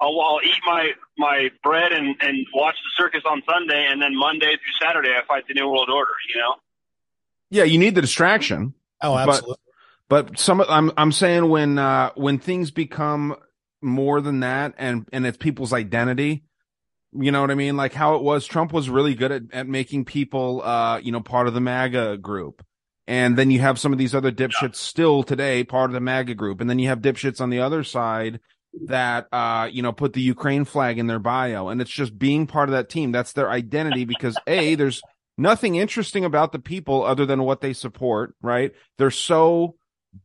[0.00, 4.16] I'll, I'll eat my my bread and and watch the circus on Sunday, and then
[4.16, 6.12] Monday through Saturday I fight the New World Order.
[6.34, 6.54] You know.
[7.50, 8.74] Yeah, you need the distraction.
[9.02, 9.56] Oh, But- absolutely.
[10.10, 13.36] But, some I'm I'm saying when uh when things become
[13.82, 16.44] more than that and and it's people's identity,
[17.12, 17.76] you know what I mean?
[17.76, 21.20] Like how it was Trump was really good at, at making people uh you know
[21.20, 22.64] part of the MAGA group.
[23.06, 26.34] And then you have some of these other dipshits still today part of the MAGA
[26.34, 26.62] group.
[26.62, 28.40] And then you have dipshits on the other side
[28.86, 32.46] that uh you know put the Ukraine flag in their bio and it's just being
[32.46, 33.12] part of that team.
[33.12, 35.02] That's their identity because A, there's
[35.36, 38.72] nothing interesting about the people other than what they support, right?
[38.98, 39.76] They're so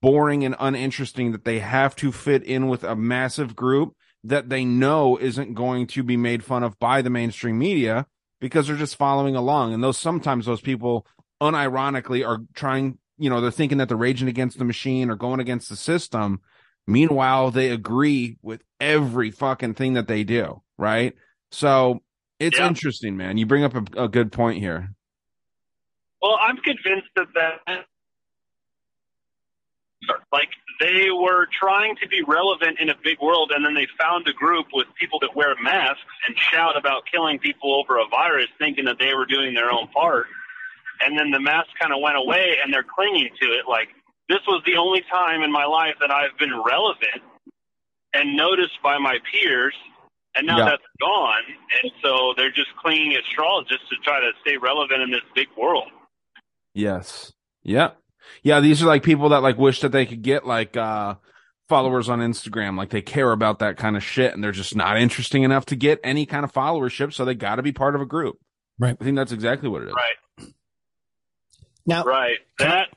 [0.01, 4.63] boring and uninteresting that they have to fit in with a massive group that they
[4.65, 8.07] know isn't going to be made fun of by the mainstream media
[8.39, 9.73] because they're just following along.
[9.73, 11.05] And those sometimes those people
[11.41, 15.39] unironically are trying, you know, they're thinking that they're raging against the machine or going
[15.39, 16.41] against the system.
[16.85, 21.15] Meanwhile, they agree with every fucking thing that they do, right?
[21.51, 22.01] So
[22.39, 23.37] it's interesting, man.
[23.37, 24.93] You bring up a, a good point here.
[26.21, 27.85] Well, I'm convinced that that
[30.31, 30.49] like
[30.79, 34.33] they were trying to be relevant in a big world, and then they found a
[34.33, 38.85] group with people that wear masks and shout about killing people over a virus, thinking
[38.85, 40.25] that they were doing their own part.
[41.05, 43.65] And then the mask kind of went away, and they're clinging to it.
[43.67, 43.89] Like
[44.29, 47.21] this was the only time in my life that I've been relevant
[48.13, 49.75] and noticed by my peers.
[50.35, 50.65] And now Yeah.
[50.65, 51.43] that's gone.
[51.83, 55.21] And so they're just clinging at straws just to try to stay relevant in this
[55.35, 55.89] big world.
[56.73, 57.31] Yes.
[57.61, 57.91] Yeah.
[58.41, 58.59] Yeah.
[58.59, 61.15] These are like people that like wish that they could get like, uh,
[61.69, 62.77] followers on Instagram.
[62.77, 65.75] Like they care about that kind of shit and they're just not interesting enough to
[65.75, 67.13] get any kind of followership.
[67.13, 68.37] So they got to be part of a group.
[68.79, 68.97] Right.
[68.99, 69.93] I think that's exactly what it is.
[69.93, 70.53] Right.
[71.85, 72.37] Now, Right.
[72.59, 72.87] That,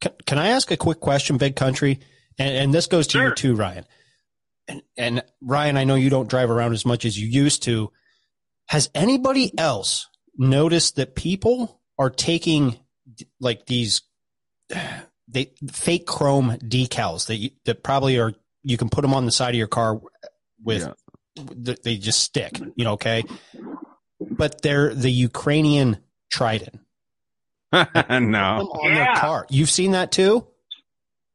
[0.00, 2.00] Can, can I ask a quick question, Big Country?
[2.38, 3.84] And, and this goes to you too, Ryan.
[4.68, 7.90] And, and Ryan, I know you don't drive around as much as you used to.
[8.68, 12.78] Has anybody else noticed that people are taking
[13.40, 14.02] like these
[15.28, 18.32] they fake chrome decals that you, that probably are
[18.62, 20.00] you can put them on the side of your car
[20.62, 20.92] with
[21.64, 23.24] th- they just stick, you know, okay?
[24.20, 25.98] But they're the Ukrainian
[26.30, 26.80] Trident
[27.72, 28.68] no.
[28.72, 29.46] on their car.
[29.50, 30.46] You've seen that too?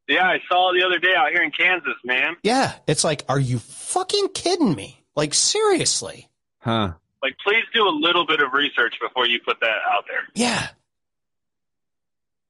[0.08, 2.36] yeah, I saw it the other day out here in Kansas, man.
[2.42, 5.02] Yeah, it's like, are you fucking kidding me?
[5.16, 6.28] Like seriously?
[6.58, 6.92] Huh.
[7.22, 10.22] Like, please do a little bit of research before you put that out there.
[10.34, 10.68] Yeah.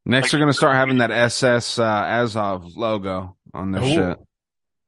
[0.04, 3.88] Next, they're going to start having that SS uh, Azov logo on their Ooh.
[3.88, 4.18] shit.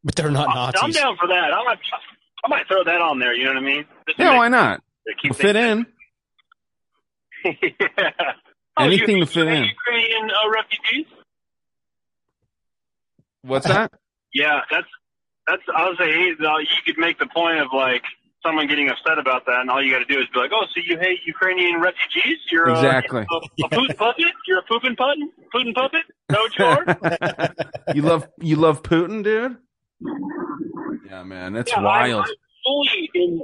[0.05, 0.83] But they're not Nazis.
[0.83, 1.53] I'm down for that.
[1.53, 1.79] I might,
[2.45, 3.35] I might throw that on there.
[3.35, 3.85] You know what I mean?
[4.07, 4.83] Just Yeah, make- why not?
[5.07, 5.87] to keep Fit in.
[7.45, 8.11] yeah.
[8.81, 9.65] Anything you, to fit in.
[9.65, 11.07] Ukrainian uh, refugees?
[13.43, 13.93] What's that?
[14.35, 14.87] Yeah, that's
[15.47, 15.63] that's.
[15.75, 18.03] I was saying uh, you could make the point of like
[18.45, 20.65] someone getting upset about that, and all you got to do is be like, "Oh,
[20.75, 22.39] so you hate Ukrainian refugees?
[22.51, 23.21] You're uh, Exactly.
[23.31, 24.25] a, a poop puppet?
[24.47, 25.19] You're a pooping puppet?
[25.55, 26.03] Putin puppet?
[26.31, 27.95] No, what you are?
[27.95, 29.57] you love you love Putin, dude?
[31.07, 32.25] Yeah, man, that's Yeah, wild.
[32.25, 32.35] I, I'm
[32.65, 33.43] fully in.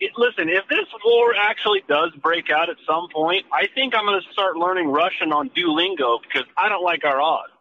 [0.00, 4.06] It, listen, if this war actually does break out at some point, I think I'm
[4.06, 7.52] going to start learning Russian on Duolingo because I don't like our odds.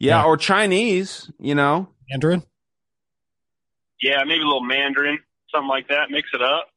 [0.00, 0.18] yeah.
[0.20, 1.30] yeah, or Chinese.
[1.38, 2.42] You know, Mandarin.
[4.02, 5.18] Yeah, maybe a little Mandarin,
[5.52, 6.10] something like that.
[6.10, 6.68] Mix it up.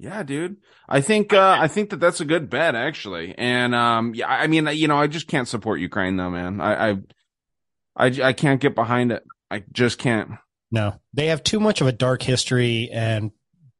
[0.00, 0.58] Yeah, dude.
[0.88, 3.34] I think uh, I think that that's a good bet actually.
[3.36, 6.60] And um, yeah, I mean, you know, I just can't support Ukraine though, man.
[6.60, 6.96] I I
[7.96, 9.24] I, I can't get behind it.
[9.50, 10.30] I just can't.
[10.70, 13.30] No, they have too much of a dark history, and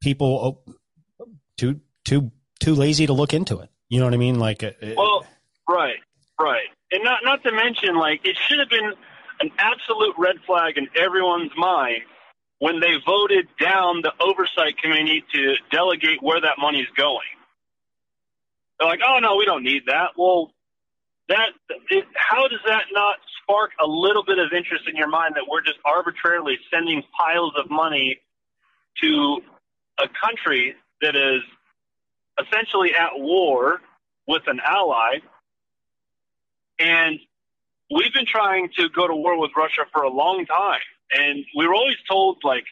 [0.01, 1.25] people oh,
[1.57, 3.69] too too too lazy to look into it.
[3.89, 4.39] You know what I mean?
[4.39, 5.25] Like, uh, it, Well,
[5.67, 5.99] right,
[6.39, 8.93] right, and not not to mention like it should have been
[9.41, 12.01] an absolute red flag in everyone's mind
[12.59, 17.19] when they voted down the oversight committee to delegate where that money's going.
[18.79, 20.11] They're like, oh no, we don't need that.
[20.17, 20.51] Well,
[21.29, 21.49] that
[21.89, 25.43] it, how does that not spark a little bit of interest in your mind that
[25.47, 28.19] we're just arbitrarily sending piles of money
[29.01, 29.41] to
[29.99, 31.41] a country that is
[32.43, 33.79] essentially at war
[34.27, 35.19] with an ally?
[36.79, 37.19] And
[37.93, 40.81] we've been trying to go to war with Russia for a long time.
[41.13, 42.65] And we were always told like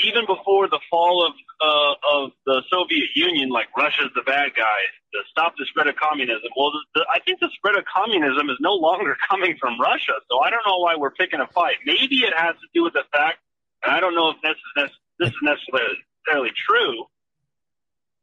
[0.00, 4.80] even before the fall of uh, of the Soviet Union, like Russia's the bad guy
[5.14, 6.46] to stop the spread of communism.
[6.56, 10.22] Well, the, the, I think the spread of communism is no longer coming from Russia,
[10.30, 11.82] so I don't know why we're picking a fight.
[11.84, 13.38] Maybe it has to do with the fact,
[13.84, 17.06] and I don't know if this is this is necessarily, true,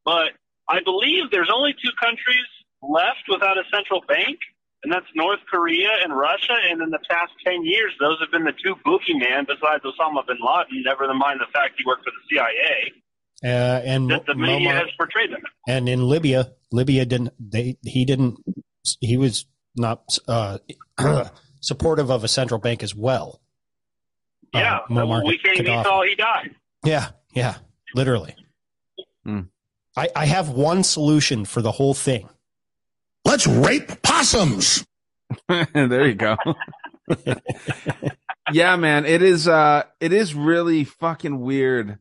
[0.05, 0.31] but
[0.69, 2.47] I believe there's only two countries
[2.81, 4.39] left without a central bank,
[4.83, 6.55] and that's North Korea and Russia.
[6.69, 10.37] And in the past 10 years, those have been the two boogeyman besides Osama bin
[10.39, 12.93] Laden, never mind the fact he worked for the CIA,
[13.43, 15.41] uh, and that the media Muammar- has portrayed them.
[15.67, 17.33] and in Libya, Libya didn't.
[17.39, 18.37] They he didn't.
[19.01, 19.45] He was
[19.75, 20.57] not uh,
[21.61, 23.41] supportive of a central bank as well.
[24.53, 25.83] Uh, Yeah, Muammar we came, we Gaddafi.
[25.83, 26.55] saw he died.
[26.85, 27.55] Yeah, yeah,
[27.93, 28.35] literally.
[29.25, 29.41] Hmm.
[29.97, 32.29] I, I have one solution for the whole thing.
[33.25, 34.85] Let's rape possums.
[35.49, 36.35] there you go.
[38.51, 41.97] yeah, man, it is uh it is really fucking weird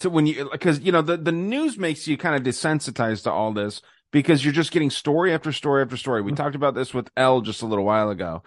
[0.00, 3.32] to when you because you know the the news makes you kind of desensitized to
[3.32, 6.22] all this because you're just getting story after story after story.
[6.22, 6.42] We mm-hmm.
[6.42, 8.42] talked about this with L just a little while ago.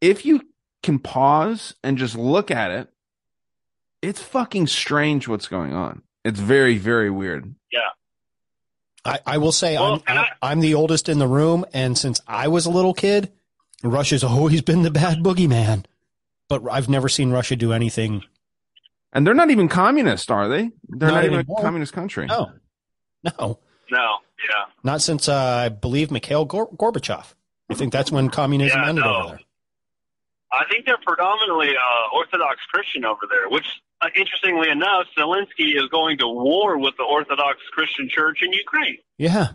[0.00, 0.42] If you
[0.82, 2.88] can pause and just look at it,
[4.02, 6.02] it's fucking strange what's going on.
[6.24, 7.54] It's very very weird.
[7.72, 7.80] Yeah.
[9.04, 10.00] I, I will say I'm,
[10.42, 13.30] I'm the oldest in the room, and since I was a little kid,
[13.84, 15.84] Russia's always been the bad boogeyman.
[16.48, 18.24] But I've never seen Russia do anything.
[19.12, 20.70] And they're not even communist, are they?
[20.88, 21.56] They're Not not, even anymore.
[21.60, 22.26] a communist country.
[22.26, 22.50] No,
[23.24, 23.58] no,
[23.90, 24.18] No,
[24.48, 24.64] yeah.
[24.82, 27.34] not since uh, I believe Mikhail Gor- Gorbachev.
[27.70, 29.14] I think that's when communism Yeah, ended no.
[29.16, 29.40] over there.
[30.52, 33.66] I think they're predominantly uh, Orthodox Christian over there, which,
[34.00, 38.98] uh, interestingly enough, Zelensky is going to war with the Orthodox Christian Church in Ukraine.
[39.18, 39.48] Yeah,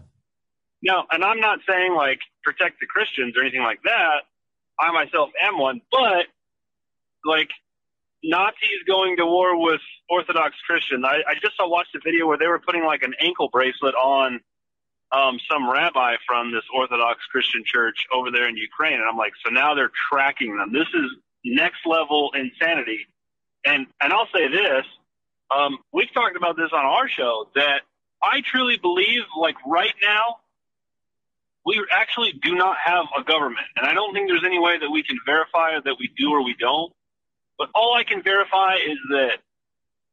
[0.83, 4.21] Now, and I'm not saying like protect the Christians or anything like that,
[4.79, 6.25] I myself am one, but
[7.23, 7.49] like
[8.23, 11.03] Nazis going to war with Orthodox Christians.
[11.05, 13.95] I, I just saw watched a video where they were putting like an ankle bracelet
[13.95, 14.39] on
[15.11, 19.33] um, some rabbi from this Orthodox Christian church over there in Ukraine, and I'm like,
[19.45, 20.71] so now they're tracking them.
[20.71, 21.11] This is
[21.43, 23.07] next level insanity.
[23.65, 24.85] And and I'll say this,
[25.55, 27.81] um, we've talked about this on our show that
[28.23, 30.37] I truly believe, like right now,
[31.65, 34.89] we actually do not have a government, and I don't think there's any way that
[34.89, 36.93] we can verify that we do or we don't.
[37.61, 39.37] But all I can verify is that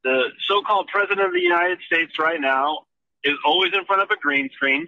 [0.04, 2.80] the so-called president of the United States right now
[3.24, 4.86] is always in front of a green screen.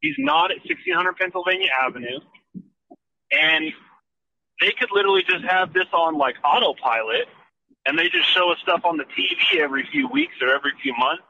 [0.00, 2.20] He's not at 1600 Pennsylvania Avenue,
[3.30, 3.74] and
[4.58, 7.28] they could literally just have this on like autopilot,
[7.84, 10.94] and they just show us stuff on the TV every few weeks or every few
[10.98, 11.24] months,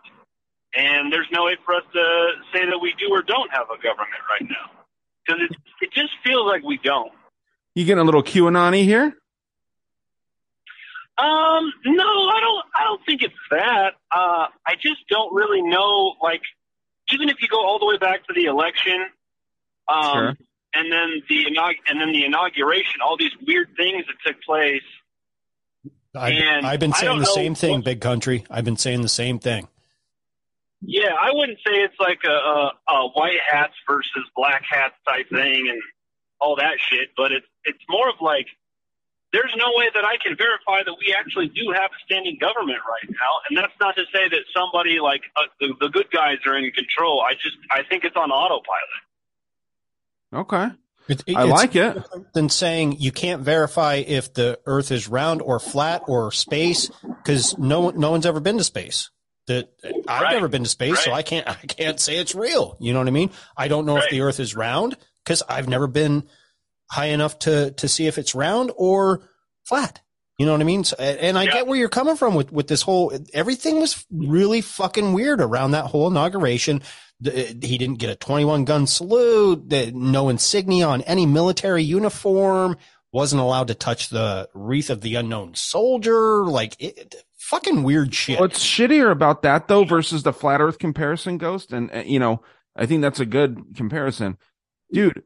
[0.76, 3.82] and there's no way for us to say that we do or don't have a
[3.82, 4.70] government right now
[5.26, 7.10] because it it just feels like we don't.
[7.74, 9.16] You getting a little QAnon here?
[11.18, 12.64] Um, no, I don't.
[12.78, 13.94] I don't think it's that.
[14.14, 16.14] Uh, I just don't really know.
[16.22, 16.42] Like,
[17.12, 19.06] even if you go all the way back to the election,
[19.88, 20.36] um, Sure.
[20.74, 24.82] and then the inaug- and then the inauguration, all these weird things that took place.
[26.14, 28.44] I've, And I've been saying the know same thing, what- big country.
[28.50, 29.68] I've been saying the same thing.
[30.80, 35.28] Yeah, I wouldn't say it's like a, a, a white hats versus black hats type
[35.28, 35.82] thing and
[36.40, 38.46] all that shit, but it's it's more of like
[39.32, 42.78] there's no way that I can verify that we actually do have a standing government
[42.88, 46.38] right now, and that's not to say that somebody like uh, the, the good guys
[46.46, 47.20] are in control.
[47.20, 49.02] I just I think it's on autopilot.
[50.32, 50.66] Okay.
[51.08, 51.96] It- I it's like it.
[52.34, 57.56] Than saying you can't verify if the Earth is round or flat or space because
[57.58, 59.10] no one- no one's ever been to space.
[59.46, 59.70] That
[60.06, 60.32] I've Right.
[60.34, 62.76] never been to space, so I can't I can't say it's real.
[62.80, 63.30] You know what I mean?
[63.56, 66.28] I don't know if the Earth is round because I've never been
[66.90, 69.22] high enough to to see if it's round or
[69.64, 70.00] flat.
[70.38, 70.84] You know what I mean?
[70.84, 73.12] So, and I get where you're coming from with with this whole.
[73.34, 76.80] Everything was really fucking weird around that whole inauguration.
[77.20, 79.66] He didn't get a 21 gun salute.
[79.94, 82.76] No insignia on any military uniform.
[83.10, 86.44] Wasn't allowed to touch the wreath of the unknown soldier.
[86.44, 88.38] Like it, fucking weird shit.
[88.38, 92.42] What's shittier about that though versus the flat Earth comparison, Ghost, and uh, you know,
[92.76, 94.38] I think that's a good comparison,
[94.92, 95.24] dude.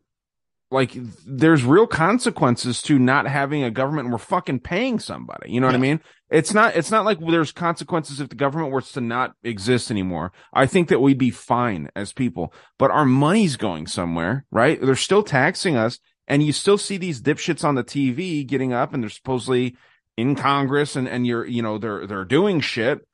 [0.73, 0.97] Like,
[1.27, 4.07] there's real consequences to not having a government.
[4.07, 5.53] and We're fucking paying somebody.
[5.53, 6.01] You know what I mean?
[6.31, 6.75] It's not.
[6.75, 10.33] It's not like there's consequences if the government were to not exist anymore.
[10.53, 14.81] I think that we'd be fine as people, but our money's going somewhere, right?
[14.81, 18.95] They're still taxing us, and you still see these dipshits on the TV getting up,
[18.95, 19.77] and they're supposedly
[20.17, 23.07] in Congress, and and you're, you know, they're they're doing shit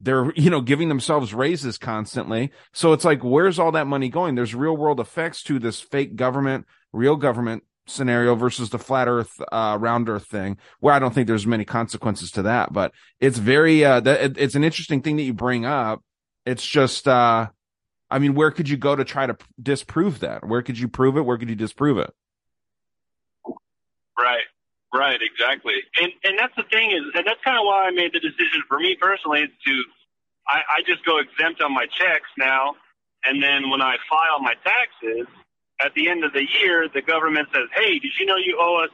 [0.00, 4.34] they're you know giving themselves raises constantly so it's like where's all that money going
[4.34, 6.66] there's real world effects to this fake government
[6.96, 11.28] real government scenario versus the flat earth uh round earth thing where i don't think
[11.28, 15.32] there's many consequences to that but it's very uh it's an interesting thing that you
[15.32, 16.02] bring up.
[16.44, 17.48] It's just uh
[18.10, 20.46] i mean where could you go to try to p- disprove that?
[20.46, 21.22] Where could you prove it?
[21.22, 22.12] Where could you disprove it?
[24.18, 24.46] Right.
[24.94, 25.74] Right, exactly.
[26.00, 28.62] And and that's the thing is and that's kind of why I made the decision
[28.66, 29.84] for me personally is to
[30.48, 32.74] I, I just go exempt on my checks now.
[33.24, 35.26] And then when I file my taxes
[35.84, 38.84] at the end of the year the government says, "Hey, did you know you owe
[38.84, 38.90] us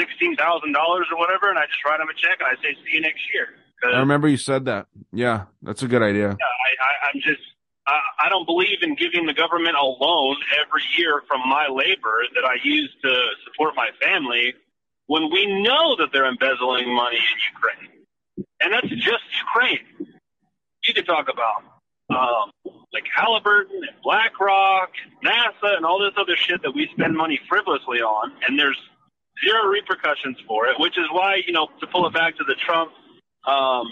[0.00, 3.00] $16,000 or whatever?" and I just write them a check and I say, "See you
[3.00, 3.48] next year."
[3.84, 7.42] i remember you said that yeah that's a good idea I, I, I'm just,
[7.86, 12.22] I, I don't believe in giving the government a loan every year from my labor
[12.34, 13.12] that I use to
[13.44, 14.54] support my family
[15.06, 18.06] when we know that they're embezzling money in Ukraine.
[18.60, 20.16] And that's just Ukraine.
[20.86, 21.64] You could talk about
[22.14, 22.50] um,
[22.92, 24.90] like Halliburton and BlackRock,
[25.24, 28.78] NASA, and all this other shit that we spend money frivolously on, and there's
[29.44, 32.54] zero repercussions for it, which is why, you know, to pull it back to the
[32.54, 32.92] Trump
[33.46, 33.86] um,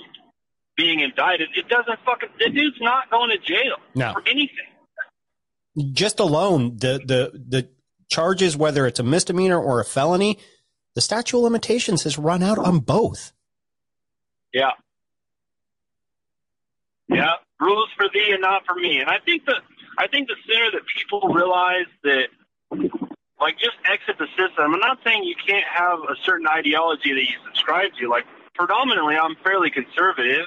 [0.76, 4.12] being indicted, it doesn't fucking, the dude's not going to jail No.
[4.12, 5.92] for anything.
[5.92, 7.68] just alone the the the
[8.08, 10.38] charges whether it's a misdemeanor or a felony
[10.94, 13.32] the statute of limitations has run out on both
[14.52, 14.70] Yeah.
[17.08, 17.34] Yeah.
[17.60, 19.00] Rules for thee and not for me.
[19.00, 19.62] And I think that
[19.98, 22.28] I think the sooner that people realize that
[23.40, 24.74] like just exit the system.
[24.74, 28.08] I'm not saying you can't have a certain ideology that you subscribe to.
[28.08, 28.24] Like
[28.54, 30.46] predominantly I'm fairly conservative,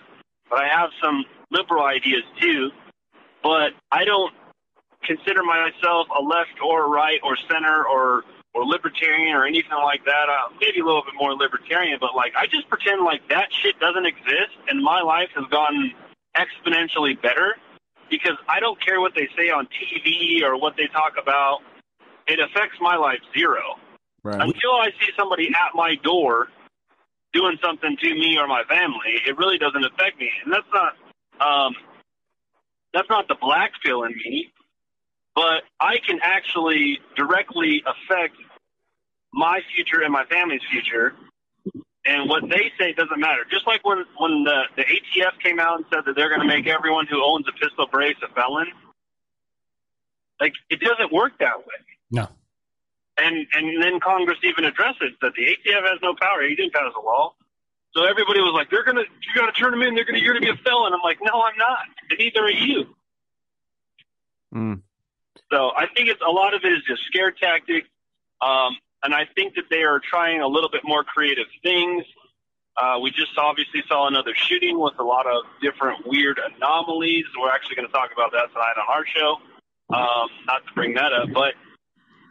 [0.49, 2.71] but I have some liberal ideas too.
[3.41, 4.33] But I don't
[5.03, 8.23] consider myself a left or right or center or
[8.55, 10.29] or libertarian or anything like that.
[10.29, 13.79] Uh, maybe a little bit more libertarian, but like I just pretend like that shit
[13.79, 15.91] doesn't exist, and my life has gotten
[16.37, 17.55] exponentially better
[18.09, 21.59] because I don't care what they say on TV or what they talk about.
[22.27, 23.61] It affects my life zero.
[24.23, 24.39] Right.
[24.39, 26.47] Until I see somebody at my door
[27.33, 30.29] doing something to me or my family, it really doesn't affect me.
[30.43, 30.93] And that's not
[31.41, 31.75] um,
[32.93, 34.51] that's not the black pill in me,
[35.35, 38.35] but I can actually directly affect
[39.33, 41.13] my future and my family's future.
[42.05, 43.45] And what they say doesn't matter.
[43.49, 46.47] Just like when when the the ATF came out and said that they're going to
[46.47, 48.67] make everyone who owns a pistol brace a felon.
[50.41, 51.79] Like it doesn't work that way.
[52.11, 52.27] No.
[53.17, 56.43] And and then Congress even addresses that the ATF has no power.
[56.43, 57.33] He didn't pass a law.
[57.95, 59.93] So everybody was like, "They're gonna, you got to turn them in.
[59.93, 61.85] They're gonna, you're gonna be a felon." I'm like, "No, I'm not.
[62.09, 62.95] And neither are you."
[64.53, 64.81] Mm.
[65.51, 67.87] So I think it's a lot of it is just scare tactics,
[68.41, 72.03] um, and I think that they are trying a little bit more creative things.
[72.75, 77.25] Uh, we just obviously saw another shooting with a lot of different weird anomalies.
[77.39, 79.37] We're actually going to talk about that tonight on our show.
[79.95, 81.53] Um, not to bring that up, but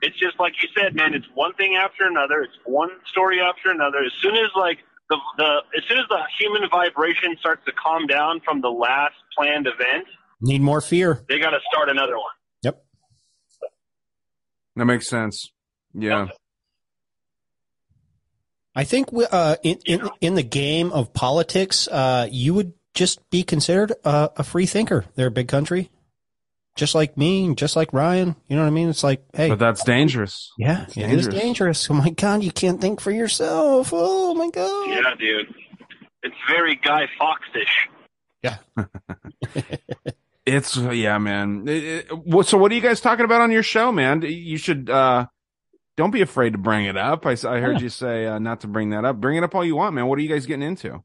[0.00, 1.14] it's just like you said, man.
[1.14, 2.40] It's one thing after another.
[2.42, 3.98] It's one story after another.
[3.98, 4.78] As soon as like
[5.10, 9.14] the the as soon as the human vibration starts to calm down from the last
[9.38, 10.06] planned event,
[10.40, 11.24] Need more fear.
[11.28, 12.32] they got to start another one.
[12.64, 12.82] Yep.
[14.74, 15.52] That makes sense.
[15.94, 16.28] Yeah.
[18.74, 23.28] I think we- uh, in, in in the game of politics, uh, you would just
[23.30, 25.04] be considered a, a free thinker.
[25.14, 25.90] They're a big country,
[26.76, 28.34] just like me, just like Ryan.
[28.48, 28.88] You know what I mean?
[28.88, 30.52] It's like, hey, But that's dangerous.
[30.58, 31.90] yeah, It's it is dangerous.
[31.90, 33.90] Oh my god, you can't think for yourself.
[33.92, 34.88] Oh my god.
[34.90, 35.54] Yeah, dude.
[36.22, 37.88] It's very Guy Foxish.
[38.42, 38.56] Yeah.
[40.46, 41.64] it's yeah, man.
[41.68, 44.22] It- it- so what are you guys talking about on your show, man?
[44.22, 45.26] You should uh
[45.96, 47.26] don't be afraid to bring it up.
[47.26, 47.82] I, I heard Yeah.
[47.84, 49.20] you say uh, not to bring that up.
[49.20, 50.06] Bring it up all you want, man.
[50.06, 51.02] What are you guys getting into?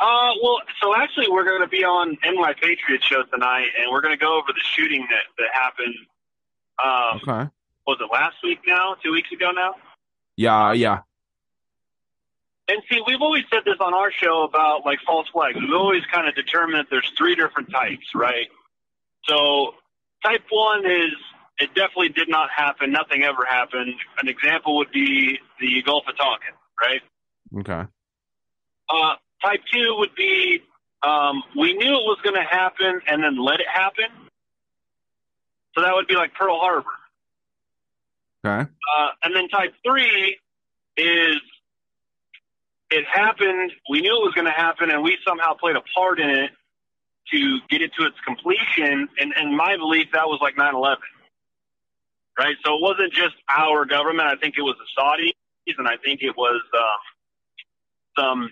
[0.00, 3.90] Uh, well, so actually, we're going to be on in my Patriot show tonight, and
[3.90, 5.94] we're going to go over the shooting that that happened.
[6.84, 7.50] Um, Okay.
[7.86, 8.96] was it last week now?
[9.02, 9.74] Two weeks ago now?
[10.36, 11.00] Yeah, yeah.
[12.68, 15.56] And see, we've always said this on our show about like false flags.
[15.58, 18.48] We've always kind of determined that there's three different types, right?
[19.24, 19.74] So,
[20.22, 21.12] type one is
[21.58, 22.92] it definitely did not happen.
[22.92, 23.94] Nothing ever happened.
[24.20, 27.02] An example would be the Gulf of Tonkin, right?
[27.60, 27.88] Okay.
[28.88, 30.62] Uh, type two would be
[31.02, 34.06] um, we knew it was going to happen and then let it happen.
[35.74, 36.88] So that would be like Pearl Harbor.
[38.44, 38.70] Okay.
[38.70, 40.38] Uh, and then type three
[40.96, 41.36] is
[42.90, 43.72] it happened.
[43.90, 46.50] We knew it was going to happen, and we somehow played a part in it
[47.32, 49.08] to get it to its completion.
[49.20, 50.96] And, and my belief that was like 9/11,
[52.38, 52.56] right?
[52.64, 54.28] So it wasn't just our government.
[54.28, 57.00] I think it was the Saudis, and I think it was um,
[58.18, 58.50] some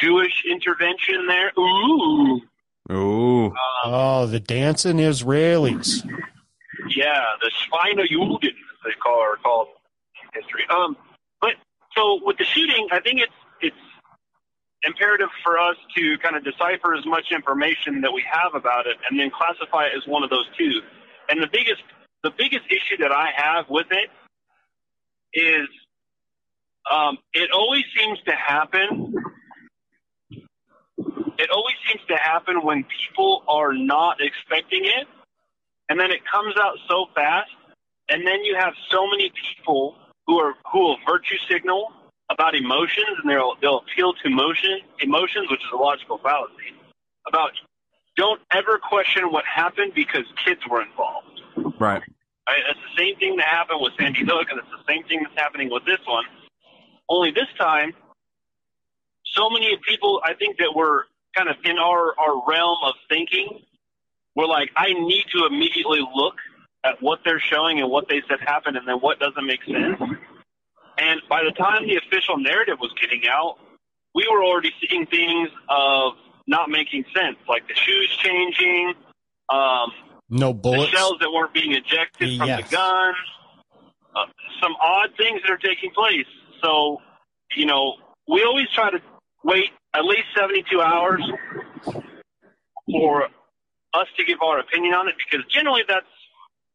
[0.00, 1.52] Jewish intervention there.
[1.58, 2.40] Ooh,
[2.92, 3.52] Ooh.
[3.84, 6.04] Oh, the dancing Israelis.
[6.88, 9.68] yeah, the Schweinejuden, as they call are called
[10.34, 10.64] in history.
[10.70, 10.96] Um,
[11.40, 11.52] but
[11.96, 13.76] so with the shooting, I think it's it's
[14.84, 18.96] imperative for us to kind of decipher as much information that we have about it,
[19.08, 20.80] and then classify it as one of those two.
[21.30, 21.82] And the biggest
[22.24, 24.10] the biggest issue that I have with it
[25.34, 25.68] is
[26.90, 29.14] um, it always seems to happen.
[31.36, 35.06] It always seems to happen when people are not expecting it,
[35.90, 37.50] and then it comes out so fast,
[38.08, 39.94] and then you have so many people
[40.26, 41.92] who are who will virtue signal
[42.30, 46.72] about emotions, and they'll they'll appeal to emotion emotions, which is a logical fallacy.
[47.28, 47.50] About
[48.16, 51.34] don't ever question what happened because kids were involved.
[51.78, 52.02] Right.
[52.48, 52.60] Right?
[52.70, 55.38] It's the same thing that happened with Sandy Hook, and it's the same thing that's
[55.38, 56.24] happening with this one.
[57.08, 57.92] Only this time,
[59.24, 61.06] so many people, I think, that were
[61.36, 63.60] kind of in our, our realm of thinking
[64.36, 66.34] were like, I need to immediately look
[66.84, 70.00] at what they're showing and what they said happened, and then what doesn't make sense.
[70.98, 73.56] And by the time the official narrative was getting out,
[74.14, 76.12] we were already seeing things of
[76.46, 78.94] not making sense, like the shoes changing,
[79.52, 79.92] um,
[80.30, 80.92] No the bullets.
[80.92, 82.68] shells that weren't being ejected from Yes.
[82.70, 83.14] the gun,
[84.16, 84.26] uh,
[84.62, 86.26] some odd things that are taking place.
[86.62, 87.00] So,
[87.56, 87.96] you know,
[88.28, 89.00] we always try to
[89.44, 91.22] wait at least 72 hours
[92.90, 93.24] for
[93.94, 96.06] us to give our opinion on it because generally that's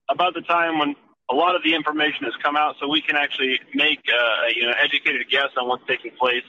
[0.09, 0.95] about the time when
[1.31, 4.63] a lot of the information has come out so we can actually make uh, you
[4.65, 6.43] know educated guess on what's taking place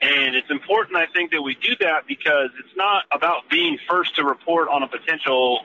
[0.00, 4.16] and it's important i think that we do that because it's not about being first
[4.16, 5.60] to report on a potential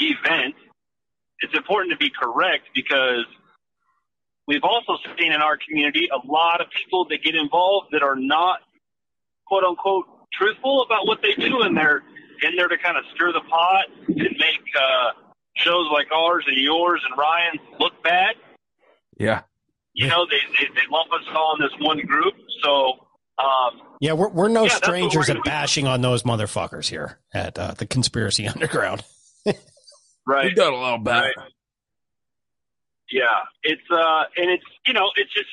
[0.00, 0.54] event
[1.40, 3.24] it's important to be correct because
[4.46, 8.16] we've also seen in our community a lot of people that get involved that are
[8.16, 8.60] not
[9.46, 12.02] quote unquote truthful about what they do and they're
[12.42, 15.12] in there to kind of stir the pot and make uh,
[15.56, 18.36] shows like ours and yours and Ryan's look bad.
[19.18, 19.42] Yeah.
[19.94, 22.34] You know, they, they they lump us all in this one group.
[22.62, 22.92] So
[23.38, 27.58] um, Yeah, we're we're no Yeah, strangers at gonna bashing on those motherfuckers here at
[27.58, 29.02] uh, the Conspiracy Underground.
[30.28, 30.44] Right.
[30.44, 31.32] We got a lot better.
[31.36, 31.52] Right.
[33.10, 33.24] Yeah,
[33.62, 35.48] it's uh, and it's you know, it's just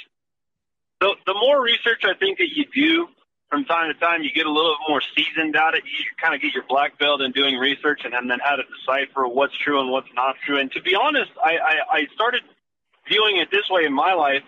[1.00, 3.08] the the more research I think that you do
[3.50, 5.84] from time to time, you get a little bit more seasoned at it.
[5.86, 8.64] You kind of get your black belt in doing research, and then, then how to
[8.64, 10.60] decipher what's true and what's not true.
[10.60, 12.42] And to be honest, I I, I started
[13.08, 14.44] viewing it this way in my life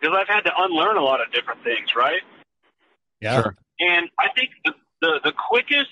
[0.00, 2.22] because I've had to unlearn a lot of different things, right?
[3.20, 3.42] Yeah.
[3.80, 5.90] And I think the, the, the quickest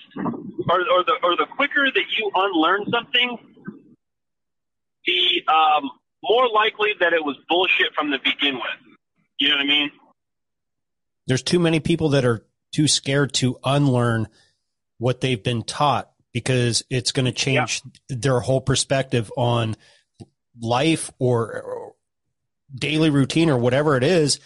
[0.69, 3.39] or, or the or the quicker that you unlearn something,
[5.07, 5.91] the um,
[6.23, 8.97] more likely that it was bullshit from the begin with.
[9.39, 9.91] You know what I mean?
[11.27, 14.29] There's too many people that are too scared to unlearn
[14.99, 19.77] what they've been taught because it's going to change their whole perspective on
[20.61, 21.95] life or, or
[22.75, 24.41] daily routine or whatever it is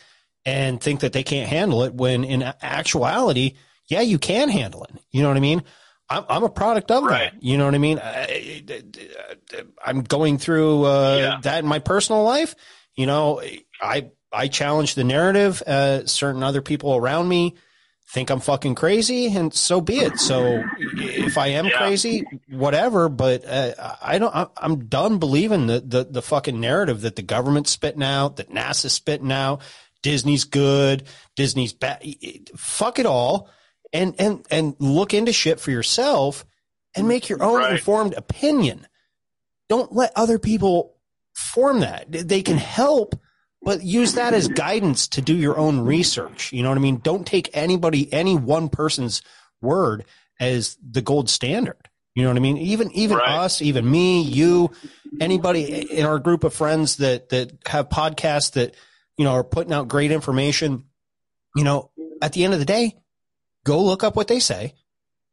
[0.46, 3.54] and think that they can't handle it when in actuality,
[3.88, 4.92] yeah, you can handle it.
[5.10, 5.62] You know what I mean?
[6.08, 7.34] I'm, I'm a product of that.
[7.40, 7.98] You know what I mean?
[8.02, 8.24] I,
[9.84, 12.54] I'm going through uh, that in my personal life.
[12.94, 13.40] You know,
[13.80, 15.62] I I challenge the narrative.
[15.66, 17.56] Uh, certain other people around me
[18.08, 20.18] think I'm fucking crazy, and so be it.
[20.20, 23.08] So if I am crazy, whatever.
[23.08, 24.34] But uh, I don't.
[24.34, 28.50] I- I'm done believing the, the the fucking narrative that the government's spitting out, that
[28.50, 29.62] NASA's spitting out.
[30.02, 31.04] Disney's good.
[31.34, 32.04] Disney's bad.
[32.56, 33.48] Fuck it all,
[33.94, 36.44] and and and look into shit for yourself,
[36.94, 38.86] and make your own informed opinion.
[39.68, 40.96] Don't let other people
[41.32, 42.06] form that.
[42.10, 43.18] They can help,
[43.62, 46.52] but use that as guidance to do your own research.
[46.52, 46.98] You know what I mean?
[46.98, 49.22] Don't take anybody, any one person's
[49.62, 50.04] word
[50.38, 51.88] as the gold standard.
[52.14, 52.58] You know what I mean?
[52.58, 54.70] Even even us, even me, you,
[55.20, 58.74] anybody in our group of friends that that have podcasts that
[59.16, 60.84] you know are putting out great information.
[61.56, 61.90] You know,
[62.20, 62.96] at the end of the day,
[63.64, 64.74] go look up what they say.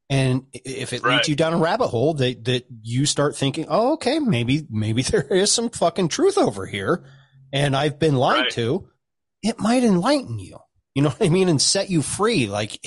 [0.10, 3.94] And if it leads you down a rabbit hole that, that you start thinking, oh,
[3.94, 7.06] okay, maybe, maybe there is some fucking truth over here
[7.53, 8.90] and I've been lied to,
[9.41, 10.58] it might enlighten you.
[10.95, 11.48] You know what I mean?
[11.48, 12.48] And set you free.
[12.48, 12.78] Like,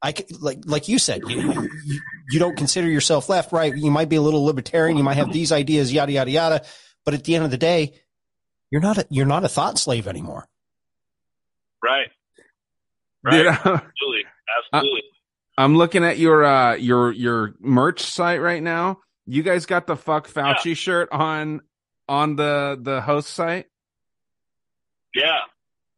[0.00, 2.00] I, c- like, like you said, you, you,
[2.30, 3.76] you don't consider yourself left, right?
[3.76, 4.96] You might be a little libertarian.
[4.96, 6.64] You might have these ideas, yada, yada, yada.
[7.04, 7.94] But at the end of the day,
[8.70, 10.46] you're not a, you're not a thought slave anymore.
[11.82, 12.08] Right.
[13.28, 14.24] Dude, Absolutely.
[14.72, 15.02] Absolutely.
[15.56, 19.00] I'm looking at your uh your your merch site right now.
[19.26, 21.60] You guys got the fuck Fauci shirt on
[22.08, 23.66] on the the host site.
[25.14, 25.38] yeah.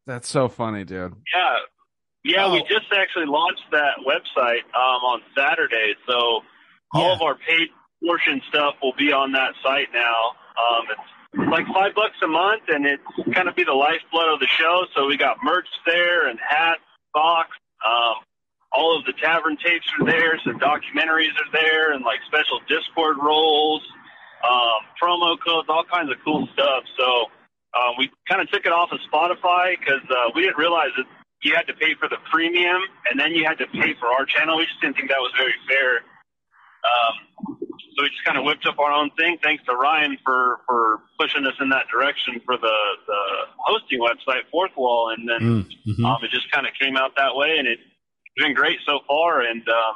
[0.07, 1.15] That's so funny, dude.
[1.35, 1.57] Yeah.
[2.25, 2.53] Yeah, Oh.
[2.53, 5.95] we just actually launched that website um, on Saturday.
[6.09, 6.41] So
[6.95, 7.69] all of our paid
[8.05, 10.33] portion stuff will be on that site now.
[10.59, 13.03] Um, it's like five bucks a month, and it's
[13.35, 14.85] kind of be the lifeblood of the show.
[14.97, 16.81] So we got merch there and hats,
[17.17, 17.57] socks.
[17.87, 18.15] Um,
[18.73, 20.39] all of the tavern tapes are there.
[20.45, 23.83] Some documentaries are there, and like special Discord roles,
[24.45, 26.85] um, promo codes, all kinds of cool stuff.
[26.99, 27.27] So
[27.79, 31.07] um, we kind of took it off of Spotify because uh, we didn't realize that
[31.43, 32.81] you had to pay for the premium
[33.11, 34.59] and then you had to pay for our channel.
[34.59, 35.97] We just didn't think that was very fair.
[36.85, 37.57] Um,
[37.97, 39.39] so we just kind of whipped up our own thing.
[39.43, 42.77] Thanks to Ryan for, for pushing us in that direction for the,
[43.07, 43.21] the
[43.59, 45.13] hosting website, Fourthwall.
[45.15, 46.05] And then Mm-hmm.
[46.05, 47.67] um, it just kind of came out that way and
[48.37, 49.41] it's been great so far.
[49.41, 49.95] And um,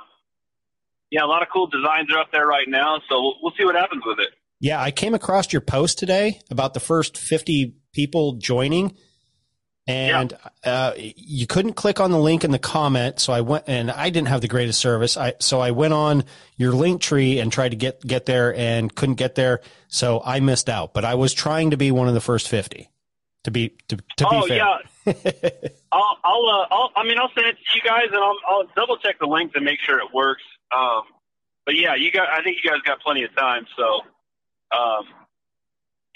[1.11, 3.01] yeah, a lot of cool designs are up there right now.
[3.09, 4.29] So we'll, we'll see what happens with it.
[4.61, 8.97] Yeah, I came across your post today about the first 50 people joining
[9.87, 10.33] and
[10.65, 13.21] uh, you couldn't click on the link in the comment.
[13.21, 15.17] So I went and I didn't have the greatest service.
[15.17, 16.25] I, so I went on
[16.57, 19.61] your link tree and tried to get, get there and couldn't get there.
[19.89, 22.89] So I missed out, but I was trying to be one of the first 50
[23.45, 24.59] to be, to, to oh be fair.
[24.59, 24.75] yeah.
[25.93, 28.65] I'll, I'll, uh, I'll, I mean, I'll send it to you guys, and I'll, I'll
[28.75, 30.43] double check the link to make sure it works.
[30.77, 31.03] Um,
[31.65, 33.67] but yeah, you got, I think you guys got plenty of time.
[33.77, 34.01] So,
[34.77, 35.07] um,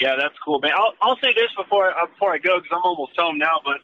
[0.00, 0.72] yeah, that's cool, man.
[0.74, 3.60] I'll, I'll say this before, uh, before I go, because I'm almost home now.
[3.64, 3.78] But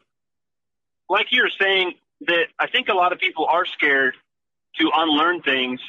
[1.09, 1.93] like you were saying,
[2.27, 4.15] that I think a lot of people are scared
[4.79, 5.79] to unlearn things,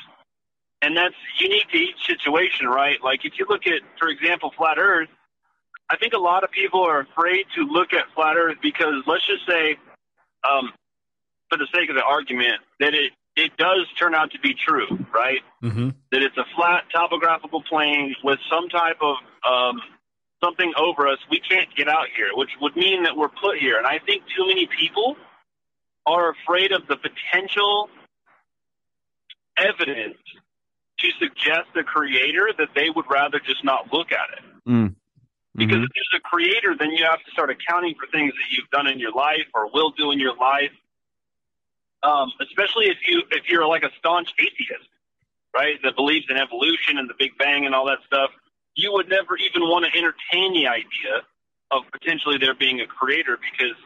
[0.82, 3.02] and that's unique to each situation, right?
[3.02, 5.08] Like if you look at, for example, flat Earth.
[5.90, 9.26] I think a lot of people are afraid to look at flat Earth because let's
[9.26, 9.76] just say,
[10.48, 10.72] um,
[11.48, 14.88] for the sake of the argument, that it, it does turn out to be true,
[15.14, 15.40] right?
[15.62, 15.90] Mm-hmm.
[16.10, 19.16] That it's a flat topographical plane with some type of
[19.48, 19.80] um,
[20.42, 21.18] something over us.
[21.30, 23.78] We can't get out here, which would mean that we're put here.
[23.78, 25.16] And I think too many people
[26.04, 27.88] are afraid of the potential
[29.56, 30.18] evidence
[30.98, 34.44] to suggest the creator that they would rather just not look at it.
[34.68, 34.94] Mm.
[35.56, 38.68] Because if there's a creator, then you have to start accounting for things that you've
[38.70, 40.72] done in your life or will do in your life.
[42.02, 44.88] Um, especially if you if you're like a staunch atheist,
[45.54, 45.80] right?
[45.82, 48.30] That believes in evolution and the Big Bang and all that stuff.
[48.74, 51.24] You would never even want to entertain the idea
[51.70, 53.76] of potentially there being a creator because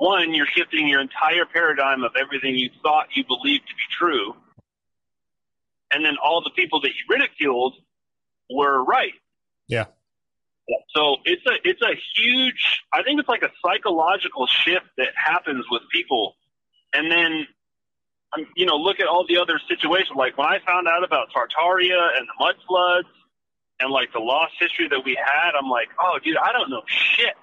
[0.00, 4.34] one, you're shifting your entire paradigm of everything you thought you believed to be true.
[5.92, 7.74] And then all the people that you ridiculed
[8.48, 9.12] were right.
[9.68, 9.86] Yeah.
[10.94, 15.64] So it's a it's a huge I think it's like a psychological shift that happens
[15.70, 16.36] with people.
[16.92, 17.46] And then
[18.36, 20.10] um, you know, look at all the other situations.
[20.16, 23.08] Like when I found out about Tartaria and the mud floods
[23.80, 26.82] and like the lost history that we had, I'm like, oh, dude, I don't know
[26.86, 27.34] shit.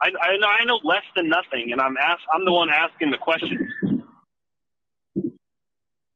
[0.00, 3.10] I, I know I know less than nothing, and I'm ask I'm the one asking
[3.10, 3.60] the questions.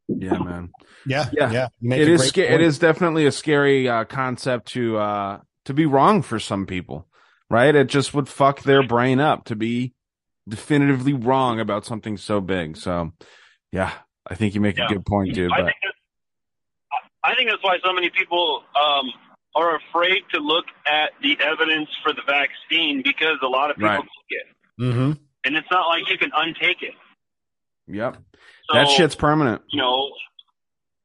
[0.09, 0.71] Yeah, man.
[1.07, 1.69] Yeah, Yeah, yeah.
[1.81, 2.21] You make it a is.
[2.21, 2.63] great Sca- it point.
[2.63, 7.07] is definitely a scary uh, concept to uh, to be wrong for some people,
[7.49, 7.75] right?
[7.75, 9.95] It just would fuck their brain up to be
[10.49, 12.77] definitively wrong about something so big.
[12.77, 13.13] So,
[13.73, 13.93] yeah,
[14.29, 14.87] I think you make Yeah.
[14.87, 15.53] a good point, dude.
[15.53, 15.97] I But think that's,
[17.23, 19.11] I think that's why so many people um,
[19.55, 23.89] are afraid to look at the evidence for the vaccine because a lot of people
[23.91, 24.01] Right.
[24.03, 24.47] took it,
[24.81, 25.13] Mm-hmm.
[25.45, 26.95] and it's not like you can untake it.
[27.87, 28.17] yep,
[28.71, 29.63] So, that shit's permanent.
[29.69, 30.11] you know,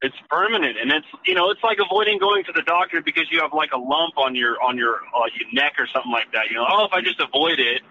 [0.01, 3.39] it's permanent, and it's you know, it's like avoiding going to the doctor because you
[3.41, 6.49] have like a lump on your on your uh, your neck or something like that.
[6.49, 7.81] You know, oh, if I just avoid it,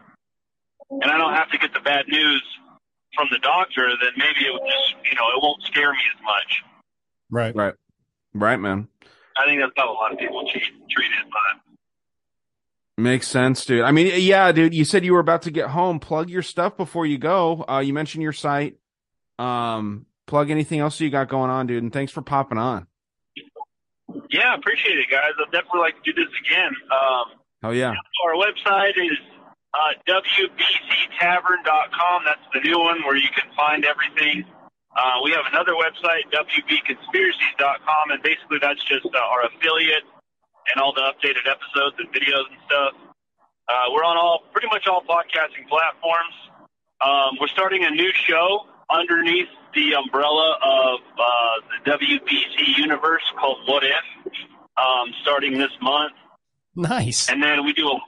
[0.90, 2.43] and I don't have to get the bad news
[3.16, 6.22] from the doctor, then maybe it would just you know it won't scare me as
[6.22, 6.62] much.
[7.31, 7.55] Right.
[7.55, 7.74] Right.
[8.35, 8.89] Right, man.
[9.39, 11.60] I think that's how a lot of people treat treat it, but.
[12.97, 13.82] Makes sense, dude.
[13.82, 14.72] I mean, yeah, dude.
[14.72, 15.98] You said you were about to get home.
[15.98, 17.64] Plug your stuff before you go.
[17.68, 18.76] Uh, you mentioned your site.
[19.36, 21.82] Um, plug anything else you got going on, dude.
[21.82, 22.86] And thanks for popping on.
[24.30, 25.32] Yeah, appreciate it, guys.
[25.38, 26.72] I'd definitely like to do this again.
[26.90, 27.24] Um,
[27.64, 27.94] Oh yeah.
[28.26, 29.18] our website is
[29.72, 32.22] uh, wbctavern.com.
[32.24, 34.44] That's the new one where you can find everything.
[34.96, 40.05] Uh, we have another website, wbconspiracies.com, and basically that's just uh, our affiliate
[40.74, 42.92] and all the updated episodes and videos and stuff.
[43.68, 46.34] Uh, we're on all pretty much all podcasting platforms.
[47.05, 51.23] Um, we're starting a new show underneath the umbrella of uh,
[51.85, 54.32] the WBC universe called What If,
[54.77, 56.12] um, starting this month.
[56.77, 57.28] Nice.
[57.28, 57.98] And then we do a,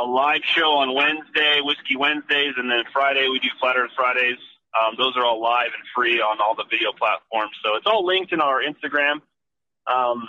[0.00, 4.38] a live show on Wednesday, Whiskey Wednesdays, and then Friday we do Flat Earth Fridays.
[4.78, 7.52] Um, those are all live and free on all the video platforms.
[7.64, 9.20] So it's all linked in our Instagram.
[9.86, 10.28] Um,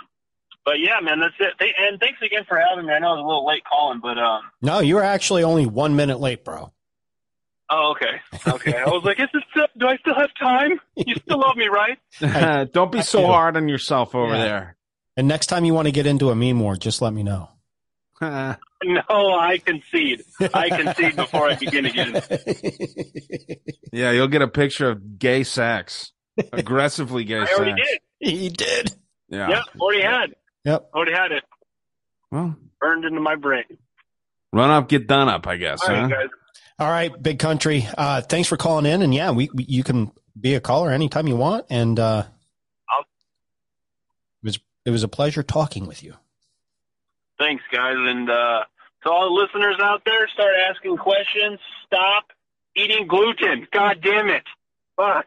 [0.64, 1.54] but yeah, man, that's it.
[1.58, 2.92] Th- and thanks again for having me.
[2.92, 5.66] I know I was a little late calling, but um, No, you were actually only
[5.66, 6.72] one minute late, bro.
[7.70, 8.76] Oh, okay, okay.
[8.76, 10.80] I was like, is it still, do I still have time?
[10.96, 11.98] You still love me, right?
[12.22, 13.26] Uh, don't be so do.
[13.26, 14.70] hard on yourself over Yeah.
[15.16, 17.50] And next time you want to get into a meme war, just let me know.
[18.84, 20.22] No, I concede.
[20.54, 22.22] I concede before I begin again.
[23.92, 26.12] yeah, you'll get a picture of gay sex,
[26.52, 27.58] aggressively gay I sex.
[27.58, 27.98] already did.
[28.20, 28.92] He did.
[29.28, 29.48] Yeah.
[29.48, 30.34] Yep, already had.
[30.64, 30.90] Yep.
[30.94, 31.42] Already had it
[32.30, 33.64] Well, burned into my brain.
[34.52, 35.48] run up, get done up.
[35.48, 35.82] I guess.
[35.82, 36.08] All right, huh?
[36.08, 36.28] guys.
[36.78, 37.88] All right, big country.
[37.96, 41.26] Uh, thanks for calling in, and yeah, we, we you can be a caller anytime
[41.26, 42.24] you want, and uh,
[43.00, 46.14] it was it was a pleasure talking with you.
[47.38, 47.96] Thanks, guys.
[47.96, 48.64] And uh,
[49.04, 51.58] to all the listeners out there, start asking questions.
[51.86, 52.32] Stop
[52.76, 53.66] eating gluten.
[53.72, 54.44] God damn it.
[54.96, 55.26] Fuck.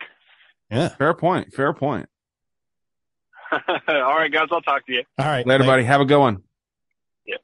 [0.70, 0.90] Yeah.
[0.90, 1.54] Fair point.
[1.54, 2.08] Fair point.
[3.52, 3.58] all
[3.88, 4.48] right, guys.
[4.52, 5.04] I'll talk to you.
[5.18, 5.84] All right, Later, buddy.
[5.84, 6.44] Have a good one.
[7.26, 7.40] Yep.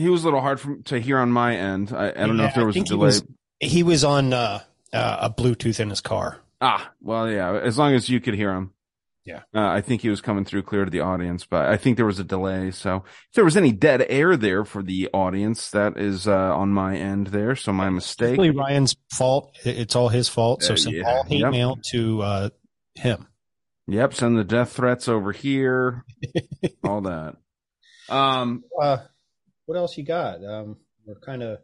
[0.00, 1.92] He was a little hard for, to hear on my end.
[1.92, 3.06] I, I don't know if there was a think he delay.
[3.06, 3.24] was-
[3.60, 4.60] He was on uh,
[4.92, 6.40] uh, a Bluetooth in his car.
[6.60, 7.52] Ah, well, yeah.
[7.58, 8.72] As long as you could hear him.
[9.26, 9.42] Yeah.
[9.54, 12.06] Uh, I think he was coming through clear to the audience, but I think there
[12.06, 12.70] was a delay.
[12.70, 16.70] So if there was any dead air there for the audience, that is uh, on
[16.70, 17.54] my end there.
[17.54, 18.38] So my mistake.
[18.38, 19.54] Really, Ryan's fault.
[19.64, 20.62] It's all his fault.
[20.62, 21.04] So Uh, send yeah.
[21.06, 21.50] all hate Yep.
[21.52, 22.48] mail to uh,
[22.94, 23.26] him.
[23.86, 24.14] Yep.
[24.14, 26.04] Send the death threats over here.
[26.84, 27.36] all that.
[28.08, 28.98] Um, Uh,
[29.70, 30.44] what else you got?
[30.44, 31.60] Um, we're kind of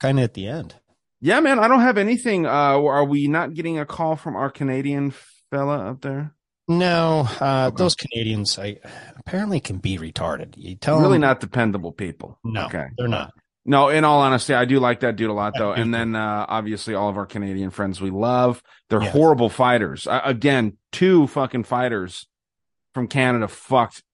[0.00, 0.76] kind of at the end.
[1.20, 2.46] yeah, man, I don't have anything.
[2.46, 2.48] Uh,
[2.80, 5.12] are we not getting a call from our Canadian
[5.50, 6.34] fella up there?
[6.68, 8.76] No, uh, those Canadians I,
[9.16, 10.54] apparently can be retarded.
[10.56, 12.38] You tell really them, not dependable people.
[12.44, 12.86] No, Okay.
[12.96, 13.32] they're not.
[13.64, 15.72] No, in all honesty, I do like that dude a lot, though.
[15.72, 18.62] And then, uh, obviously, all of our Canadian friends we love.
[18.88, 19.10] They're Yeah.
[19.10, 20.06] horrible fighters.
[20.06, 22.28] Uh, again, two fucking fighters
[22.94, 24.04] from Canada fucked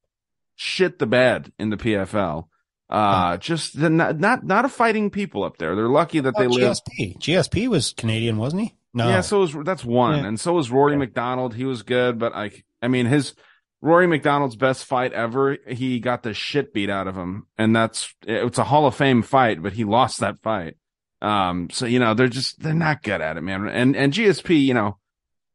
[0.57, 2.49] shit the bed in the PFL.
[2.93, 5.75] Uh, just the, not, not, not a fighting people up there.
[5.75, 6.77] They're lucky that they Oh, live.
[6.77, 7.19] GSP.
[7.19, 8.75] GSP was Canadian, wasn't he?
[8.93, 9.09] No.
[9.09, 10.27] Yeah, so was that's one, Yeah.
[10.29, 11.55] and so was Rory MacDonald.
[11.55, 12.51] He was good, but I,
[12.83, 13.35] I mean, his
[13.81, 15.57] Rory MacDonald's best fight ever.
[15.67, 19.23] He got the shit beat out of him, and that's it's a Hall of Fame
[19.23, 20.77] fight, but he lost that fight.
[21.23, 23.67] Um, so you know they're just they're not good at it, man.
[23.69, 24.99] And and GSP, you know,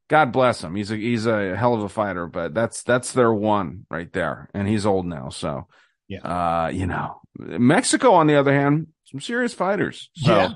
[0.10, 0.76] God bless him.
[0.76, 4.50] He's a he's a hell of a fighter, but that's that's their one right there,
[4.56, 5.68] and he's old now, so
[6.08, 6.20] yeah.
[6.22, 10.10] Uh, you know, Mexico on the other hand, some serious fighters.
[10.16, 10.50] So yeah,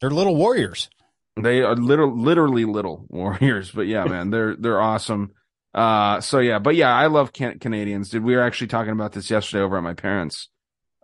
[0.00, 0.88] they're little warriors.
[1.36, 5.32] they are little, literally little warriors, but yeah, man, they're they're awesome.
[5.74, 8.08] Uh, so yeah, but yeah, I love can- Canadians.
[8.10, 10.48] Did we were actually talking about this yesterday over at my parents?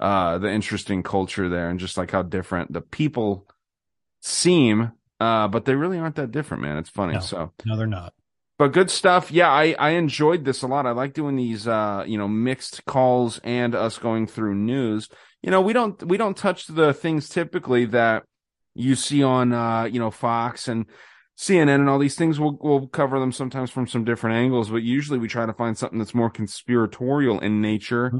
[0.00, 3.46] Uh, the interesting culture there, and just like how different the people
[4.20, 4.90] seem,
[5.20, 6.78] uh, but they really aren't that different, man.
[6.78, 7.14] It's funny.
[7.14, 7.20] No.
[7.20, 8.12] So No, they're not.
[8.58, 9.32] But good stuff.
[9.32, 10.86] Yeah, I, I enjoyed this a lot.
[10.86, 15.08] I like doing these uh, you know, mixed calls and us going through news.
[15.42, 18.24] You know, we don't we don't touch the things typically that
[18.74, 20.86] you see on uh, you know, Fox and
[21.36, 22.38] CNN and all these things.
[22.38, 25.76] We'll we'll cover them sometimes from some different angles, but usually we try to find
[25.76, 28.12] something that's more conspiratorial in nature.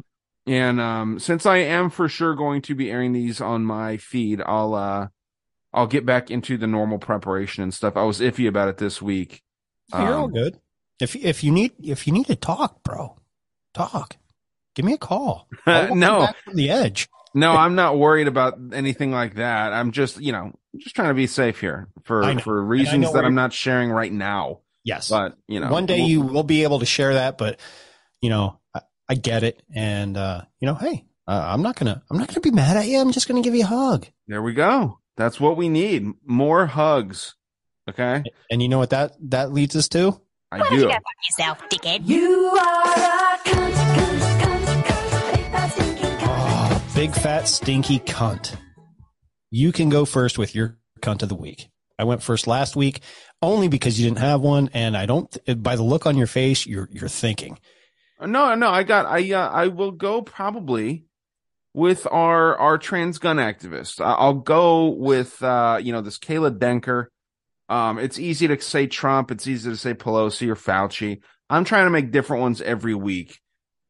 [0.47, 4.43] And um since I am for sure going to be airing these on my feed,
[4.44, 5.09] I'll uh
[5.73, 7.97] I'll get back into the normal preparation and stuff.
[7.97, 9.43] I was iffy about it this week.
[9.93, 10.59] You're all Um, good.
[11.01, 13.16] If if you need if you need to talk, bro,
[13.74, 14.16] talk.
[14.74, 15.48] Give me a call.
[15.66, 16.28] No.
[16.44, 17.09] from the edge.
[17.36, 19.73] No, I'm not worried about anything like that.
[19.73, 23.35] I'm just, you know, just trying to be safe here for for reasons that I'm
[23.35, 24.61] not sharing right now.
[24.85, 25.09] Yes.
[25.09, 27.59] But, you know, one day we'll- you will be able to share that, but
[28.20, 32.02] you know, I, I get it, and uh, you know, hey, uh, I'm not gonna
[32.11, 32.98] I'm not gonna be mad at you.
[33.01, 34.06] I'm just gonna give you a hug.
[34.28, 35.01] There we go.
[35.16, 36.06] That's what we need.
[36.24, 37.35] More hugs.
[37.89, 38.23] Okay?
[38.51, 40.20] And you know what that that leads us to?
[40.51, 40.89] I do.
[41.28, 42.06] yourself, dickhead.
[42.06, 45.35] You are a cunt, cunt, cunt, cunt.
[45.35, 46.27] Big fat stinking cunt.
[46.27, 48.56] Oh, big fat stinky cunt.
[49.51, 51.69] You can go first with your cunt of the week.
[51.98, 53.01] I went first last week
[53.43, 55.36] only because you didn't have one, and I don't.
[55.62, 57.59] By the look on your face, you're you're thinking.
[58.20, 61.05] No, no, I got I uh, I will go probably
[61.74, 64.01] with our our trans gun activist.
[64.01, 67.06] I- I'll go with uh you know this Kayla Denker.
[67.69, 71.20] Um it's easy to say Trump, it's easy to say Pelosi or Fauci.
[71.51, 73.41] I'm trying to make different ones every week.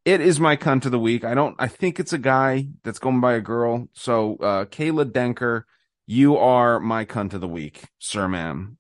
[0.05, 1.25] It is my cunt of the week.
[1.25, 3.89] I don't I think it's a guy that's going by a girl.
[3.93, 5.65] So uh Kayla Denker,
[6.07, 8.79] you are my cunt of the week, sir ma'am.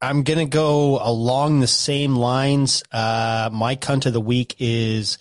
[0.00, 2.82] I'm gonna go along the same lines.
[2.92, 5.16] Uh, my cunt of the week is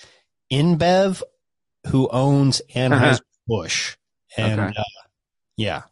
[0.52, 1.22] InBev,
[1.88, 3.96] who owns Anheuser Busch,
[4.38, 4.78] and Okay.
[4.78, 4.84] uh,
[5.56, 5.84] yeah,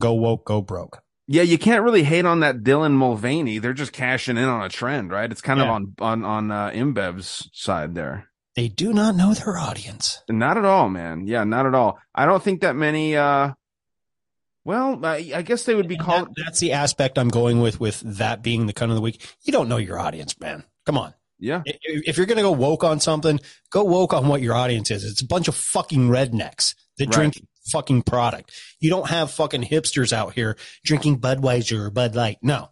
[0.00, 1.03] go woke, go broke.
[1.26, 3.58] Yeah, you can't really hate on that Dylan Mulvaney.
[3.58, 5.30] They're just cashing in on a trend, right?
[5.30, 8.28] It's kind of on on on uh, InBev's side there.
[8.56, 10.22] They do not know their audience.
[10.28, 11.26] Not at all, man.
[11.26, 11.98] Yeah, not at all.
[12.14, 13.16] I don't think that many.
[13.16, 13.52] uh
[14.64, 16.28] Well, I, I guess they would be called.
[16.36, 17.80] That's the aspect I'm going with.
[17.80, 20.62] With that being the cut of the week, you don't know your audience, man.
[20.86, 21.14] Come on.
[21.40, 21.62] Yeah.
[21.64, 21.78] If
[22.08, 23.40] if you're gonna go woke on something,
[23.70, 25.04] go woke on what your audience is.
[25.04, 27.12] It's a bunch of fucking rednecks that Right.
[27.12, 28.52] drink fucking product.
[28.80, 32.38] You don't have fucking hipsters out here drinking Budweiser or Bud Light.
[32.42, 32.70] No,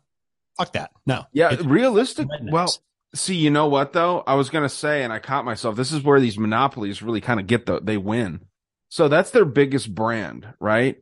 [0.59, 0.91] fuck that.
[1.07, 1.25] No.
[1.33, 2.29] Yeah, It's realistic.
[2.43, 2.73] Well,
[3.15, 4.23] see, you know what though?
[4.27, 5.77] I was gonna say, and I caught myself.
[5.77, 8.41] This is where these monopolies really kind of get the they win.
[8.89, 10.99] So that's their biggest brand, right?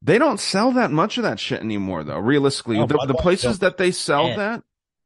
[0.00, 2.20] They don't sell that much of that shit anymore, though.
[2.20, 4.36] Realistically, the, the places that they sell Yeah.
[4.36, 4.62] that,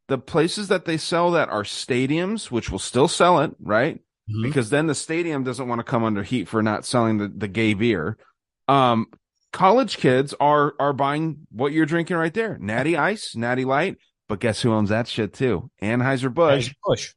[0.09, 4.02] the places that they sell that are stadiums, which will still sell it, right?
[4.31, 4.43] Mm-hmm.
[4.43, 7.49] Because then the stadium doesn't want to come under heat for not selling the, the
[7.49, 8.16] gay beer.
[8.69, 9.07] Um,
[9.53, 13.97] college kids are are buying what you're drinking right there, Natty Ice, Natty Light.
[14.28, 15.70] But guess who owns that shit too?
[15.82, 16.73] Anheuser Busch.
[16.86, 17.15] Busch.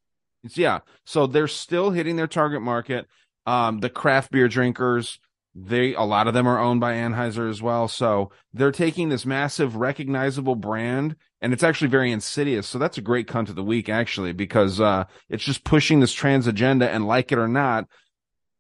[0.53, 0.79] Yeah.
[1.05, 3.07] So they're still hitting their target market.
[3.45, 5.19] Um, the craft beer drinkers,
[5.53, 7.87] they a lot of them are owned by Anheuser as well.
[7.87, 11.15] So they're taking this massive recognizable brand
[11.45, 12.67] and it's actually very insidious.
[12.67, 16.11] So that's a great cunt of the week actually because uh it's just pushing this
[16.11, 17.85] trans agenda and like it or not,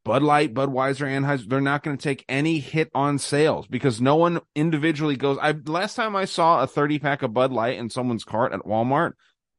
[0.03, 4.15] Bud Light, Budweiser, Anheuser, they're not going to take any hit on sales because no
[4.15, 5.39] one individually goes.
[5.41, 8.59] I last time I saw a 30 pack of Bud Light in someone's cart at
[8.59, 9.13] Walmart,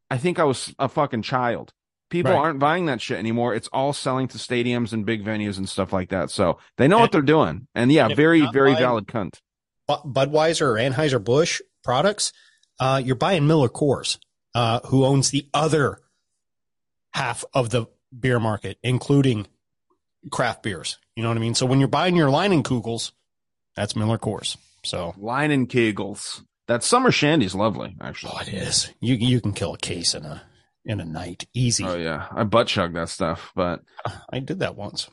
[0.09, 1.73] I think I was a fucking child.
[2.11, 2.39] People Right.
[2.39, 3.53] aren't buying that shit anymore.
[3.57, 6.31] It's all selling to stadiums and big venues and stuff like that.
[6.31, 7.67] So they know what they're doing.
[7.75, 9.41] And yeah, And very, very buying- valid cunt.
[9.91, 12.33] Budweiser or Anheuser Busch products,
[12.79, 14.19] uh, you're buying Miller Coors,
[14.55, 16.01] uh, who owns the other
[17.11, 17.87] half of the
[18.19, 19.47] beer market, including
[20.31, 20.99] craft beers.
[21.15, 21.55] You know what I mean?
[21.55, 23.13] So when you're buying your Leinenkugels,
[23.75, 24.57] that's Miller Coors.
[24.85, 26.43] So Line Kegels.
[26.69, 28.33] That summer shandy's lovely, actually.
[28.35, 28.91] Oh, it is.
[29.01, 30.43] You you can kill a case in a
[30.85, 31.85] in a night, easy.
[31.85, 33.53] Oh yeah, I butt chug that stuff.
[33.55, 33.83] But
[34.31, 35.09] I did that once.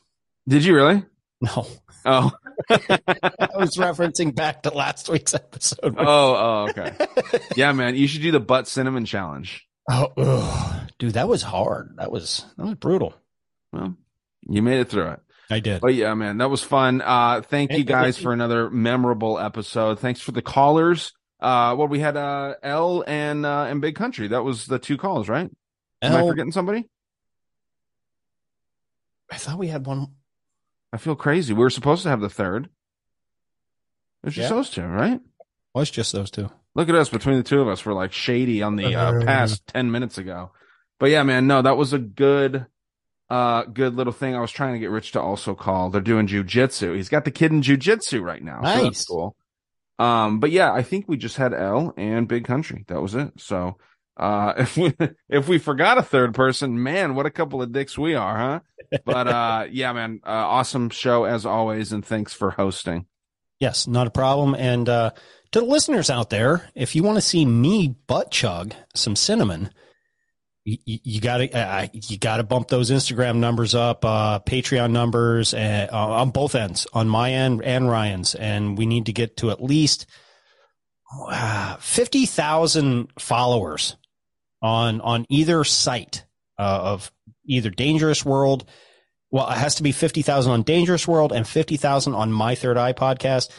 [0.48, 1.04] did you really?
[1.40, 1.66] No.
[2.06, 2.32] Oh.
[2.70, 5.96] I was referencing back to last week's episode.
[5.98, 6.92] Oh, oh, okay.
[7.56, 9.66] yeah, man, you should do the butt cinnamon challenge.
[9.90, 10.90] Oh, ugh.
[10.98, 11.96] dude, that was hard.
[11.96, 13.14] That was that was brutal.
[13.72, 13.96] Well,
[14.48, 15.20] you made it through it.
[15.50, 15.80] I did.
[15.80, 17.02] But yeah, man, that was fun.
[17.02, 19.98] Uh, thank you guys for another memorable episode.
[19.98, 21.12] Thanks for the callers.
[21.40, 24.28] Uh, what we had, uh, L and, uh, and Big Country.
[24.28, 25.50] That was the two calls, right?
[26.00, 26.88] Am I forgetting somebody?
[29.30, 30.08] I thought we had one.
[30.94, 31.52] I feel crazy.
[31.52, 32.68] We were supposed to have the third.
[34.22, 34.56] It's just Yeah.
[34.56, 35.20] those two, right?
[35.74, 36.50] Was just those two.
[36.76, 37.84] Look at us between the two of us.
[37.84, 39.24] We're like shady on the uh, Uh.
[39.24, 40.52] past 10 minutes ago.
[41.00, 42.66] But yeah, man, no, that was a good,
[43.28, 44.36] uh, good little thing.
[44.36, 45.90] I was trying to get Rich to also call.
[45.90, 46.94] They're doing jujitsu.
[46.94, 48.60] He's got the kid in jujitsu right now.
[48.62, 49.04] so that's Nice.
[49.04, 49.36] cool.
[49.98, 52.84] Um, but yeah, I think we just had L and Big Country.
[52.86, 53.32] That was it.
[53.38, 53.78] So,
[54.16, 54.94] uh, if we,
[55.28, 58.60] if we forgot a third person, man, what a couple of dicks we are, huh?
[59.04, 61.92] But, uh, yeah, man, uh, awesome show as always.
[61.92, 63.06] And thanks for hosting.
[63.60, 64.54] Yes, not a problem.
[64.54, 65.10] And uh,
[65.52, 69.70] to the listeners out there, if you want to see me butt chug some cinnamon,
[70.64, 74.92] you, you got to uh, you got to bump those Instagram numbers up, uh, Patreon
[74.92, 79.36] numbers, uh, on both ends, on my end and Ryan's, and we need to get
[79.38, 80.06] to at least
[81.28, 83.96] uh, fifty thousand followers
[84.64, 86.24] on on either site
[86.58, 87.12] uh, of
[87.46, 88.64] either Dangerous World.
[89.30, 92.54] Well, it has to be fifty thousand on Dangerous World and fifty thousand on My
[92.54, 93.50] Third Eye podcast.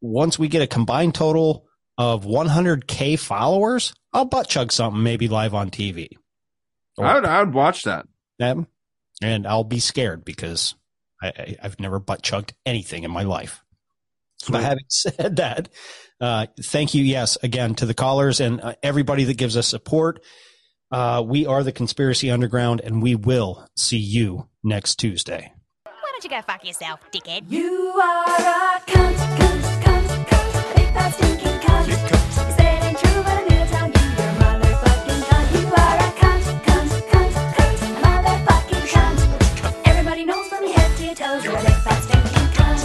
[0.00, 1.66] Once we get a combined total
[1.96, 6.08] of one hundred k followers, I'll butt chug something maybe live on TV.
[6.98, 8.06] I would, I would watch that.
[8.40, 8.66] Um,
[9.22, 10.74] and I'll be scared because
[11.22, 13.62] I, I, I've never butt chugged anything in my life.
[14.48, 15.68] But having said that,
[16.20, 20.20] uh, thank you, yes, again to the callers and uh, everybody that gives us support.
[20.90, 25.52] Uh, we are the Conspiracy Underground, and we will see you next Tuesday.
[25.84, 27.50] Why don't you go fuck yourself, dickhead?
[27.50, 31.88] You are a cunt, cunt, cunt, cunt, big fat stinking cunt.
[31.88, 31.94] You
[32.52, 35.46] said it ain't true, but I'm gonna tell you, you're a motherfucking cunt.
[35.58, 39.18] You are a cunt, cunt, cunt, cunt, motherfucking cunt.
[39.86, 42.82] Everybody knows from your head to your toes, you're a big fat stinking cunt.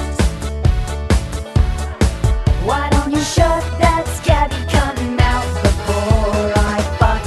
[2.65, 2.89] Why
[3.35, 7.25] shut that scabby cunt mouth before I fuck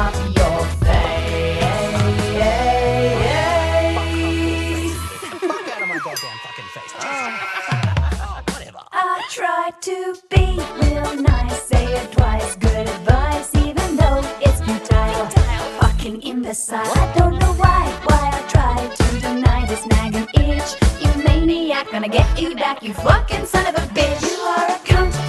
[0.00, 1.84] up your face?
[5.40, 6.94] Fuck out of my goddamn fucking face.
[8.92, 9.96] I try to
[10.30, 10.46] be
[10.80, 15.26] real nice, say it twice, good advice, even though it's futile.
[15.80, 16.22] Fucking.
[16.70, 17.84] I don't know why,
[18.86, 20.76] to deny this nagging itch.
[21.00, 24.22] You maniac, gonna get you back, you fucking son of a bitch.
[24.22, 25.27] You are a cunt.